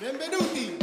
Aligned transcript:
Benvenuti. 0.00 0.78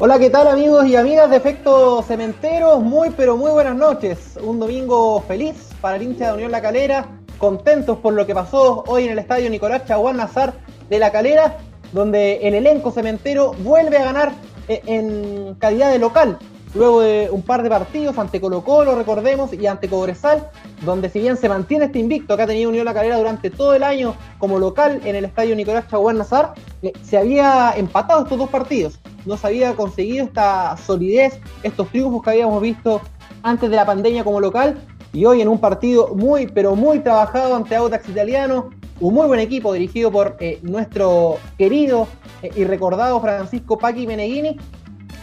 Hola, 0.00 0.18
¿qué 0.18 0.30
tal 0.30 0.48
amigos 0.48 0.84
y 0.88 0.96
amigas 0.96 1.30
de 1.30 1.36
Efecto 1.36 2.02
Cementeros? 2.02 2.82
Muy 2.82 3.10
pero 3.10 3.36
muy 3.36 3.52
buenas 3.52 3.76
noches. 3.76 4.36
Un 4.42 4.58
domingo 4.58 5.22
feliz 5.28 5.54
para 5.80 5.94
el 5.94 6.02
hincha 6.02 6.26
de 6.26 6.32
Unión 6.32 6.50
La 6.50 6.60
Calera, 6.60 7.06
contentos 7.38 7.98
por 7.98 8.14
lo 8.14 8.26
que 8.26 8.34
pasó 8.34 8.82
hoy 8.88 9.04
en 9.04 9.12
el 9.12 9.20
estadio 9.20 9.48
Nicolás 9.48 9.84
Chaguán 9.86 10.16
Nazar 10.16 10.54
de 10.88 10.98
La 10.98 11.12
Calera, 11.12 11.58
donde 11.92 12.38
el 12.42 12.54
elenco 12.54 12.90
cementero 12.90 13.52
vuelve 13.60 13.98
a 13.98 14.06
ganar 14.06 14.32
eh, 14.66 14.82
en 14.86 15.54
calidad 15.54 15.92
de 15.92 16.00
local 16.00 16.36
luego 16.74 17.00
de 17.00 17.28
un 17.30 17.42
par 17.42 17.62
de 17.62 17.68
partidos 17.68 18.16
ante 18.18 18.40
Colo 18.40 18.62
Colo, 18.62 18.94
recordemos, 18.94 19.52
y 19.52 19.66
ante 19.66 19.88
Cobresal, 19.88 20.48
donde 20.84 21.08
si 21.08 21.20
bien 21.20 21.36
se 21.36 21.48
mantiene 21.48 21.86
este 21.86 21.98
invicto 21.98 22.36
que 22.36 22.42
ha 22.42 22.46
tenido 22.46 22.70
Unión 22.70 22.84
La 22.84 22.94
Calera 22.94 23.16
durante 23.16 23.50
todo 23.50 23.74
el 23.74 23.82
año 23.82 24.14
como 24.38 24.58
local 24.58 25.00
en 25.04 25.16
el 25.16 25.24
estadio 25.24 25.56
Nicolás 25.56 25.88
Chaguán 25.88 26.18
Nazar, 26.18 26.54
eh, 26.82 26.92
se 27.02 27.18
había 27.18 27.72
empatado 27.76 28.22
estos 28.22 28.38
dos 28.38 28.48
partidos. 28.48 28.98
No 29.26 29.36
se 29.36 29.46
había 29.46 29.74
conseguido 29.74 30.24
esta 30.24 30.76
solidez, 30.76 31.38
estos 31.62 31.88
triunfos 31.88 32.22
que 32.22 32.30
habíamos 32.30 32.62
visto 32.62 33.00
antes 33.42 33.70
de 33.70 33.76
la 33.76 33.86
pandemia 33.86 34.24
como 34.24 34.40
local, 34.40 34.78
y 35.12 35.24
hoy 35.24 35.40
en 35.40 35.48
un 35.48 35.58
partido 35.58 36.14
muy, 36.14 36.46
pero 36.46 36.76
muy 36.76 37.00
trabajado 37.00 37.56
ante 37.56 37.74
Audax 37.74 38.08
Italiano, 38.08 38.70
un 39.00 39.14
muy 39.14 39.26
buen 39.26 39.40
equipo 39.40 39.72
dirigido 39.72 40.12
por 40.12 40.36
eh, 40.40 40.60
nuestro 40.62 41.38
querido 41.58 42.06
eh, 42.42 42.50
y 42.54 42.64
recordado 42.64 43.20
Francisco 43.20 43.78
Paqui 43.78 44.06
Meneghini, 44.06 44.58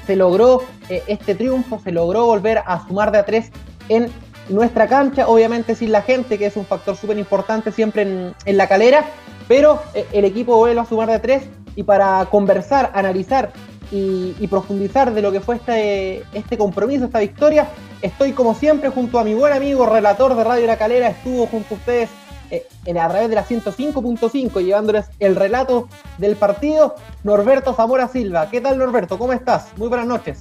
se 0.07 0.15
logró 0.15 0.63
eh, 0.89 1.03
este 1.07 1.35
triunfo, 1.35 1.79
se 1.83 1.91
logró 1.91 2.25
volver 2.25 2.63
a 2.65 2.87
sumar 2.87 3.11
de 3.11 3.19
a 3.19 3.25
tres 3.25 3.51
en 3.89 4.09
nuestra 4.49 4.87
cancha, 4.87 5.27
obviamente 5.27 5.75
sin 5.75 5.91
la 5.91 6.01
gente, 6.01 6.37
que 6.37 6.45
es 6.45 6.55
un 6.55 6.65
factor 6.65 6.95
súper 6.95 7.17
importante 7.19 7.71
siempre 7.73 8.01
en, 8.45 8.57
la 8.57 8.67
calera, 8.67 9.05
pero 9.49 9.81
eh, 9.93 10.07
el 10.13 10.23
equipo 10.23 10.55
vuelve 10.55 10.79
a 10.79 10.85
sumar 10.85 11.09
de 11.09 11.15
a 11.15 11.21
tres 11.21 11.43
y 11.75 11.83
para 11.83 12.25
conversar, 12.31 12.91
analizar 12.95 13.51
y, 13.91 14.47
profundizar 14.47 15.13
de 15.13 15.21
lo 15.21 15.31
que 15.31 15.41
fue 15.41 15.55
este, 15.55 16.23
este 16.33 16.57
compromiso, 16.57 17.05
esta 17.05 17.19
victoria, 17.19 17.67
estoy 18.01 18.31
como 18.31 18.55
siempre 18.55 18.89
junto 18.89 19.19
a 19.19 19.23
mi 19.23 19.33
buen 19.33 19.53
amigo, 19.53 19.85
relator 19.85 20.35
de 20.35 20.43
Radio 20.43 20.67
La 20.67 20.77
Calera, 20.77 21.09
estuvo 21.09 21.47
junto 21.47 21.75
a 21.75 21.77
ustedes 21.77 22.09
en, 22.49 22.97
a 22.97 23.07
través 23.07 23.29
de 23.29 23.35
la 23.35 23.45
105.5, 23.45 24.63
llevándoles 24.63 25.05
el 25.19 25.35
relato 25.35 25.87
del 26.17 26.35
partido, 26.35 26.95
Norberto 27.23 27.73
Zamora 27.73 28.07
Silva. 28.07 28.49
¿Qué 28.49 28.61
tal, 28.61 28.77
Norberto? 28.77 29.17
¿Cómo 29.17 29.33
estás? 29.33 29.67
Muy 29.77 29.87
buenas 29.87 30.07
noches. 30.07 30.39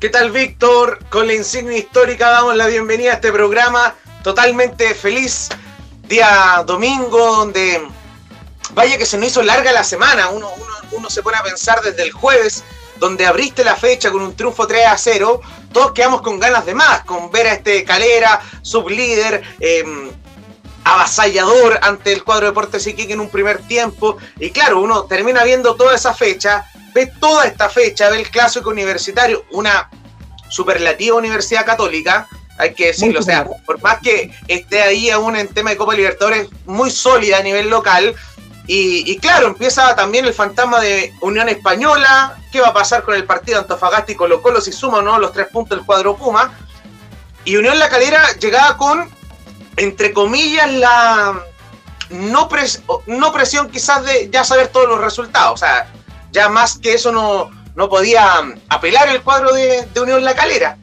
¿Qué 0.00 0.10
tal, 0.10 0.30
Víctor? 0.30 0.98
Con 1.08 1.26
la 1.26 1.34
insignia 1.34 1.78
histórica 1.78 2.28
damos 2.28 2.54
la 2.56 2.66
bienvenida 2.66 3.12
a 3.12 3.14
este 3.14 3.32
programa. 3.32 3.94
Totalmente 4.22 4.94
feliz. 4.94 5.48
Día 6.06 6.62
domingo, 6.66 7.36
donde 7.36 7.80
vaya 8.74 8.98
que 8.98 9.06
se 9.06 9.16
nos 9.16 9.28
hizo 9.28 9.42
larga 9.42 9.72
la 9.72 9.82
semana. 9.82 10.28
Uno, 10.28 10.50
uno, 10.92 11.10
se 11.10 11.22
pone 11.22 11.38
a 11.38 11.42
pensar 11.42 11.80
desde 11.80 12.02
el 12.02 12.12
jueves, 12.12 12.62
donde 12.98 13.26
abriste 13.26 13.64
la 13.64 13.74
fecha 13.74 14.10
con 14.10 14.20
un 14.20 14.36
triunfo 14.36 14.66
3 14.66 14.86
a 14.86 14.98
0. 14.98 15.40
Todos 15.72 15.92
quedamos 15.92 16.20
con 16.20 16.38
ganas 16.38 16.66
de 16.66 16.74
más, 16.74 17.02
con 17.04 17.30
ver 17.30 17.46
a 17.46 17.54
este 17.54 17.82
Calera, 17.84 18.40
sublíder, 18.62 19.42
eh, 19.60 19.82
avasallador 20.86 21.80
ante 21.82 22.12
el 22.12 22.22
cuadro 22.22 22.46
de 22.46 22.50
Deportes 22.52 22.86
Iquique 22.86 23.12
en 23.12 23.20
un 23.20 23.28
primer 23.28 23.58
tiempo. 23.66 24.18
Y 24.38 24.50
claro, 24.50 24.80
uno 24.80 25.04
termina 25.04 25.42
viendo 25.42 25.74
toda 25.74 25.96
esa 25.96 26.14
fecha, 26.14 26.64
ve 26.94 27.10
toda 27.18 27.44
esta 27.44 27.68
fecha, 27.68 28.08
ve 28.08 28.20
el 28.20 28.30
clásico 28.30 28.70
universitario, 28.70 29.44
una 29.50 29.90
superlativa 30.48 31.16
universidad 31.16 31.66
católica, 31.66 32.28
hay 32.56 32.72
que 32.72 32.86
decirlo. 32.86 33.18
O 33.18 33.22
sea, 33.22 33.44
por 33.66 33.82
más 33.82 33.98
que 34.00 34.30
esté 34.46 34.80
ahí 34.80 35.10
aún 35.10 35.34
en 35.34 35.48
tema 35.48 35.70
de 35.70 35.76
Copa 35.76 35.92
Libertadores, 35.94 36.48
muy 36.66 36.92
sólida 36.92 37.38
a 37.38 37.42
nivel 37.42 37.68
local. 37.68 38.14
Y, 38.68 39.16
claro, 39.18 39.46
empieza 39.48 39.94
también 39.94 40.24
el 40.24 40.34
fantasma 40.34 40.80
de 40.80 41.12
Unión 41.20 41.48
Española. 41.48 42.36
¿Qué 42.50 42.60
va 42.60 42.68
a 42.68 42.72
pasar 42.72 43.02
con 43.02 43.14
el 43.14 43.24
partido 43.24 43.58
Antofagasta 43.58 44.10
y 44.10 44.16
Colo 44.16 44.42
Colo 44.42 44.60
si 44.60 44.72
suma 44.72 45.02
no 45.02 45.18
los 45.20 45.32
tres 45.32 45.46
puntos 45.52 45.78
del 45.78 45.86
cuadro 45.86 46.16
Puma? 46.16 46.52
Y 47.44 47.56
Unión 47.56 47.78
La 47.78 47.88
Calera 47.88 48.32
llegaba 48.40 48.76
con 48.76 49.15
entre 49.76 50.12
comillas, 50.12 50.72
la 50.72 51.44
no, 52.10 52.48
no 53.06 53.32
presión 53.32 53.70
quizás 53.70 54.04
de 54.04 54.28
ya 54.30 54.44
saber 54.44 54.68
todos 54.68 54.88
los 54.88 55.00
resultados. 55.00 55.54
O 55.54 55.56
sea, 55.56 55.92
ya 56.32 56.48
más 56.48 56.78
que 56.78 56.94
eso 56.94 57.12
no, 57.12 57.50
no 57.74 57.88
podía 57.88 58.40
apelar 58.68 59.08
el 59.08 59.22
cuadro 59.22 59.52
de, 59.52 59.86
Unión 60.00 60.24
La 60.24 60.34
Calera. 60.34 60.78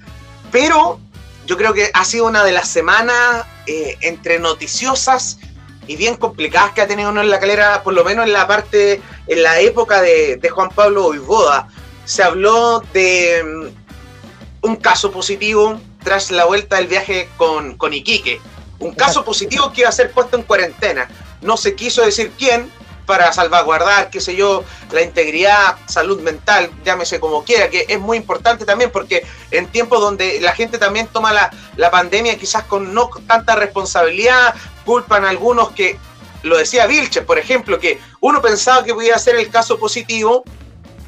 Pero 0.51 0.99
yo 1.45 1.57
creo 1.57 1.73
que 1.73 1.91
ha 1.93 2.05
sido 2.05 2.25
una 2.25 2.43
de 2.43 2.51
las 2.51 2.67
semanas 2.69 3.45
eh, 3.67 3.97
entre 4.01 4.39
noticiosas 4.39 5.39
y 5.87 5.97
bien 5.97 6.15
complicadas 6.15 6.71
que 6.71 6.81
ha 6.81 6.87
tenido 6.87 7.09
Unión 7.09 7.29
La 7.29 7.39
Calera, 7.39 7.83
por 7.83 7.93
lo 7.93 8.03
menos 8.03 8.25
en 8.25 8.33
la 8.33 8.47
parte, 8.47 9.01
en 9.27 9.43
la 9.43 9.59
época 9.59 10.01
de, 10.01 10.39
Juan 10.49 10.69
Pablo 10.69 11.03
Boivoda. 11.03 11.67
Se 12.05 12.21
habló 12.21 12.81
de 12.93 13.43
mm, 13.43 14.67
un 14.67 14.75
caso 14.75 15.11
positivo 15.11 15.79
tras 16.03 16.31
la 16.31 16.45
vuelta 16.45 16.77
del 16.77 16.87
viaje 16.87 17.29
con, 17.37 17.77
con 17.77 17.93
Iquique 17.93 18.41
un 18.83 18.93
caso 18.93 19.23
positivo 19.23 19.71
que 19.71 19.81
iba 19.81 19.89
a 19.89 19.93
ser 19.93 20.11
puesto 20.11 20.37
en 20.37 20.43
cuarentena. 20.43 21.09
No 21.41 21.57
se 21.57 21.75
quiso 21.75 22.03
decir 22.03 22.31
quién 22.37 22.71
para 23.05 23.33
salvaguardar, 23.33 24.09
qué 24.09 24.21
sé 24.21 24.35
yo, 24.35 24.63
la 24.91 25.01
integridad, 25.01 25.75
salud 25.87 26.21
mental, 26.21 26.71
llámese 26.85 27.19
como 27.19 27.43
quiera, 27.43 27.69
que 27.69 27.85
es 27.89 27.99
muy 27.99 28.15
importante 28.15 28.63
también 28.63 28.91
porque 28.91 29.25
en 29.51 29.67
tiempos 29.67 29.99
donde 29.99 30.39
la 30.39 30.53
gente 30.53 30.77
también 30.77 31.07
toma 31.07 31.33
la, 31.33 31.51
la 31.75 31.91
pandemia 31.91 32.37
quizás 32.37 32.63
con 32.63 32.93
no 32.93 33.09
tanta 33.27 33.55
responsabilidad, 33.55 34.55
culpan 34.85 35.25
a 35.25 35.29
algunos 35.29 35.71
que, 35.71 35.99
lo 36.43 36.57
decía 36.57 36.85
Vilches, 36.85 37.23
por 37.23 37.39
ejemplo, 37.39 37.79
que 37.79 37.99
uno 38.19 38.41
pensaba 38.41 38.83
que 38.83 38.93
podía 38.93 39.17
ser 39.17 39.35
el 39.37 39.49
caso 39.49 39.79
positivo, 39.79 40.43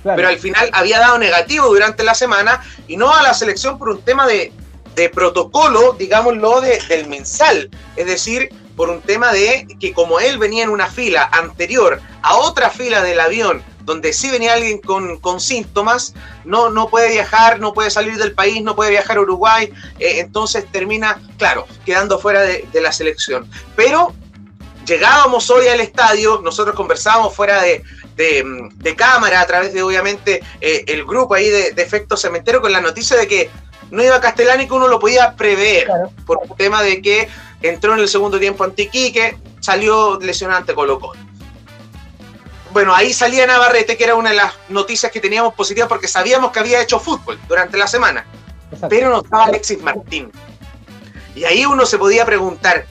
pero 0.04 0.28
al 0.28 0.40
final 0.40 0.70
había 0.74 1.00
dado 1.00 1.18
negativo 1.18 1.68
durante 1.68 2.04
la 2.04 2.14
semana 2.14 2.64
y 2.88 2.96
no 2.96 3.14
a 3.14 3.22
la 3.22 3.34
selección 3.34 3.78
por 3.78 3.90
un 3.90 4.02
tema 4.02 4.26
de, 4.28 4.54
de 4.96 5.10
protocolo, 5.10 5.94
digámoslo, 5.94 6.62
de, 6.62 6.80
del 6.88 7.08
mensal. 7.08 7.70
Es 7.96 8.06
decir, 8.06 8.50
por 8.76 8.90
un 8.90 9.02
tema 9.02 9.32
de 9.32 9.68
que 9.80 9.94
como 9.94 10.20
él 10.20 10.38
venía 10.38 10.64
en 10.64 10.70
una 10.70 10.88
fila 10.88 11.30
anterior 11.32 12.02
a 12.22 12.36
otra 12.36 12.70
fila 12.70 13.02
del 13.04 13.20
avión, 13.20 13.64
donde 13.86 14.14
sí 14.14 14.32
venía 14.32 14.54
alguien 14.54 14.80
con, 14.80 15.20
con 15.20 15.40
síntomas, 15.40 16.14
no, 16.44 16.70
no 16.70 16.90
puede 16.90 17.12
viajar, 17.12 17.60
no 17.60 17.74
puede 17.74 17.92
salir 17.92 18.18
del 18.18 18.34
país, 18.34 18.62
no 18.64 18.76
puede 18.76 18.90
viajar 18.90 19.18
a 19.18 19.22
Uruguay, 19.22 19.72
eh, 20.00 20.20
entonces 20.20 20.66
termina, 20.72 21.22
claro, 21.38 21.68
quedando 21.86 22.18
fuera 22.20 22.42
de, 22.42 22.68
la 22.82 22.92
selección. 22.92 23.48
Pero 23.76 24.14
llegábamos 24.86 25.50
hoy 25.52 25.68
al 25.68 25.82
estadio, 25.82 26.42
nosotros 26.44 26.76
conversábamos 26.76 27.36
fuera 27.36 27.62
de, 27.62 27.84
de, 28.16 28.96
cámara, 28.96 29.42
a 29.42 29.46
través 29.46 29.74
de 29.74 29.84
obviamente 29.84 30.42
eh, 30.62 30.84
el 30.88 31.06
grupo 31.06 31.36
ahí 31.36 31.50
de, 31.50 31.72
de 31.72 31.82
Efecto 31.84 32.18
Cementero, 32.18 32.62
con 32.62 32.72
la 32.72 32.82
noticia 32.82 33.16
de 33.18 33.28
que 33.28 33.52
no 33.92 34.04
iba 34.04 34.20
Castellani 34.20 34.68
que 34.68 34.74
uno 34.74 34.88
lo 34.88 35.00
podía 35.00 35.36
prever 35.36 35.88
por 36.26 36.40
el 36.44 36.56
tema 36.56 36.82
de 36.82 37.02
que 37.02 37.30
entró 37.62 37.94
en 37.94 38.00
el 38.00 38.08
segundo 38.08 38.40
tiempo 38.40 38.64
ante 38.64 38.90
que 38.90 39.38
salió 39.60 40.20
lesionante 40.20 40.74
Colo 40.74 41.00
Colo. 41.00 41.20
Bueno, 42.72 42.94
ahí 42.94 43.14
salía 43.14 43.48
Navarrete, 43.48 43.96
que 43.96 44.04
era 44.04 44.16
una 44.16 44.32
de 44.32 44.36
las 44.36 44.54
noticias 44.68 45.10
que 45.12 45.22
teníamos 45.22 45.54
positivas 45.54 45.88
porque 45.88 46.10
sabíamos 46.10 46.52
que 46.52 46.60
había 46.60 46.82
hecho 46.82 47.00
fútbol 47.00 47.40
durante 47.48 47.78
la 47.78 47.88
semana. 47.88 48.26
Pero 48.90 49.10
no 49.10 49.22
estaba 49.22 49.46
Alexis 49.46 49.82
Martín. 49.82 50.30
Y 51.36 51.46
ahí 51.46 51.66
uno 51.66 51.86
se 51.86 51.98
podía 51.98 52.26
preguntar, 52.26 52.86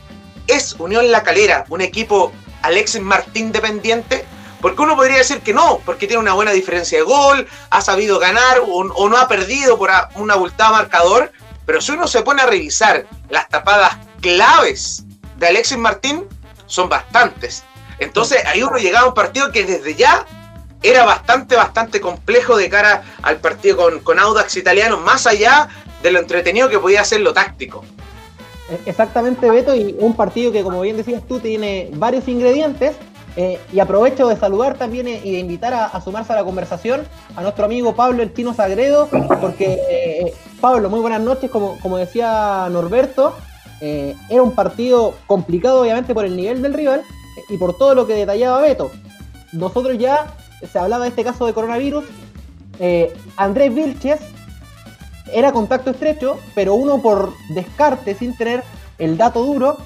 ¿es 0.46 0.74
Unión 0.78 1.10
La 1.10 1.22
Calera 1.22 1.66
un 1.68 1.82
equipo 1.82 2.32
Alexis 2.62 3.02
Martín 3.02 3.52
dependiente? 3.52 4.23
Porque 4.64 4.80
uno 4.80 4.96
podría 4.96 5.18
decir 5.18 5.40
que 5.40 5.52
no, 5.52 5.82
porque 5.84 6.06
tiene 6.06 6.22
una 6.22 6.32
buena 6.32 6.50
diferencia 6.50 6.96
de 6.96 7.04
gol, 7.04 7.46
ha 7.68 7.82
sabido 7.82 8.18
ganar 8.18 8.62
o, 8.66 9.08
no 9.10 9.16
ha 9.18 9.28
perdido 9.28 9.76
por 9.76 9.90
un 10.14 10.30
abultado 10.30 10.72
marcador. 10.72 11.32
Pero 11.66 11.82
si 11.82 11.92
uno 11.92 12.06
se 12.06 12.22
pone 12.22 12.40
a 12.40 12.46
revisar 12.46 13.04
las 13.28 13.46
tapadas 13.50 13.98
claves 14.22 15.04
de 15.36 15.48
Alexis 15.48 15.76
Martín, 15.76 16.24
son 16.64 16.88
bastantes. 16.88 17.62
Entonces 17.98 18.42
ahí 18.46 18.62
uno 18.62 18.78
llegaba 18.78 19.04
a 19.04 19.08
un 19.08 19.14
partido 19.14 19.52
que 19.52 19.66
desde 19.66 19.96
ya 19.96 20.24
era 20.82 21.04
bastante, 21.04 21.56
bastante 21.56 22.00
complejo 22.00 22.56
de 22.56 22.70
cara 22.70 23.02
al 23.20 23.36
partido 23.40 23.76
con, 23.76 24.00
con 24.00 24.18
Audax 24.18 24.56
Italiano, 24.56 24.96
más 24.96 25.26
allá 25.26 25.68
de 26.02 26.10
lo 26.10 26.20
entretenido 26.20 26.70
que 26.70 26.78
podía 26.78 27.04
ser 27.04 27.20
lo 27.20 27.34
táctico. 27.34 27.84
Exactamente, 28.86 29.50
Beto, 29.50 29.74
y 29.74 29.94
un 29.98 30.16
partido 30.16 30.52
que, 30.52 30.62
como 30.62 30.80
bien 30.80 30.96
decías 30.96 31.22
tú, 31.28 31.38
tiene 31.38 31.90
varios 31.92 32.26
ingredientes 32.28 32.96
eh, 33.36 33.58
y 33.72 33.80
aprovecho 33.80 34.28
de 34.28 34.36
saludar 34.36 34.74
también 34.74 35.08
eh, 35.08 35.20
y 35.24 35.32
de 35.32 35.38
invitar 35.40 35.74
a, 35.74 36.00
sumarse 36.00 36.32
a 36.32 36.36
la 36.36 36.44
conversación 36.44 37.02
a 37.34 37.42
nuestro 37.42 37.64
amigo 37.64 37.94
Pablo 37.94 38.22
El 38.22 38.32
Tino 38.32 38.54
Sagredo, 38.54 39.08
porque 39.40 39.80
eh, 39.90 40.34
Pablo, 40.60 40.88
muy 40.88 41.00
buenas 41.00 41.20
noches, 41.20 41.50
como, 41.50 41.78
como 41.80 41.96
decía 41.96 42.68
Norberto, 42.70 43.34
era 43.80 44.42
un 44.42 44.52
partido 44.52 45.14
complicado 45.26 45.82
obviamente 45.82 46.14
por 46.14 46.24
el 46.24 46.36
nivel 46.36 46.62
del 46.62 46.72
rival 46.72 47.02
y 47.50 47.58
por 47.58 47.76
todo 47.76 47.94
lo 47.94 48.06
que 48.06 48.14
detallaba 48.14 48.62
Beto. 48.62 48.90
Nosotros 49.52 49.98
ya, 49.98 50.28
se 50.72 50.78
hablaba 50.78 51.02
de 51.02 51.10
este 51.10 51.22
caso 51.22 51.44
de 51.44 51.52
coronavirus, 51.52 52.04
Andrés 53.36 53.74
Vilches 53.74 54.20
era 55.34 55.52
contacto 55.52 55.90
estrecho, 55.90 56.38
pero 56.54 56.74
uno 56.74 57.02
por 57.02 57.34
descarte, 57.50 58.14
sin 58.14 58.34
tener 58.34 58.62
el 58.98 59.18
dato 59.18 59.44
duro, 59.44 59.76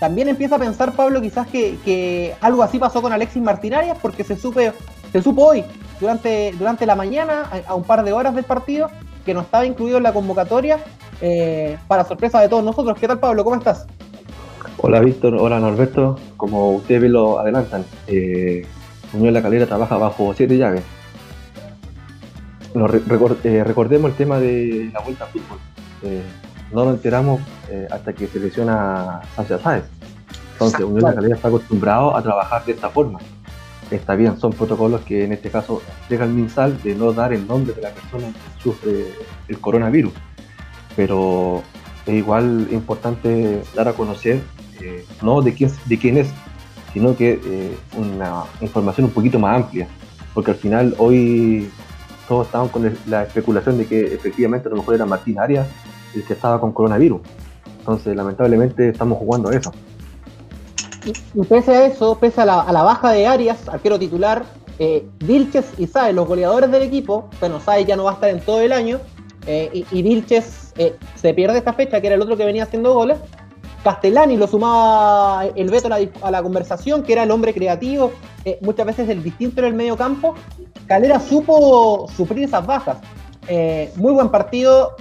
también 0.00 0.28
empieza 0.28 0.56
a 0.56 0.58
pensar 0.58 0.92
Pablo 0.92 1.20
quizás 1.20 1.46
que, 1.46 2.34
algo 2.40 2.62
así 2.62 2.78
pasó 2.78 3.02
con 3.02 3.12
Alexis 3.12 3.42
Martinarias 3.42 3.98
porque 4.00 4.24
se 4.24 4.36
supe 4.36 4.72
se 5.12 5.22
supo 5.22 5.46
hoy, 5.46 5.64
durante, 6.00 6.52
durante 6.58 6.84
la 6.84 6.94
mañana, 6.94 7.50
a, 7.66 7.74
un 7.74 7.82
par 7.82 8.04
de 8.04 8.12
horas 8.12 8.34
del 8.34 8.44
partido, 8.44 8.90
que 9.24 9.32
no 9.32 9.40
estaba 9.40 9.64
incluido 9.64 9.96
en 9.96 10.02
la 10.02 10.12
convocatoria, 10.12 10.80
eh, 11.20 11.78
para 11.88 12.04
sorpresa 12.04 12.40
de 12.40 12.48
todos 12.48 12.62
nosotros. 12.62 12.98
¿Qué 12.98 13.08
tal, 13.08 13.18
Pablo? 13.18 13.42
¿Cómo 13.42 13.56
estás? 13.56 13.86
Hola, 14.76 15.00
Víctor. 15.00 15.34
Hola, 15.34 15.58
Norberto. 15.58 16.18
Como 16.36 16.72
ustedes 16.72 17.10
lo 17.10 17.38
adelantan, 17.38 17.84
eh, 18.06 18.66
Unión 19.14 19.34
La 19.34 19.42
Calera 19.42 19.66
trabaja 19.66 19.96
bajo 19.96 20.34
siete 20.34 20.58
llaves. 20.58 20.82
Eh, 22.74 23.64
recordemos 23.64 24.10
el 24.10 24.16
tema 24.16 24.38
de 24.38 24.90
la 24.92 25.00
vuelta 25.00 25.24
a 25.24 25.28
fútbol. 25.28 25.58
Eh, 26.68 26.74
no 26.74 26.84
lo 26.84 26.90
enteramos 26.90 27.40
hasta 27.90 28.12
que 28.12 28.26
se 28.26 28.38
lesiona 28.38 29.20
Sánchez 29.36 29.60
Sáez. 29.62 29.84
Entonces, 30.52 30.80
Unión 30.80 31.02
La 31.02 31.14
Calera 31.14 31.36
está 31.36 31.48
acostumbrado 31.48 32.16
a 32.16 32.22
trabajar 32.22 32.64
de 32.64 32.72
esta 32.72 32.88
forma 32.88 33.18
está 33.96 34.14
bien, 34.14 34.38
son 34.38 34.52
protocolos 34.52 35.00
que 35.02 35.24
en 35.24 35.32
este 35.32 35.50
caso 35.50 35.82
deja 36.08 36.24
el 36.24 36.30
MinSal 36.30 36.82
de 36.82 36.94
no 36.94 37.12
dar 37.12 37.32
el 37.32 37.46
nombre 37.46 37.74
de 37.74 37.82
la 37.82 37.90
persona 37.90 38.28
que 38.28 38.62
sufre 38.62 39.06
el 39.48 39.58
coronavirus. 39.60 40.12
Pero 40.96 41.62
es 42.06 42.14
igual 42.14 42.68
importante 42.70 43.62
dar 43.74 43.88
a 43.88 43.92
conocer, 43.92 44.40
eh, 44.80 45.04
no 45.22 45.40
de 45.42 45.54
quién, 45.54 45.72
de 45.86 45.98
quién 45.98 46.18
es, 46.18 46.28
sino 46.92 47.16
que 47.16 47.40
eh, 47.44 47.78
una 47.96 48.44
información 48.60 49.06
un 49.06 49.12
poquito 49.12 49.38
más 49.38 49.56
amplia. 49.56 49.86
Porque 50.34 50.50
al 50.50 50.56
final 50.56 50.94
hoy 50.98 51.70
todos 52.26 52.46
estaban 52.46 52.68
con 52.68 52.96
la 53.06 53.22
especulación 53.22 53.78
de 53.78 53.86
que 53.86 54.14
efectivamente 54.14 54.68
a 54.68 54.70
lo 54.70 54.76
mejor 54.78 54.96
era 54.96 55.06
Martín 55.06 55.38
Arias 55.38 55.66
el 56.18 56.26
que 56.26 56.34
estaba 56.34 56.60
con 56.60 56.72
coronavirus. 56.72 57.20
Entonces, 57.78 58.14
lamentablemente, 58.14 58.88
estamos 58.88 59.18
jugando 59.18 59.48
a 59.48 59.56
eso. 59.56 59.72
Y, 61.04 61.42
pese 61.44 61.74
a 61.74 61.86
eso, 61.86 62.18
pese 62.18 62.42
a 62.42 62.44
la, 62.44 62.82
baja 62.82 63.12
de 63.12 63.26
Arias, 63.26 63.68
arquero 63.68 63.98
titular, 63.98 64.44
eh, 64.78 65.08
Vilches 65.20 65.72
y 65.78 65.86
Saez, 65.86 66.14
los 66.14 66.28
goleadores 66.28 66.70
del 66.70 66.82
equipo, 66.82 67.28
bueno, 67.40 67.60
Saez 67.60 67.86
ya 67.86 67.96
no 67.96 68.04
va 68.04 68.10
a 68.10 68.14
estar 68.14 68.30
en 68.30 68.40
todo 68.40 68.60
el 68.60 68.72
año, 68.72 69.00
eh, 69.46 69.84
y, 69.90 70.02
Vilches 70.02 70.74
eh, 70.76 70.96
se 71.14 71.32
pierde 71.32 71.56
esta 71.56 71.72
fecha, 71.72 72.00
que 72.00 72.08
era 72.08 72.16
el 72.16 72.22
otro 72.22 72.36
que 72.36 72.44
venía 72.44 72.64
haciendo 72.64 72.92
goles. 72.92 73.18
Castellani 73.82 74.36
lo 74.36 74.46
sumaba 74.46 75.46
el 75.46 75.70
veto 75.70 75.88
a 76.22 76.30
la, 76.30 76.42
conversación, 76.42 77.02
que 77.02 77.14
era 77.14 77.22
el 77.22 77.30
hombre 77.30 77.54
creativo, 77.54 78.12
eh, 78.44 78.58
muchas 78.60 78.84
veces 78.84 79.08
el 79.08 79.22
distinto 79.22 79.60
en 79.60 79.68
el 79.68 79.74
medio 79.74 79.96
campo. 79.96 80.34
Calera 80.86 81.18
supo 81.18 82.08
sufrir 82.14 82.44
esas 82.44 82.66
bajas. 82.66 82.98
Muy 83.96 84.12
buen 84.12 84.28
partido, 84.30 84.96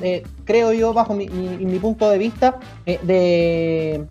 creo 0.46 0.72
yo, 0.74 0.94
bajo 0.94 1.14
mi, 1.14 1.28
mi 1.28 1.80
punto 1.80 2.10
de 2.10 2.18
vista, 2.18 2.60
de, 2.86 4.08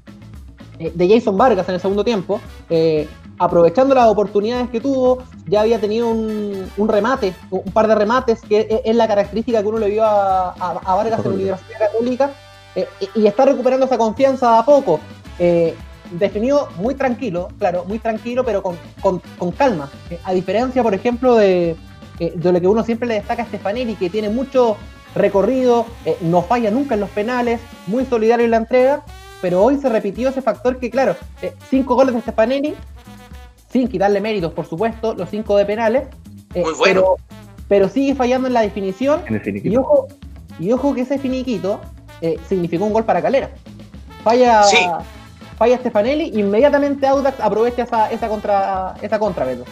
eh, 0.79 0.93
de 0.95 1.09
Jason 1.09 1.37
Vargas 1.39 1.67
en 1.69 1.75
el 1.77 1.81
segundo 1.81 2.05
tiempo, 2.05 2.41
eh, 2.69 3.09
aprovechando 3.39 3.95
las 3.95 4.09
oportunidades 4.09 4.69
que 4.69 4.81
tuvo, 4.81 5.23
ya 5.47 5.63
había 5.63 5.81
tenido 5.81 6.09
un, 6.09 6.89
remate, 6.89 7.35
un 7.51 7.73
par 7.73 7.87
de 7.87 7.95
remates, 7.95 8.41
que 8.43 8.83
es, 8.85 8.97
la 8.97 9.09
característica 9.09 9.63
que 9.63 9.69
uno 9.69 9.79
le 9.79 9.89
vio 9.89 10.05
a, 10.05 10.55
Vargas 10.85 11.21
en 11.25 11.31
la 11.31 11.35
Universidad 11.35 11.79
Católica, 11.79 12.31
eh, 12.75 12.87
y 13.15 13.27
está 13.27 13.47
recuperando 13.47 13.87
esa 13.87 13.97
confianza 13.97 14.59
a 14.59 14.65
poco. 14.65 15.01
definió 16.11 16.69
muy 16.79 16.95
tranquilo, 16.95 17.49
claro, 17.59 17.85
muy 17.87 17.99
tranquilo, 17.99 18.45
pero 18.45 18.63
con, 18.63 18.79
calma. 19.57 19.89
a 20.25 20.33
diferencia, 20.33 20.83
por 20.83 20.95
ejemplo, 20.95 21.37
de, 21.37 21.75
de, 22.19 22.53
lo 22.53 22.61
que 22.61 22.67
uno 22.67 22.85
siempre 22.85 23.09
le 23.09 23.15
destaca 23.15 23.43
a 23.43 23.47
Stefanelli, 23.47 23.95
que 23.95 24.11
tiene 24.11 24.29
mucho 24.29 24.77
recorrido, 25.15 25.87
no 26.21 26.43
falla 26.43 26.71
nunca 26.71 26.95
en 26.95 27.01
los 27.01 27.11
penales, 27.11 27.61
muy 27.87 28.05
solidario 28.05 28.45
en 28.45 28.51
la 28.51 28.59
entrega, 28.59 29.03
pero 29.41 29.63
hoy 29.63 29.79
se 29.79 29.89
repitió 29.89 30.29
ese 30.29 30.43
factor 30.43 30.79
que, 30.79 30.91
claro, 30.91 31.17
eh, 31.43 31.55
cinco 31.69 31.95
goles 31.95 32.15
de 32.15 32.21
Stefanelli, 32.21 32.75
sin 33.71 33.89
quitarle 33.89 34.21
méritos, 34.21 34.53
por 34.53 34.67
supuesto, 34.67 35.15
los 35.15 35.31
cinco 35.31 35.57
de 35.57 35.67
penales, 35.67 36.09
eh, 36.55 36.65
pero, 36.83 37.17
pero 37.69 37.89
sigue 37.89 38.15
fallando 38.15 38.49
en 38.49 38.55
la 38.55 38.63
definición. 38.63 39.23
y, 39.63 39.77
ojo, 39.77 40.09
y 40.59 40.73
ojo 40.73 40.95
que 40.95 41.03
ese 41.03 41.19
finiquito 41.19 41.81
eh, 42.23 42.39
significó 42.49 42.87
un 42.87 42.93
gol 42.93 43.05
para 43.05 43.21
Calera. 43.21 43.51
Falla, 44.25 44.63
falla 45.57 45.79
Stefanelli, 45.79 46.33
inmediatamente 46.41 47.07
Audax 47.07 47.39
aprovecha 47.39 47.85
esa, 47.85 48.11
esa 48.11 48.29
contra, 48.29 48.95
esa 49.03 49.19
contra, 49.19 49.45
Beto. 49.45 49.65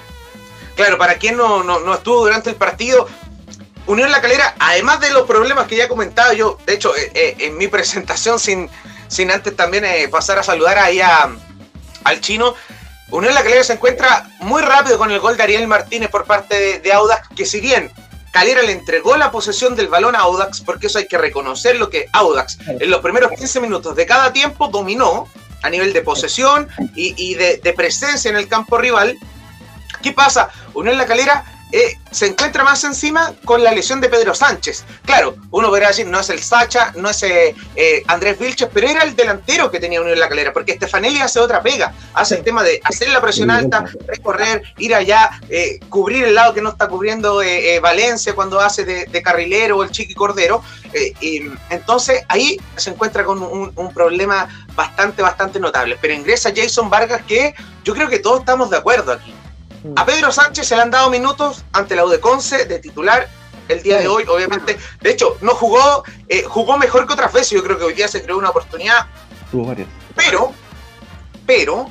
Claro, 0.77 0.99
para 0.99 1.17
quien 1.17 1.37
no, 1.37 1.63
no, 1.63 1.95
estuvo 1.95 2.25
durante 2.25 2.51
el 2.51 2.57
partido, 2.57 3.09
Unión 3.87 4.11
La 4.11 4.21
Calera, 4.21 4.55
además 4.59 5.01
de 5.01 5.11
los 5.11 5.27
problemas 5.27 5.67
que 5.67 5.77
ya 5.77 5.89
comentaba 5.89 6.33
yo, 6.33 6.59
de 6.67 6.75
hecho, 6.75 6.93
en 6.97 7.57
mi 7.57 7.69
presentación 7.69 8.39
sin, 8.39 8.69
sin 9.09 9.31
antes 9.31 9.55
también 9.55 9.85
eh, 9.85 10.09
pasar 10.09 10.39
a 10.39 10.43
saludar 10.43 10.79
ahí 10.79 11.01
al 11.01 12.21
chino. 12.21 12.55
Unión 13.11 13.35
La 13.35 13.43
Calera 13.43 13.63
se 13.63 13.75
encuentra 13.75 14.29
muy 14.41 14.63
rápido 14.63 14.99
con 14.99 15.11
el 15.11 15.21
gol 15.21 15.37
de 15.37 15.43
Ariel 15.45 15.69
Martínez 15.69 16.11
por 16.11 16.25
parte 16.25 16.81
de, 16.81 16.93
Audax, 16.93 17.29
que 17.37 17.47
si 17.47 17.61
bien 17.61 17.93
Calera 18.33 18.63
le 18.63 18.73
entregó 18.73 19.17
la 19.17 19.31
posesión 19.31 19.77
del 19.77 19.87
balón 19.87 20.17
a 20.17 20.21
Audax, 20.21 20.61
porque 20.63 20.89
eso 20.89 20.99
hay 20.99 21.07
que 21.07 21.19
reconocer 21.19 21.77
lo 21.77 21.91
que 21.91 22.09
Audax 22.13 22.59
en 22.67 22.91
los 22.91 23.01
primeros 23.01 23.31
15 23.31 23.61
minutos 23.61 23.95
de 23.95 24.07
cada 24.07 24.33
tiempo 24.33 24.67
dominó 24.69 25.29
a 25.63 25.71
nivel 25.71 25.93
de 25.93 26.03
posesión 26.03 26.69
y, 26.95 27.35
de, 27.35 27.75
presencia 27.77 28.29
en 28.29 28.37
el 28.37 28.49
campo 28.49 28.77
rival. 28.79 29.17
¿Qué 30.05 30.13
pasa? 30.13 30.51
Unión 30.75 30.99
La 30.99 31.07
Calera 31.07 31.43
eh, 31.73 31.99
se 32.11 32.27
encuentra 32.27 32.63
más 32.63 32.85
encima 32.85 33.33
con 33.43 33.65
la 33.65 33.73
lesión 33.73 34.03
de 34.03 34.11
Pedro 34.11 34.35
Sánchez. 34.35 34.85
Claro, 35.05 35.35
uno 35.51 35.71
verá 35.71 35.89
decir, 35.89 36.07
no 36.07 36.21
es 36.21 36.29
el 36.29 36.41
Sacha, 36.41 36.93
no 36.95 37.09
es 37.09 37.23
eh, 37.23 37.57
eh, 37.75 38.03
Andrés 38.07 38.39
Vilches, 38.39 38.69
pero 38.73 38.87
era 38.87 39.03
el 39.03 39.17
delantero 39.17 39.71
que 39.71 39.81
tenía 39.81 40.01
Unión 40.01 40.13
en 40.13 40.21
la 40.21 40.29
calera, 40.29 40.53
porque 40.53 40.75
Stefanelli 40.75 41.21
hace 41.21 41.41
otra 41.41 41.63
pega, 41.63 41.95
hace 42.13 42.37
el 42.37 42.45
tema 42.45 42.63
de 42.63 42.81
hacer 42.85 43.09
la 43.09 43.21
presión 43.23 43.51
alta, 43.51 43.87
recorrer, 44.07 44.63
ir 44.77 44.95
allá, 44.95 45.31
cubrir 45.89 46.25
el 46.25 46.35
lado 46.35 46.53
que 46.53 46.61
no 46.61 46.69
está 46.69 46.87
cubriendo 46.87 47.41
Valencia 47.81 48.35
cuando 48.35 48.61
hace 48.61 48.85
de, 48.85 49.23
carrilero 49.23 49.79
o 49.79 49.83
el 49.83 49.91
Chiqui 49.91 50.15
Cordero. 50.15 50.63
y, 51.21 51.51
entonces 51.71 52.25
ahí 52.29 52.61
se 52.77 52.91
encuentra 52.91 53.25
con 53.25 53.43
un, 53.43 53.73
un 53.75 53.95
problema 53.95 54.49
bastante, 54.77 55.23
bastante 55.23 55.59
notable. 55.59 55.99
Pero 56.01 56.15
ingresa 56.15 56.53
Jason 56.55 56.91
Vargas 56.91 57.23
que 57.27 57.55
yo 57.83 57.95
creo 57.95 58.09
que 58.09 58.19
todos 58.21 58.41
estamos 58.41 58.71
de 58.71 58.77
acuerdo 58.77 59.11
aquí 59.11 59.35
a 59.97 60.07
Pedro 60.07 60.33
Sánchez 60.33 60.67
se 60.67 60.77
le 60.77 60.83
han 60.83 60.91
dado 60.91 61.11
minutos 61.11 61.65
ante 61.73 61.95
la 61.95 62.05
Udeconce 62.05 62.65
de 62.65 62.79
titular 62.79 63.29
el 63.69 63.83
día 63.83 63.99
de 63.99 64.09
hoy, 64.09 64.25
obviamente. 64.29 64.79
De 65.01 65.11
hecho, 65.11 65.37
no 65.41 65.55
jugó, 65.55 66.05
eh, 66.29 66.43
jugó 66.45 66.79
mejor 66.79 67.07
que 67.07 67.13
otras 67.13 67.33
veces. 67.33 67.51
Yo 67.51 67.63
creo 67.63 67.79
que 67.79 67.85
hoy 67.85 67.95
día 67.95 68.09
se 68.09 68.23
creó 68.23 68.39
una 68.39 68.51
oportunidad. 68.51 69.07
Pero, 70.17 70.53
pero, 71.47 71.91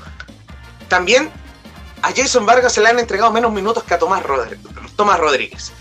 también 0.88 1.32
a 2.02 2.12
Jason 2.14 2.46
Vargas 2.46 2.74
se 2.74 2.82
le 2.82 2.90
han 2.90 3.00
entregado 3.00 3.32
menos 3.32 3.52
minutos 3.52 3.84
que 3.84 3.94
a 3.94 4.00
Tomás, 4.00 4.24
Rodríguez. 4.24 5.72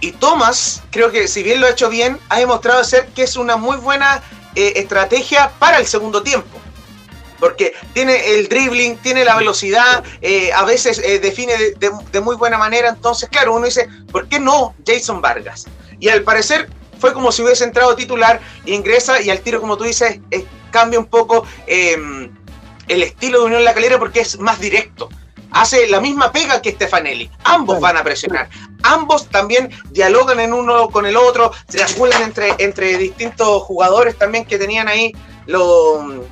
Y 0.00 0.12
Tomás, 0.12 0.82
creo 0.90 1.10
que 1.10 1.26
si 1.26 1.42
bien 1.42 1.60
lo 1.60 1.66
ha 1.66 1.70
hecho 1.70 1.88
bien, 1.88 2.20
ha 2.28 2.38
demostrado 2.38 2.84
ser 2.84 3.08
que 3.08 3.24
es 3.24 3.36
una 3.36 3.56
muy 3.56 3.78
buena 3.78 4.22
eh, 4.54 4.74
estrategia 4.76 5.50
para 5.58 5.78
el 5.78 5.86
segundo 5.86 6.22
tiempo 6.22 6.60
porque 7.38 7.74
tiene 7.92 8.34
el 8.34 8.48
dribbling, 8.48 8.96
tiene 8.98 9.24
la 9.24 9.36
velocidad, 9.36 10.04
eh, 10.20 10.52
a 10.52 10.64
veces 10.64 10.98
eh, 10.98 11.18
define 11.18 11.54
de, 11.78 12.20
muy 12.20 12.36
buena 12.36 12.58
manera. 12.58 12.88
Entonces, 12.88 13.28
claro, 13.28 13.54
uno 13.54 13.66
dice, 13.66 13.88
¿por 14.10 14.28
qué 14.28 14.38
no 14.38 14.74
Jason 14.86 15.20
Vargas? 15.20 15.66
Y 16.00 16.08
al 16.08 16.22
parecer 16.22 16.68
fue 16.98 17.12
como 17.12 17.32
si 17.32 17.42
hubiese 17.42 17.64
entrado 17.64 17.94
titular, 17.94 18.40
ingresa 18.66 19.20
y 19.20 19.30
al 19.30 19.40
tiro, 19.40 19.60
como 19.60 19.76
tú 19.76 19.84
dices, 19.84 20.20
eh, 20.30 20.44
cambia 20.70 20.98
un 20.98 21.06
poco 21.06 21.46
em, 21.66 22.30
el 22.88 23.02
estilo 23.02 23.40
de 23.40 23.46
Unión 23.46 23.64
La 23.64 23.74
Calera 23.74 23.98
porque 23.98 24.20
es 24.20 24.38
más 24.38 24.60
directo. 24.60 25.08
Hace 25.50 25.86
la 25.88 26.00
misma 26.00 26.30
pega 26.30 26.60
que 26.60 26.72
Stefanelli. 26.72 27.30
Ambos 27.44 27.80
van 27.80 27.96
a 27.96 28.04
presionar. 28.04 28.50
Ambos 28.82 29.28
también 29.28 29.70
dialogan 29.90 30.40
en 30.40 30.52
uno 30.52 30.90
con 30.90 31.06
el 31.06 31.16
otro, 31.16 31.52
se 31.68 31.78
triangulan 31.78 32.22
entre, 32.22 32.54
entre 32.58 32.98
distintos 32.98 33.62
jugadores 33.62 34.16
también 34.18 34.44
que 34.44 34.58
tenían 34.58 34.88
ahí 34.88 35.12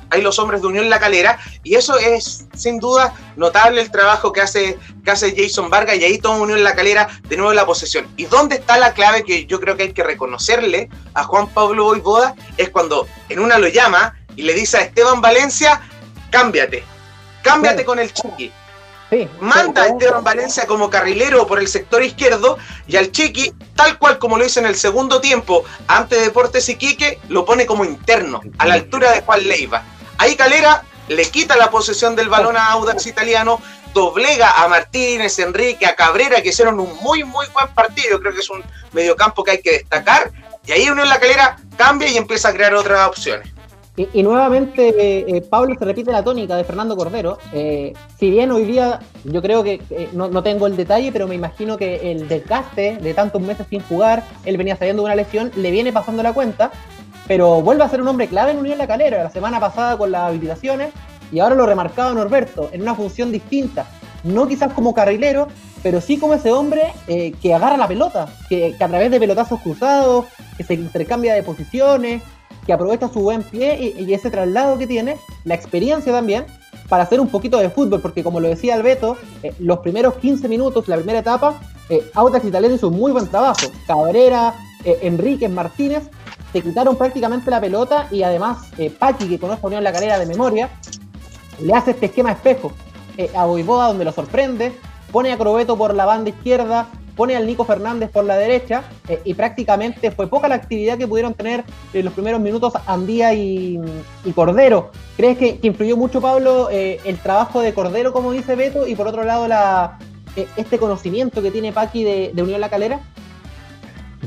hay 0.09 0.21
los 0.21 0.37
hombres 0.39 0.61
de 0.61 0.67
Unión 0.67 0.89
La 0.89 0.99
Calera, 0.99 1.39
y 1.63 1.75
eso 1.75 1.97
es 1.97 2.45
sin 2.55 2.79
duda 2.79 3.13
notable 3.35 3.81
el 3.81 3.91
trabajo 3.91 4.31
que 4.31 4.41
hace, 4.41 4.77
que 5.03 5.11
hace 5.11 5.33
Jason 5.35 5.69
Vargas, 5.69 5.97
y 5.97 6.03
ahí 6.03 6.19
toma 6.19 6.37
Unión 6.37 6.63
La 6.63 6.75
Calera 6.75 7.07
de 7.27 7.37
nuevo 7.37 7.53
la 7.53 7.65
posesión. 7.65 8.07
¿Y 8.15 8.25
dónde 8.25 8.55
está 8.55 8.77
la 8.77 8.93
clave 8.93 9.23
que 9.23 9.45
yo 9.45 9.59
creo 9.59 9.75
que 9.75 9.83
hay 9.83 9.93
que 9.93 10.03
reconocerle 10.03 10.89
a 11.13 11.23
Juan 11.23 11.47
Pablo 11.49 11.85
Boivoda? 11.85 12.35
Es 12.57 12.69
cuando 12.69 13.07
en 13.29 13.39
una 13.39 13.57
lo 13.57 13.67
llama 13.67 14.15
y 14.35 14.43
le 14.43 14.53
dice 14.53 14.77
a 14.77 14.81
Esteban 14.81 15.19
Valencia, 15.19 15.81
cámbiate, 16.29 16.83
cámbiate 17.41 17.83
con 17.85 17.99
el 17.99 18.13
Chiqui. 18.13 18.51
Manda 19.39 19.83
a 19.83 19.87
Esteban 19.87 20.23
Valencia 20.23 20.65
como 20.67 20.89
carrilero 20.89 21.47
por 21.47 21.59
el 21.59 21.67
sector 21.67 22.03
izquierdo 22.03 22.57
y 22.87 22.97
al 22.97 23.11
Chiqui, 23.11 23.53
tal 23.75 23.97
cual 23.97 24.19
como 24.19 24.37
lo 24.37 24.45
hizo 24.45 24.59
en 24.59 24.65
el 24.65 24.75
segundo 24.75 25.21
tiempo 25.21 25.63
ante 25.87 26.19
Deportes 26.19 26.67
Iquique, 26.67 27.19
lo 27.29 27.45
pone 27.45 27.65
como 27.65 27.85
interno, 27.85 28.41
a 28.57 28.65
la 28.65 28.73
altura 28.73 29.13
de 29.13 29.21
Juan 29.21 29.47
Leiva. 29.47 29.83
Ahí 30.17 30.35
Calera 30.35 30.83
le 31.07 31.23
quita 31.25 31.55
la 31.55 31.69
posesión 31.69 32.15
del 32.15 32.27
balón 32.27 32.57
a 32.57 32.71
Audax 32.71 33.07
Italiano, 33.07 33.61
doblega 33.93 34.51
a 34.61 34.67
Martínez, 34.67 35.39
Enrique, 35.39 35.85
a 35.85 35.95
Cabrera, 35.95 36.41
que 36.41 36.49
hicieron 36.49 36.79
un 36.79 36.93
muy, 37.01 37.23
muy 37.23 37.45
buen 37.47 37.67
partido. 37.73 38.19
Creo 38.19 38.33
que 38.33 38.41
es 38.41 38.49
un 38.49 38.63
mediocampo 38.91 39.43
que 39.43 39.51
hay 39.51 39.61
que 39.61 39.71
destacar. 39.71 40.31
Y 40.65 40.73
ahí 40.73 40.89
Unión 40.89 41.07
La 41.07 41.19
Calera 41.19 41.57
cambia 41.77 42.09
y 42.09 42.17
empieza 42.17 42.49
a 42.49 42.53
crear 42.53 42.73
otras 42.73 43.07
opciones. 43.07 43.47
Y, 43.97 44.21
nuevamente, 44.21 45.35
eh, 45.35 45.41
Pablo 45.41 45.73
se 45.77 45.83
repite 45.83 46.11
la 46.11 46.23
tónica 46.23 46.55
de 46.55 46.63
Fernando 46.63 46.95
Cordero. 46.95 47.39
Eh, 47.51 47.93
si 48.19 48.29
bien 48.29 48.51
hoy 48.51 48.63
día 48.63 48.99
yo 49.23 49.41
creo 49.41 49.63
que 49.63 49.81
eh, 49.89 50.09
no, 50.13 50.43
tengo 50.43 50.67
el 50.67 50.77
detalle, 50.77 51.11
pero 51.11 51.27
me 51.27 51.33
imagino 51.33 51.77
que 51.77 52.11
el 52.11 52.27
desgaste 52.27 52.97
de 52.97 53.13
tantos 53.15 53.41
meses 53.41 53.65
sin 53.67 53.81
jugar, 53.81 54.23
él 54.45 54.55
venía 54.55 54.75
saliendo 54.75 55.01
de 55.01 55.07
una 55.07 55.15
lesión, 55.15 55.51
le 55.55 55.71
viene 55.71 55.91
pasando 55.91 56.21
la 56.21 56.31
cuenta, 56.31 56.69
pero 57.27 57.59
vuelve 57.63 57.85
a 57.85 57.89
ser 57.89 57.99
un 57.99 58.07
hombre 58.07 58.27
clave 58.27 58.51
en 58.51 58.59
Unión 58.59 58.77
La 58.77 58.85
Calera. 58.85 59.23
La 59.23 59.31
semana 59.31 59.59
pasada 59.59 59.97
con 59.97 60.11
las 60.11 60.29
habilitaciones 60.29 60.91
y 61.31 61.39
ahora 61.39 61.55
lo 61.55 61.65
remarcaba 61.65 62.13
Norberto 62.13 62.69
en 62.71 62.83
una 62.83 62.93
función 62.93 63.31
distinta. 63.31 63.87
No 64.23 64.47
quizás 64.47 64.73
como 64.73 64.93
carrilero, 64.93 65.47
pero 65.81 66.01
sí 66.01 66.19
como 66.19 66.35
ese 66.35 66.51
hombre 66.51 66.93
que 67.07 67.53
agarra 67.53 67.77
la 67.77 67.87
pelota, 67.87 68.27
que 68.47 68.75
a 68.79 68.87
través 68.87 69.09
de 69.09 69.19
pelotazos 69.19 69.59
cruzados, 69.61 70.25
que 70.55 70.63
se 70.63 70.75
intercambia 70.75 71.33
de 71.33 71.41
posiciones, 71.41 72.21
que 72.67 72.73
aprovecha 72.73 73.07
su 73.07 73.21
buen 73.21 73.41
pie 73.41 73.95
y, 73.97 74.13
ese 74.13 74.29
traslado 74.29 74.77
que 74.77 74.85
tiene, 74.85 75.17
la 75.45 75.55
experiencia 75.55 76.11
también, 76.11 76.45
para 76.89 77.03
hacer 77.03 77.19
un 77.19 77.29
poquito 77.29 77.57
de 77.57 77.69
fútbol, 77.69 78.01
porque 78.01 78.23
como 78.23 78.39
lo 78.39 78.49
decía 78.49 78.75
Alberto, 78.75 79.17
eh, 79.41 79.55
los 79.59 79.79
primeros 79.79 80.15
15 80.15 80.47
minutos, 80.49 80.87
la 80.87 80.97
primera 80.97 81.19
etapa, 81.19 81.59
eh, 81.89 82.11
Audax 82.13 82.45
Italiano 82.45 82.75
hizo 82.75 82.89
un 82.89 82.97
muy 82.97 83.11
buen 83.11 83.27
trabajo. 83.27 83.71
Cabrera, 83.87 84.53
eh, 84.83 84.99
Enríquez, 85.03 85.49
Martínez, 85.49 86.09
se 86.51 86.61
quitaron 86.61 86.97
prácticamente 86.97 87.49
la 87.49 87.61
pelota 87.61 88.07
y 88.11 88.23
además 88.23 88.69
eh, 88.77 88.89
Paqui, 88.89 89.27
que 89.27 89.39
conoce 89.39 89.61
a 89.63 89.67
Unión 89.67 89.83
La 89.83 89.93
Calera 89.93 90.19
de 90.19 90.25
memoria, 90.25 90.69
le 91.61 91.73
hace 91.73 91.91
este 91.91 92.07
esquema 92.07 92.31
espejo 92.33 92.73
a 93.33 93.45
Boivoda 93.45 93.87
donde 93.87 94.05
lo 94.05 94.11
sorprende, 94.11 94.73
pone 95.11 95.31
a 95.31 95.37
Crobeto 95.37 95.75
por 95.75 95.95
la 95.95 96.05
banda 96.05 96.29
izquierda, 96.29 96.87
pone 97.17 97.35
al 97.35 97.45
Nico 97.45 97.65
Fernández 97.65 98.09
por 98.11 98.23
la 98.23 98.37
derecha 98.37 98.83
eh, 99.09 99.19
y 99.25 99.33
prácticamente 99.33 100.11
fue 100.11 100.27
poca 100.27 100.47
la 100.47 100.55
actividad 100.55 100.97
que 100.97 101.07
pudieron 101.07 101.33
tener 101.33 101.65
en 101.91 102.05
los 102.05 102.13
primeros 102.13 102.39
minutos 102.39 102.73
Andía 102.85 103.33
y, 103.33 103.81
Cordero. 104.35 104.91
¿Crees 105.17 105.37
que, 105.37 105.59
influyó 105.63 105.97
mucho, 105.97 106.21
Pablo, 106.21 106.69
eh, 106.71 106.99
el 107.03 107.17
trabajo 107.17 107.61
de 107.61 107.73
Cordero, 107.73 108.13
como 108.13 108.31
dice 108.31 108.55
Beto, 108.55 108.87
y 108.87 108.95
por 108.95 109.07
otro 109.07 109.23
lado 109.23 109.47
la, 109.47 109.97
eh, 110.35 110.47
este 110.55 110.77
conocimiento 110.77 111.41
que 111.41 111.49
tiene 111.49 111.73
Paqui 111.73 112.03
de, 112.03 112.31
Unión 112.37 112.61
La 112.61 112.69
Calera? 112.69 113.01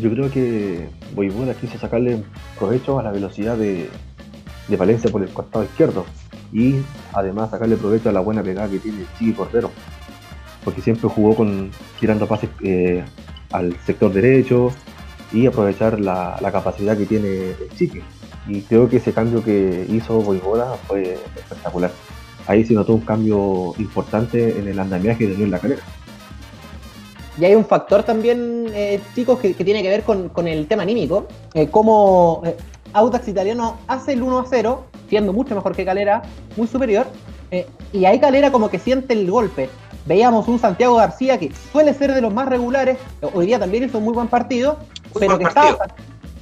Yo 0.01 0.11
creo 0.11 0.31
que 0.31 0.89
Boivoda 1.15 1.55
quiso 1.55 1.79
sacarle 1.79 2.25
provecho 2.59 2.99
a 2.99 3.03
la 3.03 3.13
velocidad 3.13 3.57
de, 3.57 3.89
de 4.67 4.77
Valencia 4.77 5.11
por 5.11 5.23
el 5.23 5.29
costado 5.31 5.65
izquierdo 5.65 6.05
y 6.53 6.77
además 7.13 7.51
sacarle 7.51 7.77
provecho 7.77 8.09
a 8.09 8.13
la 8.13 8.21
buena 8.21 8.43
pegada 8.43 8.69
que 8.69 8.81
tiene 8.81 9.05
Chiqui 9.19 9.33
Cordero 9.33 9.71
porque 10.64 10.81
siempre 10.81 11.09
jugó 11.09 11.35
con 11.35 11.71
tirando 11.99 12.26
pases 12.26 12.50
eh, 12.62 13.05
al 13.52 13.76
sector 13.85 14.12
derecho 14.12 14.73
y 15.33 15.47
aprovechar 15.47 16.00
la, 16.00 16.38
capacidad 16.52 16.97
que 16.97 17.07
tiene 17.07 17.50
el 17.50 17.71
Chique. 17.76 18.02
Y 18.49 18.62
creo 18.62 18.88
que 18.88 18.97
ese 18.97 19.12
cambio 19.12 19.45
que 19.45 19.87
hizo 19.88 20.21
Boivoda 20.21 20.76
fue 20.87 21.19
espectacular. 21.37 21.93
Ahí 22.47 22.64
se 22.64 22.75
notó 22.75 22.95
un 22.95 23.02
cambio 23.02 23.75
importante 23.79 24.59
en 24.59 24.67
el 24.67 24.79
andamiaje 24.79 25.26
de 25.26 25.47
La 25.47 25.59
Calera. 25.59 25.83
Y 27.38 27.45
hay 27.45 27.55
un 27.55 27.64
factor 27.64 28.02
también, 28.02 28.67
eh, 28.75 29.00
chicos, 29.14 29.38
que, 29.38 29.55
tiene 29.55 29.83
que 29.83 29.88
ver 29.88 30.02
con, 30.02 30.49
el 30.49 30.67
tema 30.67 30.83
anímico. 30.83 31.29
Eh, 31.55 31.69
como 31.69 32.43
Audax 32.93 33.29
Italiano 33.29 33.79
hace 33.87 34.14
el 34.14 34.23
1 34.23 34.40
a 34.40 34.45
0, 34.49 34.85
siendo 35.09 35.33
mucho 35.33 35.55
mejor 35.55 35.76
que 35.76 35.85
Calera, 35.85 36.23
muy 36.57 36.67
superior. 36.67 37.07
y 37.93 38.05
ahí 38.05 38.19
Calera 38.19 38.50
como 38.50 38.69
que 38.69 38.79
siente 38.79 39.14
el 39.14 39.31
golpe 39.31 39.69
veíamos 40.11 40.49
un 40.49 40.59
Santiago 40.59 40.97
García 40.97 41.38
que 41.38 41.52
suele 41.71 41.95
ser 41.95 42.12
de 42.12 42.21
los 42.21 42.35
más 42.35 42.49
regulares, 42.49 42.99
hoy 43.33 43.47
día 43.47 43.61
también 43.61 43.85
hizo 43.85 43.99
un 43.99 44.05
muy 44.05 44.12
buen 44.12 44.26
partido, 44.26 44.76
pero, 45.17 45.38
que 45.38 45.45
Estaba, 45.45 45.87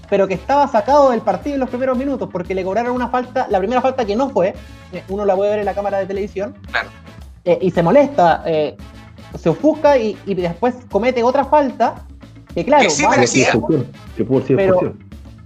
pero 0.08 0.26
que 0.26 0.32
estaba 0.32 0.66
sacado 0.68 1.10
del 1.10 1.20
partido 1.20 1.52
en 1.52 1.60
los 1.60 1.68
primeros 1.68 1.98
minutos 1.98 2.30
porque 2.32 2.54
le 2.54 2.64
cobraron 2.64 2.92
una 2.92 3.08
falta, 3.08 3.46
la 3.50 3.58
primera 3.58 3.82
falta 3.82 4.06
que 4.06 4.16
no 4.16 4.30
fue, 4.30 4.54
eh, 4.92 5.04
uno 5.10 5.26
la 5.26 5.36
puede 5.36 5.50
ver 5.50 5.58
en 5.58 5.66
la 5.66 5.74
cámara 5.74 5.98
de 5.98 6.06
televisión, 6.06 6.54
eh, 7.44 7.58
y 7.60 7.70
se 7.70 7.82
molesta, 7.82 8.42
eh, 8.46 8.74
se 9.38 9.50
ofusca 9.50 9.98
y, 9.98 10.16
después 10.24 10.74
comete 10.90 11.22
otra 11.22 11.44
falta 11.44 12.06
que 12.54 12.64
claro, 12.64 12.88
pero, 14.56 14.94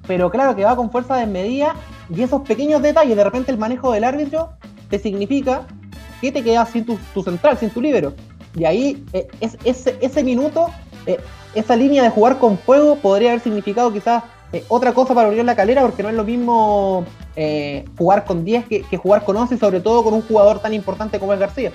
pero 0.06 0.30
claro 0.30 0.54
que 0.54 0.64
va 0.64 0.76
con 0.76 0.92
fuerza 0.92 1.16
desmedida 1.16 1.74
y 2.08 2.22
esos 2.22 2.42
pequeños 2.42 2.82
detalles, 2.82 3.16
de 3.16 3.24
repente 3.24 3.50
el 3.50 3.58
manejo 3.58 3.90
del 3.90 4.04
árbitro 4.04 4.50
te 4.90 5.00
significa 5.00 5.66
¿qué 6.22 6.30
te 6.30 6.42
quedas 6.42 6.70
sin 6.70 6.86
tu, 6.86 7.22
central, 7.22 7.58
sin 7.58 7.68
tu 7.68 7.82
libero? 7.82 8.14
Y 8.54 8.64
ahí 8.64 9.04
eh, 9.12 9.26
es, 9.40 9.58
ese 9.64 10.22
minuto, 10.22 10.68
eh, 11.04 11.18
esa 11.54 11.74
línea 11.74 12.04
de 12.04 12.10
jugar 12.10 12.38
con 12.38 12.56
fuego 12.56 12.96
podría 12.96 13.30
haber 13.30 13.42
significado 13.42 13.92
quizás 13.92 14.22
eh, 14.52 14.64
otra 14.68 14.94
cosa 14.94 15.14
para 15.14 15.28
Unión 15.28 15.46
La 15.46 15.56
Calera, 15.56 15.82
porque 15.82 16.02
no 16.02 16.08
es 16.08 16.14
lo 16.14 16.24
mismo 16.24 17.04
jugar 17.96 18.24
con 18.26 18.44
10 18.44 18.66
que, 18.66 18.96
jugar 18.98 19.24
con 19.24 19.36
11, 19.36 19.56
sobre 19.56 19.80
todo 19.80 20.04
con 20.04 20.14
un 20.14 20.22
jugador 20.22 20.60
tan 20.60 20.74
importante 20.74 21.18
como 21.18 21.32
es 21.32 21.40
García. 21.40 21.72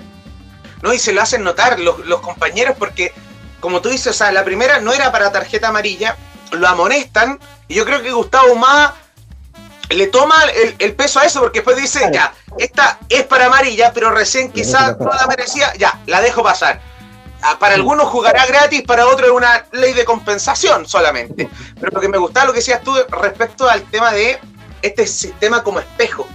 No, 0.82 0.94
y 0.94 0.98
se 0.98 1.12
lo 1.12 1.20
hacen 1.20 1.42
notar 1.42 1.80
los, 1.80 2.06
los 2.06 2.20
compañeros, 2.20 2.76
porque 2.78 3.12
como 3.58 3.80
tú 3.80 3.88
dices, 3.88 4.06
o 4.06 4.12
sea, 4.12 4.30
la 4.30 4.44
primera 4.44 4.80
no 4.80 4.92
era 4.92 5.10
para 5.10 5.32
tarjeta 5.32 5.68
amarilla, 5.68 6.16
lo 6.52 6.66
amonestan, 6.68 7.40
y 7.66 7.74
yo 7.74 7.84
creo 7.84 8.02
que 8.02 8.12
Gustavo 8.12 8.54
Más 8.54 8.92
le 9.90 10.06
toma 10.08 10.36
el, 10.78 10.94
peso 10.94 11.20
a 11.20 11.24
eso 11.24 11.40
porque 11.40 11.60
después 11.60 11.76
dice, 11.76 12.08
ya, 12.12 12.32
esta 12.58 12.98
es 13.08 13.24
para 13.24 13.46
amarilla, 13.46 13.92
pero 13.92 14.10
recién 14.10 14.52
quizás 14.52 14.98
no 14.98 15.10
la 15.10 15.26
merecía, 15.26 15.72
ya, 15.76 15.98
la 16.06 16.20
dejo 16.20 16.42
pasar. 16.42 16.80
Ah, 17.40 17.56
para 17.58 17.74
algunos 17.74 18.08
jugará 18.08 18.44
gratis, 18.46 18.82
para 18.82 19.06
otros 19.06 19.28
es 19.28 19.34
una 19.34 19.64
ley 19.72 19.92
de 19.92 20.04
compensación 20.04 20.88
solamente. 20.88 21.48
Pero 21.80 21.92
lo 21.92 22.00
que 22.00 22.08
me 22.08 22.18
gustaba 22.18 22.46
lo 22.46 22.52
que 22.52 22.58
decías 22.58 22.82
tú 22.82 22.94
respecto 23.10 23.68
al 23.68 23.82
tema 23.82 24.12
de 24.12 24.40
este 24.82 25.06
sistema 25.06 25.62
como 25.62 25.78
espejo. 25.78 26.26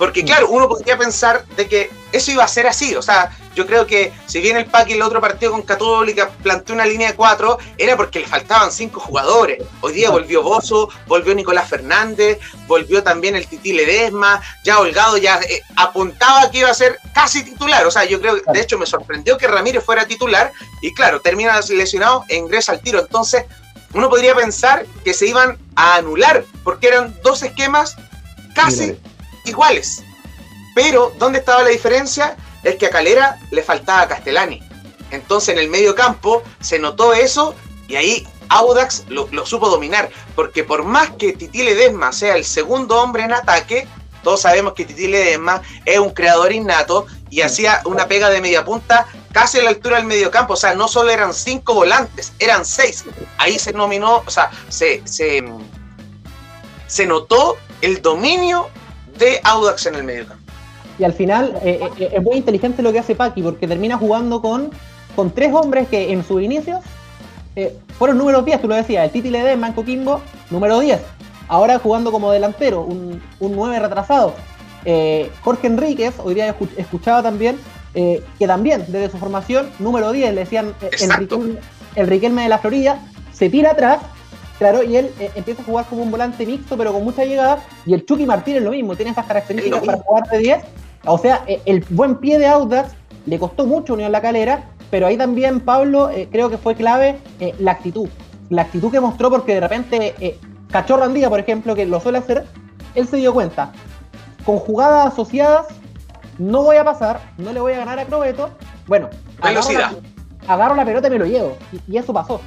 Porque 0.00 0.24
claro, 0.24 0.48
uno 0.48 0.66
podría 0.66 0.96
pensar 0.96 1.44
de 1.56 1.68
que 1.68 1.90
eso 2.10 2.32
iba 2.32 2.42
a 2.42 2.48
ser 2.48 2.66
así. 2.66 2.96
O 2.96 3.02
sea, 3.02 3.36
yo 3.54 3.66
creo 3.66 3.86
que 3.86 4.14
si 4.24 4.40
bien 4.40 4.56
el 4.56 4.64
Paqui 4.64 4.94
el 4.94 5.02
otro 5.02 5.20
partido 5.20 5.52
con 5.52 5.60
Católica 5.60 6.30
planteó 6.42 6.74
una 6.74 6.86
línea 6.86 7.10
de 7.10 7.14
cuatro, 7.14 7.58
era 7.76 7.98
porque 7.98 8.20
le 8.20 8.26
faltaban 8.26 8.72
cinco 8.72 8.98
jugadores. 8.98 9.62
Hoy 9.82 9.92
día 9.92 10.08
volvió 10.08 10.42
Bozo, 10.42 10.88
volvió 11.06 11.34
Nicolás 11.34 11.68
Fernández, 11.68 12.38
volvió 12.66 13.02
también 13.02 13.36
el 13.36 13.46
Titi 13.46 13.74
Ledesma, 13.74 14.40
ya 14.64 14.78
Holgado 14.78 15.18
ya 15.18 15.38
eh, 15.42 15.60
apuntaba 15.76 16.50
que 16.50 16.60
iba 16.60 16.70
a 16.70 16.74
ser 16.74 16.98
casi 17.12 17.42
titular. 17.42 17.86
O 17.86 17.90
sea, 17.90 18.06
yo 18.06 18.22
creo 18.22 18.36
que 18.36 18.52
de 18.52 18.60
hecho 18.62 18.78
me 18.78 18.86
sorprendió 18.86 19.36
que 19.36 19.48
Ramírez 19.48 19.84
fuera 19.84 20.06
titular 20.06 20.50
y 20.80 20.94
claro, 20.94 21.20
termina 21.20 21.60
lesionado 21.68 22.24
e 22.30 22.36
ingresa 22.36 22.72
al 22.72 22.80
tiro. 22.80 23.00
Entonces, 23.00 23.44
uno 23.92 24.08
podría 24.08 24.34
pensar 24.34 24.86
que 25.04 25.12
se 25.12 25.26
iban 25.26 25.58
a 25.76 25.96
anular 25.96 26.46
porque 26.64 26.88
eran 26.88 27.14
dos 27.22 27.42
esquemas 27.42 27.96
casi 28.54 28.96
iguales. 29.50 30.02
Pero, 30.74 31.12
¿dónde 31.18 31.40
estaba 31.40 31.62
la 31.62 31.70
diferencia? 31.70 32.36
Es 32.62 32.76
que 32.76 32.86
a 32.86 32.90
Calera 32.90 33.38
le 33.50 33.62
faltaba 33.62 34.08
Castellani. 34.08 34.62
Entonces, 35.10 35.50
en 35.50 35.58
el 35.58 35.68
medio 35.68 35.94
campo 35.94 36.42
se 36.60 36.78
notó 36.78 37.12
eso 37.12 37.54
y 37.88 37.96
ahí 37.96 38.28
Audax 38.48 39.04
lo, 39.08 39.46
supo 39.46 39.68
dominar. 39.68 40.10
Porque 40.34 40.64
por 40.64 40.84
más 40.84 41.10
que 41.10 41.32
Titi 41.32 41.62
Ledesma 41.62 42.12
sea 42.12 42.36
el 42.36 42.44
segundo 42.44 43.00
hombre 43.00 43.24
en 43.24 43.32
ataque, 43.32 43.88
todos 44.22 44.42
sabemos 44.42 44.74
que 44.74 44.84
Titi 44.84 45.06
Ledesma 45.06 45.62
es 45.84 45.98
un 45.98 46.10
creador 46.10 46.52
innato 46.52 47.06
y 47.30 47.40
hacía 47.40 47.80
una 47.84 48.06
pega 48.06 48.28
de 48.28 48.40
media 48.40 48.64
punta 48.64 49.06
casi 49.32 49.58
a 49.58 49.62
la 49.62 49.70
altura 49.70 49.96
del 49.96 50.06
medio 50.06 50.30
campo. 50.30 50.54
O 50.54 50.56
sea, 50.56 50.74
no 50.74 50.88
solo 50.88 51.10
eran 51.10 51.32
cinco 51.32 51.74
volantes, 51.74 52.32
eran 52.38 52.64
seis. 52.64 53.04
Ahí 53.38 53.58
se 53.58 53.72
nominó, 53.72 54.22
o 54.26 54.30
sea, 54.30 54.50
se, 54.68 55.02
se, 55.06 55.44
se 56.86 57.06
notó 57.06 57.56
el 57.80 58.02
dominio 58.02 58.68
de 59.20 59.38
Audax 59.44 59.86
en 59.86 59.94
el 59.94 60.02
medio 60.02 60.24
Y 60.98 61.04
al 61.04 61.12
final 61.12 61.54
eh, 61.62 61.78
eh, 61.82 61.90
eh, 61.98 62.10
es 62.14 62.22
muy 62.22 62.36
inteligente 62.36 62.82
lo 62.82 62.92
que 62.92 62.98
hace 62.98 63.14
Paqui 63.14 63.42
porque 63.42 63.68
termina 63.68 63.96
jugando 63.96 64.42
con, 64.42 64.70
con 65.14 65.30
tres 65.30 65.52
hombres 65.52 65.86
que 65.88 66.12
en 66.12 66.24
sus 66.24 66.42
inicios 66.42 66.80
fueron 67.98 68.16
números 68.16 68.42
10, 68.42 68.62
tú 68.62 68.68
lo 68.68 68.74
decías, 68.74 69.04
el 69.04 69.10
Titi 69.10 69.28
Ledesma 69.28 69.66
Manco 69.66 69.84
Kimbo, 69.84 70.22
número 70.48 70.80
10. 70.80 70.98
Ahora 71.46 71.78
jugando 71.78 72.10
como 72.10 72.32
delantero, 72.32 72.80
un, 72.80 73.20
un 73.38 73.52
9 73.54 73.80
retrasado. 73.80 74.34
Jorge 75.42 75.66
Enríquez, 75.66 76.14
hoy 76.24 76.32
día 76.32 76.56
escuchaba 76.78 77.22
también, 77.22 77.58
que 77.92 78.46
también 78.46 78.86
desde 78.88 79.10
su 79.10 79.18
formación, 79.18 79.68
número 79.78 80.10
10, 80.10 80.32
le 80.32 80.40
decían 80.40 80.72
el 81.96 82.06
Riquelme 82.06 82.44
de 82.44 82.48
la 82.48 82.58
Florida, 82.58 82.98
se 83.30 83.50
tira 83.50 83.72
atrás 83.72 83.98
Claro, 84.60 84.82
y 84.82 84.94
él 84.94 85.10
eh, 85.18 85.30
empieza 85.36 85.62
a 85.62 85.64
jugar 85.64 85.86
como 85.86 86.02
un 86.02 86.10
volante 86.10 86.44
mixto, 86.44 86.76
pero 86.76 86.92
con 86.92 87.02
mucha 87.02 87.24
llegada. 87.24 87.60
Y 87.86 87.94
el 87.94 88.04
Chucky 88.04 88.26
Martínez 88.26 88.62
lo 88.62 88.72
mismo, 88.72 88.94
tiene 88.94 89.12
esas 89.12 89.24
características 89.24 89.82
para 89.82 89.98
jugar 90.02 90.28
de 90.28 90.38
10. 90.38 90.64
O 91.06 91.16
sea, 91.16 91.42
eh, 91.46 91.62
el 91.64 91.82
buen 91.88 92.18
pie 92.18 92.38
de 92.38 92.46
Audax 92.46 92.92
le 93.24 93.38
costó 93.38 93.64
mucho 93.64 93.94
Unión 93.94 94.12
La 94.12 94.20
Calera, 94.20 94.68
pero 94.90 95.06
ahí 95.06 95.16
también 95.16 95.60
Pablo 95.60 96.10
eh, 96.10 96.28
creo 96.30 96.50
que 96.50 96.58
fue 96.58 96.74
clave 96.74 97.16
la 97.58 97.70
actitud. 97.70 98.10
La 98.50 98.62
actitud 98.62 98.90
que 98.90 99.00
mostró 99.00 99.30
porque 99.30 99.54
de 99.54 99.60
repente 99.60 100.38
Cachorro 100.70 101.04
Andía, 101.04 101.30
por 101.30 101.40
ejemplo, 101.40 101.74
que 101.74 101.86
lo 101.86 101.98
suele 101.98 102.18
hacer, 102.18 102.44
él 102.94 103.08
se 103.08 103.16
dio 103.16 103.32
cuenta. 103.32 103.72
Con 104.44 104.58
jugadas 104.58 105.06
asociadas, 105.14 105.68
no 106.36 106.64
voy 106.64 106.76
a 106.76 106.84
pasar, 106.84 107.32
no 107.38 107.54
le 107.54 107.60
voy 107.60 107.72
a 107.72 107.78
ganar 107.78 107.98
a 107.98 108.04
Crobeto. 108.04 108.50
Bueno, 108.86 109.08
velocidad. 109.42 109.92
Agarro 110.46 110.74
la, 110.74 110.84
pelota 110.84 111.08
y 111.08 111.10
me 111.12 111.18
lo 111.18 111.24
llevo. 111.24 111.56
y 111.88 111.96
eso 111.96 112.12
pasó. 112.12 112.42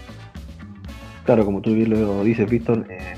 Claro, 1.26 1.46
como 1.46 1.62
tú 1.62 1.74
bien 1.74 1.90
lo 1.90 2.24
dices, 2.24 2.50
Víctor, 2.50 2.86
eh, 2.90 3.14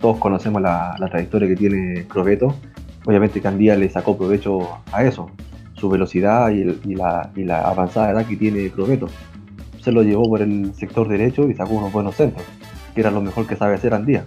todos 0.00 0.18
conocemos 0.18 0.60
la, 0.60 0.96
trayectoria 1.10 1.48
que 1.48 1.56
tiene 1.56 2.06
Crobeto 2.06 2.54
obviamente 3.04 3.40
Candía 3.40 3.76
le 3.76 3.88
sacó 3.88 4.16
provecho 4.16 4.68
a 4.92 5.04
eso, 5.04 5.30
su 5.74 5.88
velocidad 5.88 6.50
y, 6.50 6.64
la, 6.94 7.30
y 7.34 7.44
la, 7.44 7.62
avanzada 7.62 8.10
edad 8.10 8.26
que 8.26 8.36
tiene 8.36 8.68
Prometo. 8.70 9.08
Se 9.80 9.92
lo 9.92 10.02
llevó 10.02 10.24
por 10.28 10.42
el 10.42 10.74
sector 10.74 11.08
derecho 11.08 11.48
y 11.48 11.54
sacó 11.54 11.74
unos 11.74 11.92
buenos 11.92 12.16
centros, 12.16 12.44
que 12.94 13.00
era 13.00 13.10
lo 13.10 13.22
mejor 13.22 13.46
que 13.46 13.56
sabe 13.56 13.74
hacer 13.74 13.94
Andía. 13.94 14.24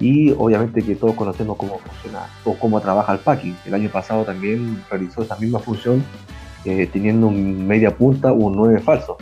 Y 0.00 0.32
obviamente 0.32 0.82
que 0.82 0.96
todos 0.96 1.14
conocemos 1.14 1.56
cómo 1.56 1.78
funciona 1.78 2.26
o 2.44 2.54
cómo 2.54 2.80
trabaja 2.80 3.12
el 3.12 3.20
Paki. 3.20 3.54
El 3.64 3.74
año 3.74 3.88
pasado 3.88 4.24
también 4.24 4.82
realizó 4.90 5.22
esa 5.22 5.36
misma 5.36 5.60
función 5.60 6.02
eh, 6.64 6.88
teniendo 6.92 7.28
un 7.28 7.64
media 7.64 7.96
punta 7.96 8.32
o 8.32 8.34
un 8.34 8.56
9 8.56 8.80
falso, 8.80 9.16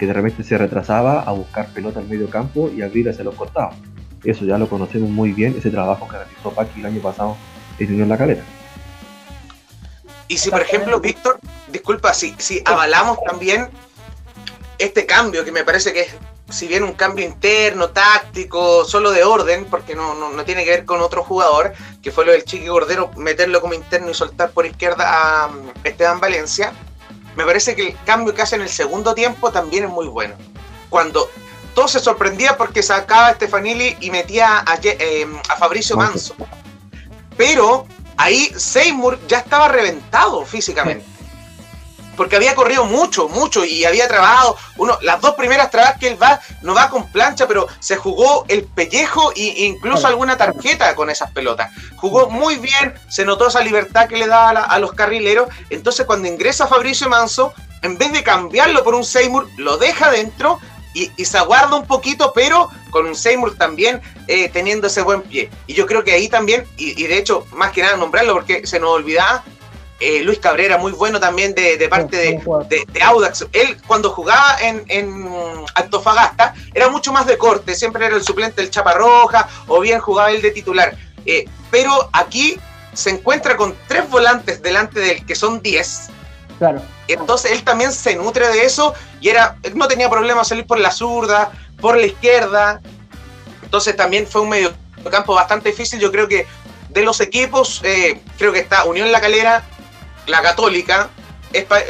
que 0.00 0.06
de 0.06 0.14
repente 0.14 0.42
se 0.42 0.56
retrasaba 0.56 1.20
a 1.20 1.32
buscar 1.32 1.68
pelota 1.74 2.00
en 2.00 2.08
medio 2.08 2.30
campo 2.30 2.70
y 2.74 2.80
abrir 2.80 3.10
hacia 3.10 3.22
los 3.22 3.34
costados. 3.34 3.74
Eso 4.24 4.46
ya 4.46 4.56
lo 4.56 4.66
conocemos 4.66 5.10
muy 5.10 5.32
bien, 5.32 5.54
ese 5.58 5.70
trabajo 5.70 6.08
que 6.08 6.16
realizó 6.16 6.52
Paki 6.52 6.80
el 6.80 6.86
año 6.86 7.02
pasado 7.02 7.36
en 7.78 7.92
Unión 7.92 8.08
La 8.08 8.16
Calera. 8.16 8.42
Y 10.26 10.38
si, 10.38 10.48
por 10.48 10.62
ejemplo, 10.62 11.00
Víctor, 11.00 11.38
disculpa, 11.68 12.14
si, 12.14 12.34
si 12.38 12.62
avalamos 12.64 13.18
también 13.24 13.68
este 14.78 15.04
cambio, 15.04 15.44
que 15.44 15.52
me 15.52 15.64
parece 15.64 15.92
que 15.92 16.00
es, 16.00 16.16
si 16.48 16.66
bien 16.66 16.82
un 16.82 16.94
cambio 16.94 17.26
interno, 17.26 17.90
táctico, 17.90 18.86
solo 18.86 19.10
de 19.10 19.22
orden, 19.22 19.66
porque 19.66 19.94
no, 19.94 20.14
no, 20.14 20.44
tiene 20.46 20.64
que 20.64 20.70
ver 20.70 20.84
con 20.86 21.02
otro 21.02 21.22
jugador, 21.22 21.74
que 22.02 22.10
fue 22.10 22.24
lo 22.24 22.32
del 22.32 22.44
Chiqui 22.44 22.68
Gordero, 22.68 23.10
meterlo 23.18 23.60
como 23.60 23.74
interno 23.74 24.10
y 24.10 24.14
soltar 24.14 24.50
por 24.52 24.64
izquierda 24.64 25.44
a 25.44 25.48
um, 25.48 25.70
Esteban 25.84 26.20
Valencia, 26.20 26.72
me 27.36 27.44
parece 27.44 27.74
que 27.74 27.88
el 27.88 27.96
cambio 28.04 28.34
que 28.34 28.42
hace 28.42 28.56
en 28.56 28.62
el 28.62 28.68
segundo 28.68 29.14
tiempo 29.14 29.50
también 29.50 29.84
es 29.84 29.90
muy 29.90 30.06
bueno. 30.06 30.34
Cuando 30.88 31.30
todo 31.74 31.88
se 31.88 32.00
sorprendía 32.00 32.56
porque 32.56 32.82
sacaba 32.82 33.28
a 33.28 33.34
Stefanili 33.34 33.96
y 34.00 34.10
metía 34.10 34.58
a, 34.66 34.78
eh, 34.82 35.26
a 35.48 35.56
Fabricio 35.56 35.96
Manso. 35.96 36.34
Pero 37.36 37.86
ahí 38.16 38.52
Seymour 38.56 39.18
ya 39.26 39.38
estaba 39.38 39.68
reventado 39.68 40.44
físicamente. 40.44 41.04
Porque 42.16 42.36
había 42.36 42.54
corrido 42.54 42.84
mucho, 42.84 43.28
mucho 43.28 43.64
y 43.64 43.84
había 43.84 44.08
trabajado. 44.08 44.56
Uno, 44.76 44.98
las 45.02 45.20
dos 45.20 45.34
primeras 45.34 45.70
trabas 45.70 45.98
que 45.98 46.08
él 46.08 46.22
va, 46.22 46.40
no 46.62 46.74
va 46.74 46.90
con 46.90 47.10
plancha, 47.10 47.46
pero 47.46 47.66
se 47.78 47.96
jugó 47.96 48.44
el 48.48 48.64
pellejo 48.64 49.32
e 49.34 49.64
incluso 49.64 50.06
alguna 50.06 50.36
tarjeta 50.36 50.94
con 50.94 51.10
esas 51.10 51.30
pelotas. 51.30 51.70
Jugó 51.96 52.28
muy 52.30 52.56
bien, 52.56 52.94
se 53.08 53.24
notó 53.24 53.48
esa 53.48 53.60
libertad 53.60 54.08
que 54.08 54.16
le 54.16 54.26
daba 54.26 54.60
a, 54.60 54.78
los 54.78 54.92
carrileros. 54.92 55.48
Entonces, 55.70 56.06
cuando 56.06 56.28
ingresa 56.28 56.66
Fabricio 56.66 57.08
Manso, 57.08 57.54
en 57.82 57.96
vez 57.96 58.12
de 58.12 58.22
cambiarlo 58.22 58.84
por 58.84 58.94
un 58.94 59.04
Seymour, 59.04 59.48
lo 59.56 59.78
deja 59.78 60.10
dentro 60.10 60.60
y, 60.94 61.10
se 61.24 61.38
aguarda 61.38 61.76
un 61.76 61.86
poquito, 61.86 62.32
pero 62.34 62.68
con 62.90 63.06
un 63.06 63.14
Seymour 63.14 63.56
también 63.56 64.00
eh, 64.26 64.48
teniendo 64.48 64.88
ese 64.88 65.02
buen 65.02 65.22
pie. 65.22 65.50
Y 65.66 65.74
yo 65.74 65.86
creo 65.86 66.02
que 66.04 66.12
ahí 66.12 66.28
también, 66.28 66.66
y, 66.76 67.06
de 67.06 67.18
hecho, 67.18 67.46
más 67.52 67.72
que 67.72 67.82
nada 67.82 67.96
nombrarlo 67.96 68.34
porque 68.34 68.66
se 68.66 68.80
nos 68.80 68.90
olvidaba, 68.90 69.44
eh, 70.00 70.22
Luis 70.22 70.38
Cabrera, 70.38 70.78
muy 70.78 70.92
bueno 70.92 71.20
también 71.20 71.54
de, 71.54 71.86
parte 71.88 72.16
de, 72.16 73.02
Audax. 73.02 73.46
Él 73.52 73.76
cuando 73.86 74.10
jugaba 74.10 74.56
en, 74.60 74.82
en, 74.88 75.30
Antofagasta 75.74 76.54
era 76.74 76.88
mucho 76.88 77.12
más 77.12 77.26
de 77.26 77.38
corte, 77.38 77.74
siempre 77.74 78.06
era 78.06 78.16
el 78.16 78.22
suplente 78.22 78.62
del 78.62 78.70
Chaparroja 78.70 79.48
o 79.68 79.80
bien 79.80 80.00
jugaba 80.00 80.30
él 80.30 80.42
de 80.42 80.50
titular. 80.50 80.96
Eh, 81.26 81.44
pero 81.70 82.08
aquí 82.12 82.58
se 82.94 83.10
encuentra 83.10 83.56
con 83.56 83.76
tres 83.86 84.08
volantes 84.08 84.62
delante 84.62 85.00
del 85.00 85.24
que 85.24 85.34
son 85.34 85.62
10 85.62 86.10
entonces 87.08 87.52
él 87.52 87.64
también 87.64 87.92
se 87.92 88.14
nutre 88.16 88.46
de 88.48 88.64
eso 88.64 88.94
y 89.20 89.28
era, 89.28 89.56
no 89.74 89.88
tenía 89.88 90.10
problema 90.10 90.44
salir 90.44 90.66
por 90.66 90.78
la 90.78 90.90
zurda, 90.90 91.50
por 91.80 91.96
la 91.96 92.06
izquierda. 92.06 92.80
Entonces 93.62 93.96
también 93.96 94.26
fue 94.26 94.42
un 94.42 94.50
medio 94.50 94.72
campo 95.10 95.34
bastante 95.34 95.70
difícil. 95.70 95.98
Yo 96.00 96.12
creo 96.12 96.28
que 96.28 96.46
de 96.90 97.02
los 97.02 97.20
equipos, 97.20 97.80
eh, 97.84 98.20
creo 98.36 98.52
que 98.52 98.58
está 98.58 98.84
Unión 98.84 99.10
La 99.10 99.20
Calera, 99.20 99.64
la 100.30 100.42
Católica, 100.42 101.10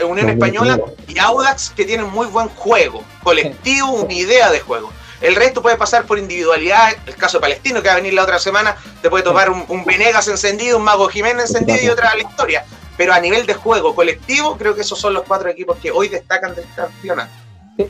Unión 0.08 0.30
Española 0.30 0.80
y 1.06 1.18
Audax 1.18 1.70
que 1.70 1.84
tienen 1.84 2.10
muy 2.10 2.26
buen 2.26 2.48
juego, 2.48 3.04
colectivo, 3.22 3.90
una 3.90 4.12
idea 4.12 4.50
de 4.50 4.60
juego. 4.60 4.90
El 5.20 5.36
resto 5.36 5.60
puede 5.60 5.76
pasar 5.76 6.06
por 6.06 6.18
individualidad. 6.18 6.94
El 7.06 7.14
caso 7.14 7.36
de 7.36 7.42
Palestino, 7.42 7.82
que 7.82 7.88
va 7.88 7.94
a 7.94 7.96
venir 7.96 8.14
la 8.14 8.22
otra 8.22 8.38
semana, 8.38 8.76
te 9.02 9.10
puede 9.10 9.22
tomar 9.22 9.50
un, 9.50 9.64
un 9.68 9.84
Venegas 9.84 10.28
encendido, 10.28 10.78
un 10.78 10.84
Mago 10.84 11.08
Jiménez 11.08 11.50
encendido 11.50 11.78
y 11.82 11.88
otra 11.90 12.14
la 12.14 12.22
historia 12.22 12.64
pero 13.00 13.14
a 13.14 13.18
nivel 13.18 13.46
de 13.46 13.54
juego 13.54 13.94
colectivo, 13.94 14.58
creo 14.58 14.74
que 14.74 14.82
esos 14.82 14.98
son 14.98 15.14
los 15.14 15.22
cuatro 15.22 15.48
equipos 15.48 15.78
que 15.78 15.90
hoy 15.90 16.08
destacan 16.08 16.54
del 16.54 16.66
campeonato. 16.76 17.30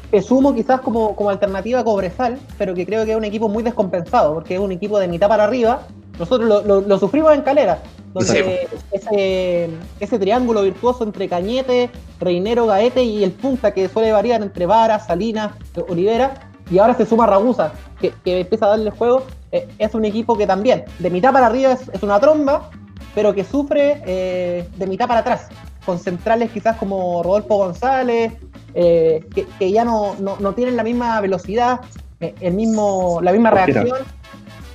Te, 0.08 0.22
sumo 0.22 0.54
quizás 0.54 0.82
como, 0.82 1.16
como 1.16 1.30
alternativa 1.30 1.80
a 1.80 1.84
Cobresal, 1.84 2.38
pero 2.56 2.74
que 2.74 2.86
creo 2.86 3.04
que 3.04 3.10
es 3.10 3.16
un 3.16 3.24
equipo 3.24 3.48
muy 3.48 3.64
descompensado, 3.64 4.34
porque 4.34 4.54
es 4.54 4.60
un 4.60 4.70
equipo 4.70 5.00
de 5.00 5.08
mitad 5.08 5.26
para 5.26 5.42
arriba. 5.42 5.82
Nosotros 6.20 6.64
lo, 6.66 6.98
sufrimos 6.98 7.34
en 7.34 7.42
Calera, 7.42 7.82
donde 8.14 8.68
ese, 8.92 9.70
ese, 9.98 10.18
triángulo 10.18 10.62
virtuoso 10.62 11.02
entre 11.02 11.28
Cañete, 11.28 11.90
Reinero, 12.20 12.66
Gaete 12.66 13.02
y 13.02 13.24
el 13.24 13.32
punta 13.32 13.72
que 13.72 13.88
suele 13.88 14.12
variar 14.12 14.42
entre 14.42 14.66
Vara, 14.66 15.00
Salinas, 15.00 15.52
Olivera, 15.88 16.50
y 16.70 16.78
ahora 16.78 16.94
se 16.94 17.06
suma 17.06 17.26
Ragusa, 17.26 17.72
que, 18.00 18.12
empieza 18.24 18.66
a 18.66 18.68
darle 18.70 18.90
juego, 18.90 19.24
eh, 19.50 19.66
es 19.78 19.94
un 19.94 20.04
equipo 20.04 20.36
que 20.36 20.46
también, 20.46 20.84
de 20.98 21.10
mitad 21.10 21.32
para 21.32 21.46
arriba 21.46 21.72
es, 21.72 21.88
es 21.88 22.02
una 22.02 22.20
tromba, 22.20 22.70
pero 23.14 23.34
que 23.34 23.44
sufre 23.44 24.02
eh, 24.06 24.68
de 24.76 24.86
mitad 24.86 25.08
para 25.08 25.20
atrás, 25.20 25.48
con 25.84 25.98
centrales 25.98 26.50
quizás 26.50 26.76
como 26.76 27.22
Rodolfo 27.22 27.56
González, 27.56 28.32
eh, 28.74 29.24
que, 29.58 29.72
ya 29.72 29.84
no, 29.84 30.14
no, 30.20 30.52
tienen 30.52 30.76
la 30.76 30.84
misma 30.84 31.20
velocidad, 31.20 31.80
eh, 32.20 32.34
el 32.40 32.54
mismo, 32.54 33.20
la 33.22 33.32
misma 33.32 33.50
reacción. 33.50 33.98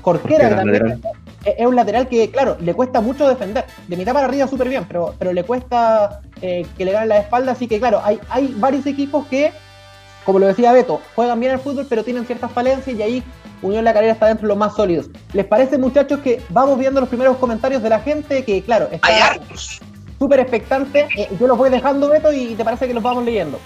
Corquera, 0.01 0.49
que 0.49 0.55
también 0.55 1.01
es 1.45 1.65
un 1.65 1.75
lateral 1.75 2.07
que, 2.07 2.29
claro, 2.31 2.57
le 2.59 2.73
cuesta 2.73 3.01
mucho 3.01 3.27
defender. 3.27 3.65
De 3.87 3.95
mitad 3.95 4.13
para 4.13 4.25
arriba 4.25 4.47
súper 4.47 4.69
bien, 4.69 4.85
pero, 4.85 5.13
pero 5.19 5.31
le 5.33 5.43
cuesta 5.43 6.21
que 6.41 6.65
le 6.77 6.91
ganen 6.91 7.09
la 7.09 7.19
espalda. 7.19 7.51
Así 7.53 7.67
que, 7.67 7.79
claro, 7.79 8.01
hay, 8.03 8.19
hay 8.29 8.53
varios 8.57 8.85
equipos 8.85 9.25
que, 9.27 9.51
como 10.25 10.39
lo 10.39 10.47
decía 10.47 10.71
Beto, 10.71 11.01
juegan 11.15 11.39
bien 11.39 11.53
al 11.53 11.59
fútbol, 11.59 11.85
pero 11.89 12.03
tienen 12.03 12.25
ciertas 12.25 12.51
falencias 12.51 12.97
y 12.97 13.01
ahí 13.01 13.23
Unión 13.61 13.83
La 13.83 13.93
Calera 13.93 14.13
está 14.13 14.27
dentro 14.27 14.43
de 14.43 14.49
los 14.49 14.57
más 14.57 14.75
sólidos. 14.75 15.07
¿Les 15.33 15.45
parece, 15.45 15.77
muchachos, 15.77 16.19
que 16.19 16.41
vamos 16.49 16.77
viendo 16.77 16.99
los 16.99 17.09
primeros 17.09 17.37
comentarios 17.37 17.81
de 17.81 17.89
la 17.89 17.99
gente? 17.99 18.43
Que, 18.43 18.61
claro, 18.61 18.89
está 18.91 19.39
súper 20.19 20.39
expectante. 20.39 21.07
Eh, 21.17 21.29
yo 21.39 21.47
los 21.47 21.57
voy 21.57 21.69
dejando, 21.69 22.09
Beto, 22.09 22.31
y 22.31 22.55
te 22.55 22.63
parece 22.63 22.87
que 22.87 22.93
los 22.93 23.03
vamos 23.03 23.23
leyendo. 23.23 23.59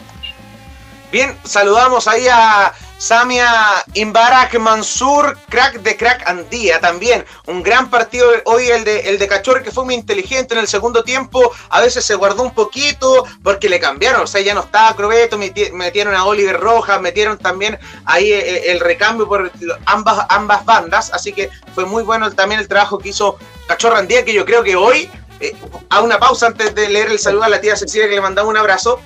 Bien, 1.11 1.35
saludamos 1.43 2.07
ahí 2.07 2.27
a 2.31 2.71
Samia 2.99 3.85
Imbarak 3.93 4.59
Mansur, 4.59 5.37
crack 5.47 5.75
de 5.83 5.95
crack 5.95 6.27
Andía 6.27 6.81
también. 6.81 7.23
Un 7.45 7.63
gran 7.63 7.89
partido 7.89 8.29
hoy 8.43 8.67
el 8.67 8.83
de, 8.83 8.99
el 9.09 9.17
de 9.17 9.25
Cachorro 9.25 9.63
que 9.63 9.71
fue 9.71 9.85
muy 9.85 9.93
inteligente 9.93 10.53
en 10.53 10.59
el 10.59 10.67
segundo 10.67 11.01
tiempo. 11.05 11.49
A 11.69 11.79
veces 11.79 12.03
se 12.03 12.15
guardó 12.15 12.43
un 12.43 12.53
poquito 12.53 13.23
porque 13.41 13.69
le 13.69 13.79
cambiaron. 13.79 14.23
O 14.23 14.27
sea, 14.27 14.41
ya 14.41 14.53
no 14.53 14.59
estaba 14.59 14.93
Crobeto, 14.97 15.37
metieron 15.37 16.13
a 16.13 16.25
Oliver 16.25 16.59
Rojas, 16.59 16.99
metieron 16.99 17.37
también 17.37 17.79
ahí 18.03 18.33
eh, 18.33 18.39
eh, 18.39 18.71
el, 18.73 18.81
recambio 18.81 19.29
por 19.29 19.49
ambas, 19.85 20.25
ambas 20.27 20.65
bandas. 20.65 21.09
Así 21.13 21.31
que 21.31 21.49
fue 21.73 21.85
muy 21.85 22.03
bueno 22.03 22.29
también 22.33 22.59
el 22.59 22.67
trabajo 22.67 22.99
que 22.99 23.09
hizo 23.09 23.37
Cachorro 23.65 23.95
Andía, 23.95 24.25
que 24.25 24.33
yo 24.33 24.43
creo 24.43 24.61
que 24.61 24.75
hoy, 24.75 25.09
eh, 25.39 25.55
a 25.89 26.01
una 26.01 26.19
pausa 26.19 26.47
antes 26.47 26.75
de 26.75 26.89
leer 26.89 27.11
el 27.11 27.19
saludo 27.19 27.43
a 27.43 27.49
la 27.49 27.61
tía 27.61 27.77
Cecilia 27.77 28.09
que 28.09 28.15
le 28.15 28.21
mandaba 28.21 28.49
un 28.49 28.57
abrazo. 28.57 28.99